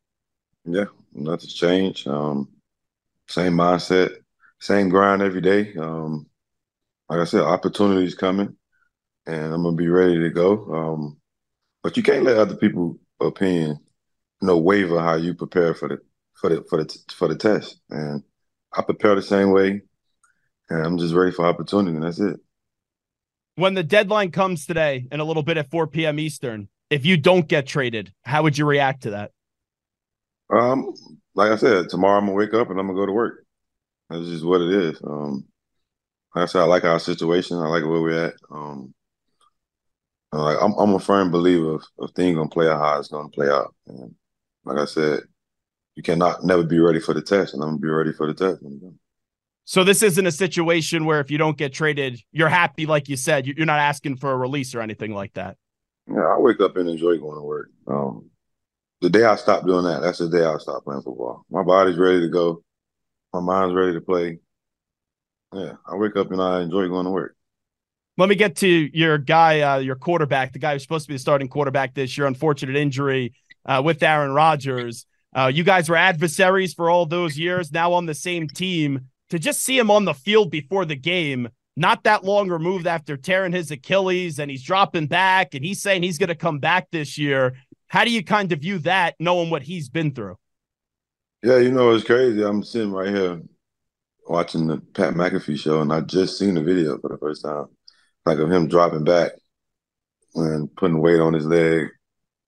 Yeah, 0.66 0.86
nothing's 1.14 1.54
changed. 1.54 2.08
Um, 2.08 2.50
same 3.28 3.54
mindset, 3.54 4.16
same 4.60 4.90
grind 4.90 5.22
every 5.22 5.42
day. 5.42 5.76
Um, 5.76 6.26
like 7.08 7.20
I 7.20 7.26
said, 7.26 7.42
opportunities 7.42 8.16
coming, 8.16 8.56
and 9.28 9.54
I'm 9.54 9.64
gonna 9.64 9.76
be 9.76 9.88
ready 9.88 10.20
to 10.20 10.30
go. 10.32 10.74
Um, 10.74 11.18
but 11.84 11.98
you 11.98 12.04
can't 12.04 12.26
let 12.26 12.38
other 12.38 12.56
people 12.56 12.98
opinion, 13.20 13.80
no 14.42 14.58
waiver 14.58 15.00
how 15.00 15.16
you 15.16 15.36
prepare 15.36 15.76
for 15.76 15.88
the 15.88 16.00
for 16.34 16.50
the 16.50 16.64
for 16.70 16.84
the 16.84 17.00
for 17.14 17.28
the 17.28 17.36
test. 17.36 17.78
And 17.92 18.24
I 18.76 18.82
prepare 18.82 19.14
the 19.16 19.22
same 19.22 19.52
way, 19.52 19.84
and 20.70 20.86
I'm 20.86 20.98
just 20.98 21.14
ready 21.14 21.32
for 21.32 21.46
opportunity, 21.46 21.96
and 21.96 22.04
that's 22.04 22.20
it. 22.20 22.40
When 23.56 23.76
the 23.76 23.84
deadline 23.84 24.32
comes 24.32 24.66
today 24.66 25.08
in 25.12 25.20
a 25.20 25.24
little 25.24 25.43
bit 25.43 25.58
at 25.58 25.70
4 25.70 25.88
p.m. 25.88 26.20
Eastern, 26.20 26.70
if 26.89 27.06
you 27.06 27.18
don't 27.18 27.47
get 27.47 27.68
traded, 27.68 28.12
how 28.24 28.43
would 28.43 28.58
you 28.58 28.66
react 28.66 29.04
to 29.04 29.12
that? 29.12 29.32
Um, 30.49 30.93
like 31.36 31.51
I 31.51 31.56
said, 31.56 31.89
tomorrow 31.89 32.18
I'm 32.18 32.26
gonna 32.26 32.38
wake 32.38 32.54
up 32.54 32.70
and 32.70 32.80
I'm 32.80 32.88
gonna 32.88 32.99
go 32.99 33.06
to 33.06 33.12
work. 33.12 33.45
That's 34.10 34.26
just 34.26 34.45
what 34.45 34.62
it 34.62 34.70
is. 34.70 35.01
Um, 35.04 35.45
like 36.36 36.43
I 36.43 36.45
said, 36.45 36.62
I 36.62 36.66
like 36.66 36.84
our 36.84 36.99
situation. 36.99 37.58
I 37.58 37.68
like 37.68 37.84
where 37.84 38.01
we're 38.01 38.26
at. 38.26 38.34
Um, 38.51 38.93
like 40.32 40.58
I'm, 40.62 40.74
I'm 40.74 40.95
a 40.95 40.99
firm 40.99 41.30
believer 41.32 41.76
of, 41.76 41.84
of 41.99 42.12
things 42.12 42.36
gonna 42.36 42.49
play 42.49 42.68
out 42.68 42.80
how 42.80 42.99
it's 42.99 43.08
gonna 43.10 43.30
play 43.30 43.49
out. 43.49 43.74
And 43.88 44.16
like 44.66 44.78
I 44.78 44.86
said, 44.86 45.22
you 45.95 46.04
cannot 46.04 46.43
never 46.43 46.64
be 46.64 46.80
ready 46.80 46.99
for 46.99 47.14
the 47.14 47.22
test, 47.22 47.54
and 47.54 47.62
I'm 47.62 47.70
gonna 47.70 47.80
be 47.80 47.88
ready 47.89 48.14
for 48.14 48.28
the 48.28 48.34
test. 48.34 48.64
So 49.66 49.84
this 49.84 50.03
isn't 50.03 50.26
a 50.26 50.32
situation 50.32 51.05
where 51.05 51.20
if 51.20 51.32
you 51.32 51.38
don't 51.38 51.57
get 51.57 51.74
traded, 51.74 52.20
you're 52.32 52.49
happy, 52.49 52.86
like 52.86 53.07
you 53.07 53.16
said. 53.16 53.47
You're 53.47 53.66
not 53.66 53.80
asking 53.80 54.18
for 54.18 54.32
a 54.32 54.38
release 54.38 54.76
or 54.76 54.82
anything 54.82 55.14
like 55.14 55.34
that. 55.34 55.57
Yeah, 56.07 56.26
I 56.26 56.38
wake 56.38 56.59
up 56.59 56.76
and 56.76 56.89
enjoy 56.89 57.18
going 57.18 57.38
to 57.38 57.43
work. 57.43 57.70
Um, 57.88 58.30
the 59.01 59.09
day 59.09 59.24
I 59.24 59.36
stop 59.36 59.66
doing 59.66 59.86
that, 59.86 60.01
that's 60.01 60.18
the 60.18 60.30
day 60.30 60.43
I 60.43 60.57
stop 60.57 60.84
playing 60.84 61.01
football. 61.01 61.45
My 61.49 61.64
body's 61.64 61.97
ready 61.97 62.20
to 62.22 62.30
go. 62.30 62.61
My 63.32 63.39
mind's 63.39 63.74
ready 63.74 63.93
to 63.93 64.01
play. 64.01 64.39
Yeah, 65.53 65.74
I 65.86 65.95
wake 65.95 66.18
up 66.18 66.32
and 66.32 66.41
I 66.41 66.61
enjoy 66.61 66.88
going 66.88 67.05
to 67.05 67.11
work. 67.11 67.36
Let 68.18 68.30
me 68.30 68.36
get 68.36 68.57
to 68.57 68.68
your 68.68 69.18
guy, 69.18 69.61
uh, 69.61 69.78
your 69.80 69.95
quarterback, 69.95 70.53
the 70.53 70.59
guy 70.59 70.74
who's 70.74 70.84
supposed 70.84 71.05
to 71.05 71.07
be 71.07 71.16
the 71.16 71.20
starting 71.20 71.47
quarterback 71.47 71.93
this 71.93 72.18
year. 72.18 72.28
Unfortunate 72.28 72.76
injury 72.76 73.34
uh, 73.66 73.82
with 73.84 74.03
Aaron 74.03 74.34
Rodgers. 74.34 75.05
Uh, 75.36 75.51
you 75.53 75.64
guys 75.64 75.89
were 75.89 75.95
adversaries 75.95 76.74
for 76.74 76.89
all 76.89 77.05
those 77.05 77.38
years, 77.38 77.72
now 77.72 77.93
on 77.93 78.05
the 78.05 78.14
same 78.14 78.47
team. 78.47 79.09
To 79.34 79.40
just 79.40 79.64
see 79.64 79.80
him 79.80 79.90
on 79.90 80.06
the 80.06 80.14
field 80.14 80.52
before 80.52 80.86
the 80.86 80.96
game, 80.96 81.50
not 81.76 82.04
that 82.04 82.24
long 82.24 82.50
removed 82.50 82.86
after 82.86 83.18
tearing 83.18 83.52
his 83.52 83.72
Achilles, 83.72 84.38
and 84.38 84.52
he's 84.52 84.62
dropping 84.62 85.08
back, 85.08 85.56
and 85.56 85.66
he's 85.66 85.82
saying 85.82 86.04
he's 86.04 86.20
going 86.20 86.30
to 86.30 86.36
come 86.36 86.60
back 86.60 86.92
this 86.92 87.18
year. 87.18 87.56
How 87.88 88.04
do 88.04 88.12
you 88.12 88.24
kind 88.24 88.52
of 88.52 88.60
view 88.60 88.78
that, 88.82 89.16
knowing 89.20 89.50
what 89.50 89.64
he's 89.64 89.90
been 89.90 90.14
through? 90.14 90.38
Yeah, 91.42 91.58
you 91.58 91.72
know, 91.72 91.96
it's 91.96 92.04
crazy. 92.04 92.44
I'm 92.44 92.62
sitting 92.62 92.92
right 92.92 93.10
here 93.10 93.42
watching 94.28 94.68
the 94.68 94.78
Pat 94.78 95.16
McAfee 95.16 95.58
show, 95.58 95.82
and 95.82 95.92
I 95.92 96.02
just 96.02 96.38
seen 96.38 96.54
the 96.54 96.62
video 96.62 97.00
for 97.00 97.10
the 97.10 97.18
first 97.18 97.44
time, 97.44 97.66
like 98.28 98.38
of 98.38 98.52
him 98.52 98.68
dropping 98.68 99.04
back 99.04 99.32
and 100.36 100.72
putting 100.76 101.02
weight 101.02 101.20
on 101.20 101.34
his 101.34 101.48
leg. 101.48 101.88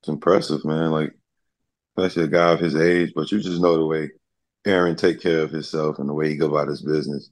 It's 0.02 0.10
impressive, 0.10 0.64
man. 0.64 0.92
Like, 0.92 1.14
especially 1.98 2.26
a 2.26 2.28
guy 2.28 2.52
of 2.52 2.60
his 2.60 2.76
age, 2.76 3.14
but 3.16 3.32
you 3.32 3.40
just 3.40 3.60
know 3.60 3.76
the 3.76 3.88
way 3.88 4.12
Aaron 4.66 4.95
take 4.95 5.22
care 5.22 5.41
of 5.41 5.51
himself 5.51 5.99
and 5.99 6.09
the 6.09 6.13
way 6.13 6.30
he 6.30 6.36
go 6.36 6.47
about 6.47 6.68
his 6.68 6.82
business. 6.82 7.30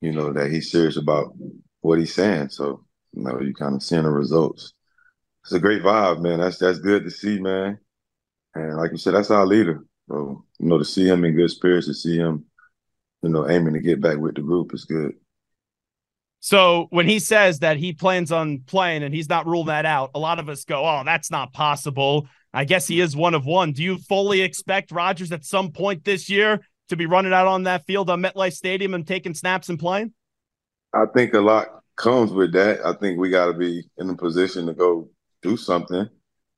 You 0.00 0.12
know 0.12 0.32
that 0.32 0.50
he's 0.50 0.70
serious 0.70 0.96
about 0.96 1.34
what 1.80 1.98
he's 1.98 2.14
saying. 2.14 2.50
So, 2.50 2.84
you 3.12 3.22
know, 3.22 3.40
you 3.40 3.52
kind 3.54 3.74
of 3.74 3.82
seeing 3.82 4.04
the 4.04 4.10
results. 4.10 4.72
It's 5.44 5.52
a 5.52 5.60
great 5.60 5.82
vibe, 5.82 6.20
man. 6.20 6.40
That's 6.40 6.58
that's 6.58 6.78
good 6.78 7.04
to 7.04 7.10
see, 7.10 7.38
man. 7.40 7.78
And 8.54 8.76
like 8.76 8.92
you 8.92 8.98
said, 8.98 9.14
that's 9.14 9.30
our 9.30 9.46
leader. 9.46 9.84
So, 10.08 10.44
you 10.58 10.66
know, 10.68 10.78
to 10.78 10.84
see 10.84 11.06
him 11.06 11.24
in 11.24 11.36
good 11.36 11.50
spirits, 11.50 11.86
to 11.86 11.94
see 11.94 12.16
him, 12.16 12.44
you 13.22 13.28
know, 13.28 13.48
aiming 13.48 13.74
to 13.74 13.80
get 13.80 14.00
back 14.00 14.18
with 14.18 14.34
the 14.34 14.42
group 14.42 14.74
is 14.74 14.84
good. 14.84 15.12
So 16.40 16.86
when 16.90 17.06
he 17.06 17.18
says 17.18 17.58
that 17.58 17.76
he 17.76 17.92
plans 17.92 18.32
on 18.32 18.60
playing 18.66 19.02
and 19.02 19.14
he's 19.14 19.28
not 19.28 19.46
ruled 19.46 19.68
that 19.68 19.84
out, 19.84 20.10
a 20.14 20.18
lot 20.18 20.38
of 20.38 20.48
us 20.48 20.64
go, 20.64 20.84
"Oh, 20.84 21.02
that's 21.04 21.30
not 21.30 21.52
possible." 21.52 22.26
I 22.52 22.64
guess 22.64 22.86
he 22.86 23.00
is 23.00 23.16
one 23.16 23.34
of 23.34 23.46
one. 23.46 23.72
Do 23.72 23.82
you 23.82 23.98
fully 23.98 24.40
expect 24.40 24.90
Rodgers 24.90 25.32
at 25.32 25.44
some 25.44 25.70
point 25.70 26.04
this 26.04 26.28
year 26.28 26.60
to 26.88 26.96
be 26.96 27.06
running 27.06 27.32
out 27.32 27.46
on 27.46 27.64
that 27.64 27.86
field 27.86 28.10
on 28.10 28.20
MetLife 28.20 28.54
Stadium 28.54 28.94
and 28.94 29.06
taking 29.06 29.34
snaps 29.34 29.68
and 29.68 29.78
playing? 29.78 30.12
I 30.92 31.04
think 31.14 31.34
a 31.34 31.40
lot 31.40 31.68
comes 31.96 32.32
with 32.32 32.52
that. 32.52 32.84
I 32.84 32.94
think 32.94 33.18
we 33.18 33.30
got 33.30 33.46
to 33.46 33.52
be 33.52 33.88
in 33.98 34.10
a 34.10 34.16
position 34.16 34.66
to 34.66 34.74
go 34.74 35.08
do 35.42 35.56
something 35.56 36.08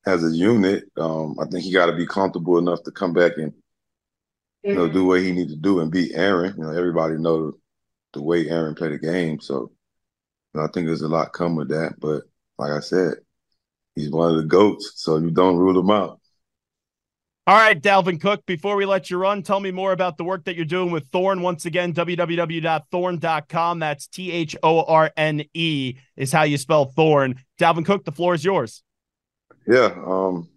as 0.05 0.23
a 0.23 0.35
unit. 0.35 0.85
Um, 0.97 1.35
I 1.39 1.45
think 1.45 1.63
he 1.63 1.71
got 1.71 1.85
to 1.87 1.95
be 1.95 2.07
comfortable 2.07 2.57
enough 2.57 2.83
to 2.83 2.91
come 2.91 3.13
back 3.13 3.33
and 3.37 3.53
you 4.63 4.75
know 4.75 4.87
do 4.87 5.05
what 5.05 5.21
he 5.21 5.31
needs 5.31 5.53
to 5.53 5.59
do 5.59 5.79
and 5.79 5.91
beat 5.91 6.13
Aaron. 6.15 6.55
You 6.57 6.63
know, 6.63 6.71
everybody 6.71 7.15
knows 7.15 7.53
the 8.13 8.21
way 8.21 8.49
Aaron 8.49 8.75
played 8.75 8.93
the 8.93 8.99
game. 8.99 9.39
So 9.39 9.71
you 10.53 10.59
know, 10.59 10.65
I 10.65 10.67
think 10.71 10.87
there's 10.87 11.01
a 11.01 11.07
lot 11.07 11.33
come 11.33 11.55
with 11.55 11.69
that. 11.69 11.99
But 11.99 12.23
like 12.57 12.71
I 12.71 12.79
said, 12.79 13.15
he's 13.95 14.09
one 14.09 14.31
of 14.31 14.37
the 14.37 14.47
goats, 14.47 14.93
so 14.95 15.17
you 15.17 15.31
don't 15.31 15.57
rule 15.57 15.79
him 15.79 15.89
out. 15.89 16.19
All 17.45 17.57
right, 17.57 17.79
Dalvin 17.79 18.21
Cook, 18.21 18.45
before 18.45 18.77
we 18.77 18.85
let 18.85 19.09
you 19.09 19.17
run, 19.17 19.43
tell 19.43 19.59
me 19.59 19.69
more 19.69 19.91
about 19.91 20.15
the 20.15 20.23
work 20.23 20.45
that 20.45 20.55
you're 20.55 20.63
doing 20.63 20.91
with 20.91 21.07
Thorne. 21.07 21.41
Once 21.41 21.65
again, 21.65 21.93
www.thorne.com. 21.93 23.79
That's 23.79 24.07
T 24.07 24.31
H 24.31 24.55
O 24.63 24.83
R 24.83 25.11
N 25.17 25.43
E 25.53 25.95
is 26.15 26.31
how 26.31 26.43
you 26.43 26.57
spell 26.57 26.85
Thorne. 26.85 27.35
Dalvin 27.59 27.85
Cook, 27.85 28.05
the 28.05 28.13
floor 28.13 28.33
is 28.33 28.45
yours. 28.45 28.81
Yeah, 29.67 29.93
um, 30.05 30.47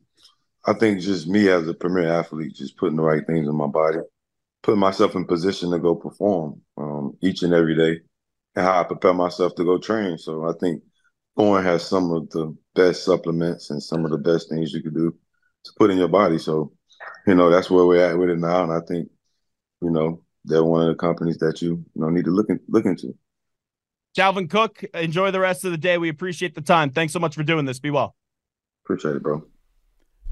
I 0.64 0.74
think 0.74 1.00
just 1.00 1.26
me 1.26 1.48
as 1.48 1.66
a 1.66 1.74
premier 1.74 2.08
athlete, 2.08 2.54
just 2.54 2.76
putting 2.76 2.96
the 2.96 3.02
right 3.02 3.26
things 3.26 3.48
in 3.48 3.54
my 3.56 3.66
body, 3.66 3.98
putting 4.62 4.78
myself 4.78 5.16
in 5.16 5.24
position 5.24 5.72
to 5.72 5.80
go 5.80 5.96
perform 5.96 6.60
um, 6.76 7.16
each 7.20 7.42
and 7.42 7.52
every 7.52 7.74
day, 7.74 8.00
and 8.54 8.64
how 8.64 8.80
I 8.80 8.84
prepare 8.84 9.12
myself 9.12 9.56
to 9.56 9.64
go 9.64 9.78
train. 9.78 10.18
So 10.18 10.48
I 10.48 10.52
think 10.60 10.84
Thorne 11.36 11.64
has 11.64 11.86
some 11.86 12.10
of 12.10 12.30
the 12.30 12.56
best 12.74 13.04
supplements 13.04 13.70
and 13.70 13.82
some 13.82 14.04
of 14.04 14.10
the 14.10 14.18
best 14.18 14.48
things 14.48 14.72
you 14.72 14.82
could 14.82 14.94
do 14.94 15.14
to 15.64 15.72
put 15.78 15.90
in 15.90 15.98
your 15.98 16.08
body. 16.08 16.38
So, 16.38 16.72
you 17.26 17.34
know, 17.34 17.50
that's 17.50 17.70
where 17.70 17.84
we're 17.84 18.10
at 18.10 18.18
with 18.18 18.30
it 18.30 18.38
now. 18.38 18.62
And 18.62 18.72
I 18.72 18.80
think, 18.80 19.08
you 19.82 19.90
know, 19.90 20.22
they're 20.44 20.64
one 20.64 20.82
of 20.82 20.88
the 20.88 20.94
companies 20.94 21.38
that 21.38 21.60
you, 21.60 21.84
you 21.94 22.00
know, 22.00 22.08
need 22.08 22.24
to 22.24 22.30
look, 22.30 22.48
in, 22.48 22.60
look 22.68 22.86
into. 22.86 23.14
Dalvin 24.16 24.48
Cook, 24.48 24.82
enjoy 24.94 25.30
the 25.30 25.40
rest 25.40 25.64
of 25.64 25.72
the 25.72 25.78
day. 25.78 25.98
We 25.98 26.08
appreciate 26.08 26.54
the 26.54 26.62
time. 26.62 26.90
Thanks 26.90 27.12
so 27.12 27.18
much 27.18 27.34
for 27.34 27.42
doing 27.42 27.66
this. 27.66 27.78
Be 27.78 27.90
well. 27.90 28.16
Appreciate 28.84 29.16
it, 29.16 29.22
bro. 29.22 29.44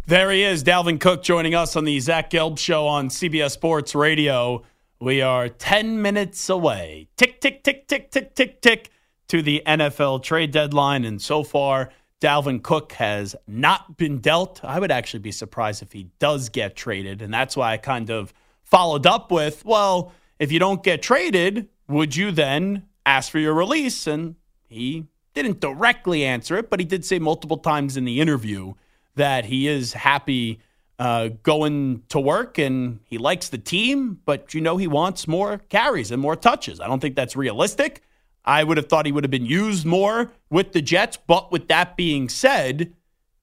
There 0.06 0.30
he 0.30 0.42
is, 0.42 0.62
Dalvin 0.62 1.00
Cook, 1.00 1.22
joining 1.22 1.54
us 1.54 1.76
on 1.76 1.84
the 1.84 1.98
Zach 1.98 2.30
Gelb 2.30 2.58
Show 2.58 2.86
on 2.86 3.08
CBS 3.08 3.52
Sports 3.52 3.94
Radio. 3.94 4.62
We 5.00 5.22
are 5.22 5.48
10 5.48 6.00
minutes 6.00 6.48
away. 6.48 7.08
Tick, 7.16 7.40
tick, 7.40 7.62
tick, 7.62 7.88
tick, 7.88 8.10
tick, 8.10 8.34
tick, 8.34 8.62
tick 8.62 8.90
to 9.28 9.42
the 9.42 9.62
NFL 9.66 10.22
trade 10.22 10.50
deadline. 10.50 11.04
And 11.04 11.20
so 11.20 11.42
far, 11.42 11.90
Dalvin 12.20 12.62
Cook 12.62 12.92
has 12.92 13.36
not 13.46 13.96
been 13.96 14.18
dealt. 14.18 14.64
I 14.64 14.78
would 14.78 14.90
actually 14.90 15.20
be 15.20 15.32
surprised 15.32 15.82
if 15.82 15.92
he 15.92 16.08
does 16.18 16.48
get 16.48 16.76
traded. 16.76 17.22
And 17.22 17.32
that's 17.32 17.56
why 17.56 17.72
I 17.72 17.76
kind 17.76 18.10
of 18.10 18.32
followed 18.62 19.06
up 19.06 19.30
with 19.30 19.64
well, 19.64 20.12
if 20.38 20.50
you 20.50 20.58
don't 20.58 20.82
get 20.82 21.02
traded, 21.02 21.68
would 21.88 22.16
you 22.16 22.30
then 22.30 22.86
ask 23.06 23.30
for 23.30 23.38
your 23.38 23.54
release? 23.54 24.06
And 24.06 24.36
he 24.68 25.06
didn't 25.34 25.60
directly 25.60 26.24
answer 26.24 26.56
it, 26.56 26.70
but 26.70 26.80
he 26.80 26.86
did 26.86 27.04
say 27.04 27.18
multiple 27.18 27.58
times 27.58 27.96
in 27.96 28.04
the 28.04 28.20
interview 28.20 28.74
that 29.16 29.44
he 29.44 29.68
is 29.68 29.92
happy 29.92 30.60
uh, 30.98 31.28
going 31.42 32.02
to 32.08 32.20
work 32.20 32.58
and 32.58 33.00
he 33.04 33.18
likes 33.18 33.48
the 33.48 33.58
team, 33.58 34.20
but 34.24 34.54
you 34.54 34.60
know 34.60 34.76
he 34.76 34.86
wants 34.86 35.26
more 35.26 35.58
carries 35.68 36.10
and 36.10 36.22
more 36.22 36.36
touches. 36.36 36.80
I 36.80 36.86
don't 36.86 37.00
think 37.00 37.16
that's 37.16 37.36
realistic. 37.36 38.02
I 38.44 38.64
would 38.64 38.76
have 38.76 38.88
thought 38.88 39.06
he 39.06 39.12
would 39.12 39.24
have 39.24 39.30
been 39.30 39.46
used 39.46 39.86
more 39.86 40.32
with 40.50 40.72
the 40.72 40.82
Jets. 40.82 41.16
But 41.16 41.50
with 41.50 41.68
that 41.68 41.96
being 41.96 42.28
said, 42.28 42.94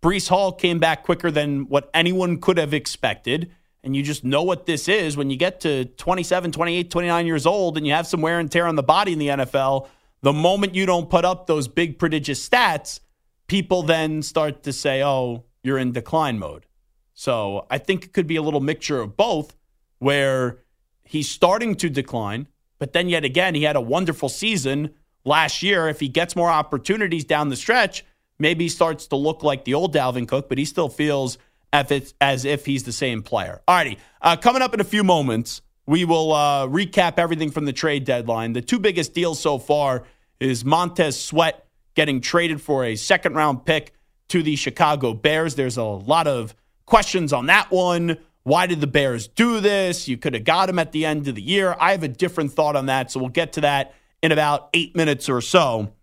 Breece 0.02 0.30
Hall 0.30 0.52
came 0.52 0.80
back 0.80 1.04
quicker 1.04 1.32
than 1.32 1.68
what 1.68 1.90
anyone 1.94 2.40
could 2.40 2.58
have 2.58 2.74
expected. 2.74 3.52
And 3.84 3.96
you 3.96 4.04
just 4.04 4.24
know 4.24 4.44
what 4.44 4.68
this 4.68 4.88
is 4.88 5.18
when 5.18 5.30
you 5.30 5.38
get 5.38 5.62
to 5.62 5.86
27, 5.86 6.52
28, 6.52 6.92
29 6.92 7.26
years 7.26 7.46
old 7.46 7.78
and 7.78 7.88
you 7.88 7.94
have 7.94 8.06
some 8.06 8.22
wear 8.22 8.40
and 8.40 8.52
tear 8.52 8.68
on 8.68 8.76
the 8.76 8.84
body 8.84 9.14
in 9.14 9.20
the 9.20 9.28
NFL. 9.28 9.88
The 10.22 10.34
moment 10.34 10.76
you 10.76 10.86
don't 10.86 11.10
put 11.10 11.26
up 11.26 11.48
those 11.48 11.68
big, 11.68 11.98
prodigious 11.98 12.48
stats, 12.48 13.00
people 13.48 13.82
then 13.82 14.22
start 14.22 14.64
to 14.64 14.74
say, 14.74 15.04
oh, 15.04 15.46
you're 15.64 15.80
in 15.80 15.94
decline 15.94 16.38
mode. 16.38 16.68
So 17.14 17.66
I 17.72 17.80
think 17.80 18.06
it 18.06 18.14
could 18.14 18.28
be 18.28 18.36
a 18.36 18.42
little 18.42 18.60
mixture 18.60 19.02
of 19.02 19.18
both 19.18 19.56
where 19.98 20.60
he's 21.04 21.30
starting 21.30 21.76
to 21.76 21.90
decline 21.90 22.48
but 22.82 22.94
then 22.94 23.10
yet 23.10 23.24
again, 23.24 23.54
he 23.54 23.62
had 23.62 23.76
a 23.76 23.82
wonderful 23.82 24.28
season 24.28 24.96
last 25.24 25.62
year. 25.62 25.88
If 25.88 26.00
he 26.00 26.08
gets 26.08 26.36
more 26.36 26.50
opportunities 26.50 27.24
down 27.24 27.50
the 27.50 27.56
stretch, 27.56 28.04
maybe 28.40 28.66
he 28.66 28.70
starts 28.70 29.06
to 29.10 29.16
look 29.16 29.44
like 29.44 29.66
the 29.66 29.76
old 29.76 29.94
Dalvin 29.94 30.28
Cook, 30.28 30.50
but 30.50 30.58
he 30.58 30.66
still 30.66 30.90
feels 30.90 31.38
as 31.72 32.44
if 32.44 32.66
he's 32.66 32.82
the 32.82 32.92
same 32.92 33.22
player. 33.22 33.62
All 33.68 33.76
righty. 33.76 34.00
Uh, 34.20 34.36
coming 34.36 34.64
up 34.64 34.74
in 34.74 34.80
a 34.80 34.84
few 34.84 35.04
moments, 35.04 35.62
we 35.86 36.06
will 36.06 36.34
uh, 36.34 36.66
recap 36.66 37.20
everything 37.20 37.52
from 37.52 37.66
the 37.66 37.72
trade 37.72 38.04
deadline. 38.04 38.54
The 38.54 38.64
two 38.64 38.80
biggest 38.80 39.14
deals 39.14 39.40
so 39.40 39.60
far 39.60 40.04
is 40.40 40.66
Montez 40.66 41.24
Sweat 41.24 41.64
getting 41.94 42.20
traded 42.20 42.64
for 42.64 42.84
a 42.84 42.96
second 42.96 43.36
round 43.36 43.64
pick 43.64 43.94
to 44.30 44.42
the 44.42 44.56
Chicago 44.56 45.14
Bears. 45.14 45.54
There's 45.54 45.78
a 45.78 45.84
lot 45.84 46.26
of 46.26 46.56
questions 46.88 47.32
on 47.32 47.46
that 47.46 47.70
one. 47.70 48.18
Why 48.44 48.66
did 48.66 48.82
the 48.82 48.88
Bears 48.88 49.28
do 49.28 49.60
this? 49.60 50.08
You 50.08 50.18
could 50.18 50.34
have 50.34 50.44
got 50.44 50.70
him 50.70 50.80
at 50.80 50.92
the 50.92 51.06
end 51.06 51.28
of 51.28 51.36
the 51.36 51.42
year. 51.42 51.76
I 51.80 51.92
have 51.92 52.04
a 52.04 52.08
different 52.08 52.52
thought 52.52 52.76
on 52.76 52.88
that, 52.88 53.12
so 53.12 53.20
we'll 53.20 53.30
get 53.30 53.54
to 53.54 53.62
that 53.62 53.94
in 54.24 54.32
about 54.32 54.70
eight 54.74 54.96
minutes 54.96 55.30
or 55.30 55.42
so. 55.42 55.94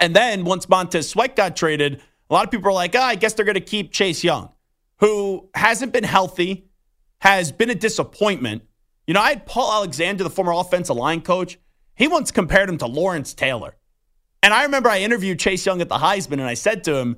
And 0.00 0.14
then 0.14 0.44
once 0.44 0.68
Montez 0.68 1.08
Sweat 1.08 1.36
got 1.36 1.56
traded, 1.56 2.02
a 2.28 2.34
lot 2.34 2.44
of 2.44 2.50
people 2.50 2.68
are 2.68 2.74
like, 2.74 2.94
oh, 2.94 3.00
I 3.00 3.14
guess 3.14 3.34
they're 3.34 3.44
going 3.44 3.54
to 3.54 3.60
keep 3.60 3.92
Chase 3.92 4.24
Young, 4.24 4.50
who 4.98 5.48
hasn't 5.54 5.92
been 5.92 6.04
healthy, 6.04 6.68
has 7.18 7.52
been 7.52 7.70
a 7.70 7.74
disappointment. 7.74 8.62
You 9.06 9.14
know, 9.14 9.20
I 9.20 9.30
had 9.30 9.46
Paul 9.46 9.72
Alexander, 9.72 10.24
the 10.24 10.30
former 10.30 10.52
offensive 10.52 10.96
line 10.96 11.20
coach. 11.20 11.58
He 11.94 12.08
once 12.08 12.30
compared 12.30 12.68
him 12.68 12.78
to 12.78 12.86
Lawrence 12.86 13.32
Taylor. 13.32 13.76
And 14.42 14.52
I 14.52 14.64
remember 14.64 14.88
I 14.88 15.00
interviewed 15.00 15.38
Chase 15.38 15.64
Young 15.64 15.80
at 15.80 15.88
the 15.88 15.96
Heisman, 15.96 16.34
and 16.34 16.42
I 16.42 16.54
said 16.54 16.84
to 16.84 16.96
him, 16.96 17.16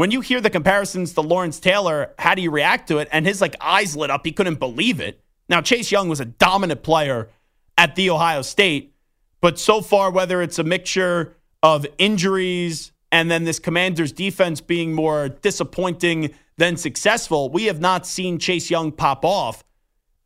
when 0.00 0.10
you 0.10 0.22
hear 0.22 0.40
the 0.40 0.48
comparisons 0.48 1.12
to 1.12 1.20
Lawrence 1.20 1.60
Taylor, 1.60 2.14
how 2.18 2.34
do 2.34 2.40
you 2.40 2.50
react 2.50 2.88
to 2.88 2.96
it? 3.00 3.08
And 3.12 3.26
his 3.26 3.42
like 3.42 3.54
eyes 3.60 3.94
lit 3.94 4.08
up. 4.08 4.24
He 4.24 4.32
couldn't 4.32 4.58
believe 4.58 4.98
it. 4.98 5.22
Now, 5.46 5.60
Chase 5.60 5.92
Young 5.92 6.08
was 6.08 6.20
a 6.20 6.24
dominant 6.24 6.82
player 6.82 7.28
at 7.76 7.96
the 7.96 8.08
Ohio 8.08 8.40
State, 8.40 8.94
but 9.42 9.58
so 9.58 9.82
far, 9.82 10.10
whether 10.10 10.40
it's 10.40 10.58
a 10.58 10.64
mixture 10.64 11.36
of 11.62 11.84
injuries 11.98 12.92
and 13.12 13.30
then 13.30 13.44
this 13.44 13.58
commander's 13.58 14.10
defense 14.10 14.62
being 14.62 14.94
more 14.94 15.28
disappointing 15.28 16.30
than 16.56 16.78
successful, 16.78 17.50
we 17.50 17.64
have 17.64 17.80
not 17.82 18.06
seen 18.06 18.38
Chase 18.38 18.70
Young 18.70 18.92
pop 18.92 19.22
off. 19.22 19.64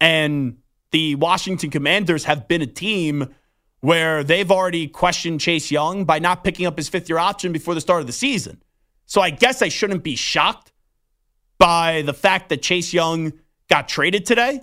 And 0.01 0.59
the 0.93 1.17
Washington 1.17 1.71
Commanders 1.71 2.23
have 2.27 2.47
been 2.47 2.63
a 2.63 2.67
team 2.67 3.35
where 3.81 4.23
they've 4.23 4.53
already 4.53 4.87
questioned 4.87 5.41
Chase 5.41 5.73
Young 5.73 6.05
by 6.05 6.21
not 6.21 6.45
picking 6.45 6.65
up 6.65 6.77
his 6.77 6.89
fifth 6.89 7.09
year 7.09 7.19
option 7.19 7.51
before 7.51 7.75
the 7.75 7.81
start 7.81 8.03
of 8.03 8.07
the 8.07 8.13
season. 8.13 8.61
So 9.07 9.21
I 9.21 9.31
guess 9.31 9.63
I 9.63 9.69
shouldn't 9.69 10.03
be 10.03 10.17
shocked 10.17 10.73
by 11.59 12.03
the 12.03 12.15
fact 12.15 12.49
that 12.49 12.63
Chase 12.63 12.93
Young 12.93 13.33
got 13.69 13.89
traded 13.89 14.27
today. 14.27 14.61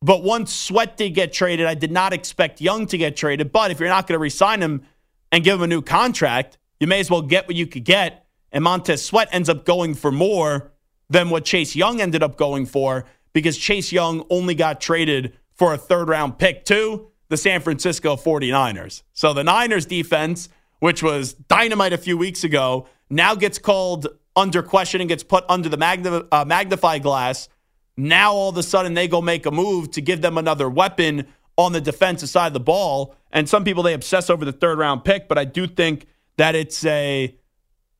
But 0.00 0.22
once 0.22 0.52
Sweat 0.52 0.96
did 0.96 1.10
get 1.10 1.32
traded, 1.32 1.66
I 1.66 1.74
did 1.74 1.92
not 1.92 2.12
expect 2.12 2.60
Young 2.60 2.86
to 2.88 2.98
get 2.98 3.16
traded. 3.16 3.52
But 3.52 3.70
if 3.70 3.78
you're 3.78 3.88
not 3.88 4.06
going 4.06 4.16
to 4.16 4.22
resign 4.22 4.60
him 4.60 4.82
and 5.30 5.44
give 5.44 5.56
him 5.56 5.62
a 5.62 5.66
new 5.68 5.82
contract, 5.82 6.58
you 6.80 6.86
may 6.86 6.98
as 7.00 7.10
well 7.10 7.22
get 7.22 7.46
what 7.46 7.54
you 7.54 7.66
could 7.66 7.84
get. 7.84 8.26
And 8.50 8.64
Montez 8.64 9.04
Sweat 9.04 9.28
ends 9.30 9.48
up 9.48 9.64
going 9.64 9.94
for 9.94 10.10
more 10.10 10.72
than 11.08 11.30
what 11.30 11.44
Chase 11.44 11.76
Young 11.76 12.00
ended 12.00 12.22
up 12.22 12.36
going 12.36 12.66
for 12.66 13.04
because 13.32 13.56
Chase 13.56 13.92
Young 13.92 14.26
only 14.28 14.54
got 14.54 14.80
traded 14.80 15.36
for 15.54 15.72
a 15.72 15.78
third 15.78 16.08
round 16.08 16.38
pick 16.38 16.64
to 16.66 17.08
the 17.28 17.36
San 17.36 17.60
Francisco 17.60 18.16
49ers. 18.16 19.02
So 19.12 19.32
the 19.32 19.44
Niners 19.44 19.86
defense, 19.86 20.48
which 20.80 21.02
was 21.02 21.34
dynamite 21.34 21.92
a 21.92 21.98
few 21.98 22.18
weeks 22.18 22.44
ago, 22.44 22.88
now 23.12 23.34
gets 23.34 23.58
called 23.58 24.08
under 24.34 24.62
question 24.62 25.00
and 25.02 25.08
gets 25.08 25.22
put 25.22 25.44
under 25.48 25.68
the 25.68 26.26
uh, 26.32 26.44
magnifying 26.46 27.02
glass. 27.02 27.48
Now 27.96 28.32
all 28.32 28.48
of 28.48 28.56
a 28.56 28.62
sudden 28.62 28.94
they 28.94 29.06
go 29.06 29.20
make 29.20 29.44
a 29.44 29.50
move 29.50 29.90
to 29.92 30.00
give 30.00 30.22
them 30.22 30.38
another 30.38 30.68
weapon 30.68 31.26
on 31.58 31.72
the 31.72 31.80
defensive 31.80 32.30
side 32.30 32.46
of 32.48 32.52
the 32.54 32.60
ball. 32.60 33.14
And 33.30 33.48
some 33.48 33.64
people 33.64 33.82
they 33.82 33.92
obsess 33.92 34.30
over 34.30 34.44
the 34.46 34.52
third 34.52 34.78
round 34.78 35.04
pick, 35.04 35.28
but 35.28 35.36
I 35.36 35.44
do 35.44 35.66
think 35.66 36.06
that 36.38 36.54
it's 36.54 36.84
a 36.86 37.36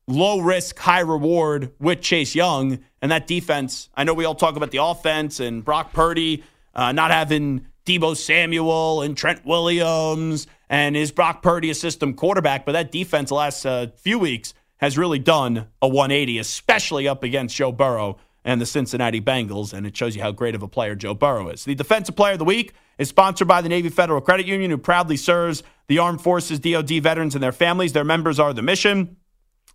low 0.07 0.39
risk, 0.39 0.79
high 0.79 1.01
reward 1.01 1.71
with 1.79 2.01
Chase 2.01 2.33
Young 2.33 2.79
and 2.99 3.11
that 3.11 3.27
defense. 3.27 3.89
I 3.95 4.03
know 4.03 4.15
we 4.15 4.25
all 4.25 4.35
talk 4.35 4.55
about 4.55 4.71
the 4.71 4.83
offense 4.83 5.39
and 5.39 5.63
Brock 5.63 5.93
Purdy 5.93 6.43
uh, 6.73 6.91
not 6.91 7.11
having 7.11 7.67
Deebo 7.85 8.17
Samuel 8.17 9.03
and 9.03 9.15
Trent 9.15 9.45
Williams 9.45 10.47
and 10.69 10.97
is 10.97 11.11
Brock 11.11 11.43
Purdy 11.43 11.69
a 11.69 11.75
system 11.75 12.15
quarterback, 12.15 12.65
but 12.65 12.71
that 12.71 12.91
defense 12.91 13.29
last 13.29 13.63
uh, 13.63 13.87
few 13.95 14.17
weeks 14.17 14.55
has 14.83 14.97
really 14.97 15.17
done 15.17 15.65
a 15.81 15.87
180, 15.87 16.39
especially 16.39 17.07
up 17.07 17.23
against 17.23 17.55
Joe 17.55 17.71
Burrow 17.71 18.17
and 18.43 18.59
the 18.59 18.65
Cincinnati 18.65 19.21
Bengals, 19.21 19.71
and 19.71 19.87
it 19.87 19.95
shows 19.95 20.13
you 20.13 20.21
how 20.21 20.33
great 20.33 20.55
of 20.55 20.61
a 20.61 20.67
player 20.67 20.93
Joe 20.93 21.13
Burrow 21.13 21.47
is. 21.47 21.63
The 21.63 21.73
Defensive 21.73 22.17
Player 22.17 22.33
of 22.33 22.39
the 22.39 22.43
Week 22.43 22.73
is 22.97 23.07
sponsored 23.07 23.47
by 23.47 23.61
the 23.61 23.69
Navy 23.69 23.87
Federal 23.87 24.19
Credit 24.19 24.45
Union, 24.45 24.69
who 24.69 24.77
proudly 24.77 25.15
serves 25.15 25.63
the 25.87 25.99
Armed 25.99 26.19
Forces, 26.19 26.59
DoD 26.59 27.01
veterans, 27.01 27.33
and 27.33 27.41
their 27.41 27.53
families. 27.53 27.93
Their 27.93 28.03
members 28.03 28.41
are 28.41 28.51
the 28.51 28.61
mission. 28.61 29.15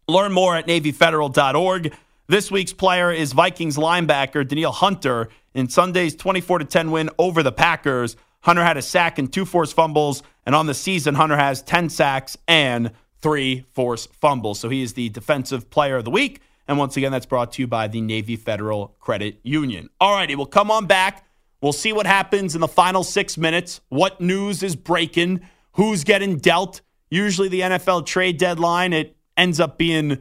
Learn 0.09 0.31
more 0.31 0.55
at 0.55 0.67
NavyFederal.org. 0.67 1.95
This 2.27 2.51
week's 2.51 2.75
player 2.75 3.11
is 3.11 3.33
Vikings 3.33 3.79
linebacker 3.79 4.47
Danielle 4.47 4.73
Hunter 4.73 5.31
in 5.55 5.71
Sunday's 5.71 6.15
24 6.17 6.59
10 6.59 6.91
win 6.91 7.09
over 7.19 7.43
the 7.43 7.51
Packers. 7.51 8.15
Hunter 8.43 8.63
had 8.63 8.77
a 8.77 8.83
sack 8.83 9.19
and 9.19 9.33
two 9.33 9.47
forced 9.47 9.73
fumbles, 9.73 10.23
and 10.45 10.55
on 10.55 10.67
the 10.67 10.75
season, 10.75 11.15
Hunter 11.15 11.39
has 11.39 11.63
10 11.63 11.89
sacks 11.89 12.37
and 12.47 12.93
three 13.21 13.65
forced 13.73 14.15
fumbles. 14.15 14.61
So 14.61 14.69
he 14.69 14.83
is 14.83 14.95
the 14.95 15.09
defensive 15.09 15.71
player 15.71 15.97
of 15.97 16.05
the 16.05 16.11
week. 16.11 16.41
And 16.67 16.79
once 16.79 16.97
again, 16.97 17.13
that's 17.13 17.27
brought 17.27 17.53
to 17.53 17.63
you 17.63 17.67
by 17.67 17.89
the 17.89 18.01
Navy 18.01 18.37
Federal 18.37 18.95
Credit 19.01 19.41
Union. 19.43 19.89
All 20.01 20.15
righty, 20.15 20.35
we'll 20.35 20.47
come 20.47 20.71
on 20.71 20.87
back. 20.87 21.27
We'll 21.61 21.73
see 21.73 21.93
what 21.93 22.07
happens 22.07 22.55
in 22.55 22.61
the 22.61 22.69
final 22.69 23.03
six 23.03 23.37
minutes, 23.37 23.81
what 23.89 24.21
news 24.21 24.63
is 24.63 24.77
breaking, 24.77 25.41
who's 25.73 26.05
getting 26.05 26.37
dealt. 26.37 26.83
Usually, 27.11 27.49
the 27.49 27.61
NFL 27.61 28.07
trade 28.07 28.37
deadline, 28.37 28.93
it 28.93 29.17
ends 29.37 29.59
up 29.59 29.79
being 29.79 30.19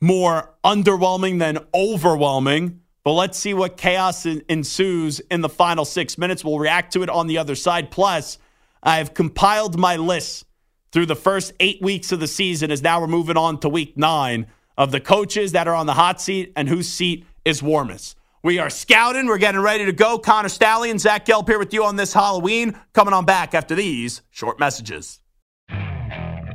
more 0.00 0.54
underwhelming 0.62 1.38
than 1.38 1.58
overwhelming. 1.74 2.80
But 3.02 3.12
let's 3.12 3.38
see 3.38 3.54
what 3.54 3.76
chaos 3.76 4.26
ensues 4.26 5.20
in 5.20 5.40
the 5.40 5.48
final 5.48 5.84
six 5.84 6.16
minutes. 6.18 6.44
We'll 6.44 6.58
react 6.58 6.92
to 6.92 7.02
it 7.02 7.08
on 7.08 7.26
the 7.26 7.38
other 7.38 7.56
side. 7.56 7.90
Plus, 7.90 8.38
I've 8.82 9.14
compiled 9.14 9.78
my 9.78 9.96
list 9.96 10.44
through 10.92 11.06
the 11.06 11.16
first 11.16 11.52
eight 11.58 11.80
weeks 11.80 12.12
of 12.12 12.20
the 12.20 12.26
season 12.26 12.70
as 12.70 12.82
now 12.82 13.00
we're 13.00 13.06
moving 13.06 13.36
on 13.36 13.58
to 13.60 13.68
week 13.68 13.96
nine 13.96 14.46
of 14.76 14.92
the 14.92 15.00
coaches 15.00 15.52
that 15.52 15.66
are 15.66 15.74
on 15.74 15.86
the 15.86 15.94
hot 15.94 16.20
seat 16.20 16.52
and 16.56 16.68
whose 16.68 16.88
seat 16.88 17.26
is 17.44 17.62
warmest. 17.62 18.16
We 18.44 18.58
are 18.58 18.70
scouting. 18.70 19.26
We're 19.26 19.38
getting 19.38 19.60
ready 19.60 19.84
to 19.84 19.92
go. 19.92 20.18
Connor 20.18 20.48
Stallion, 20.48 20.98
Zach 20.98 21.26
Gelb 21.26 21.48
here 21.48 21.58
with 21.58 21.72
you 21.72 21.84
on 21.84 21.96
this 21.96 22.12
Halloween. 22.12 22.76
Coming 22.92 23.14
on 23.14 23.24
back 23.24 23.54
after 23.54 23.74
these 23.74 24.22
short 24.30 24.58
messages. 24.58 25.20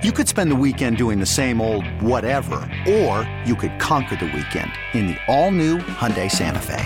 You 0.03 0.11
could 0.11 0.27
spend 0.27 0.51
the 0.51 0.55
weekend 0.55 0.97
doing 0.97 1.19
the 1.19 1.25
same 1.25 1.59
old 1.59 1.85
whatever, 2.01 2.55
or 2.87 3.27
you 3.45 3.55
could 3.55 3.79
conquer 3.79 4.15
the 4.15 4.25
weekend 4.25 4.71
in 4.93 5.07
the 5.07 5.17
all-new 5.27 5.79
Hyundai 5.79 6.29
Santa 6.29 6.59
Fe. 6.59 6.85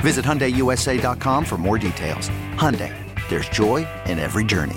Visit 0.00 0.24
HyundaiUSA.com 0.24 1.44
for 1.44 1.56
more 1.56 1.78
details. 1.78 2.28
Hyundai, 2.54 2.92
there's 3.30 3.48
joy 3.48 3.86
in 4.04 4.18
every 4.18 4.44
journey. 4.44 4.76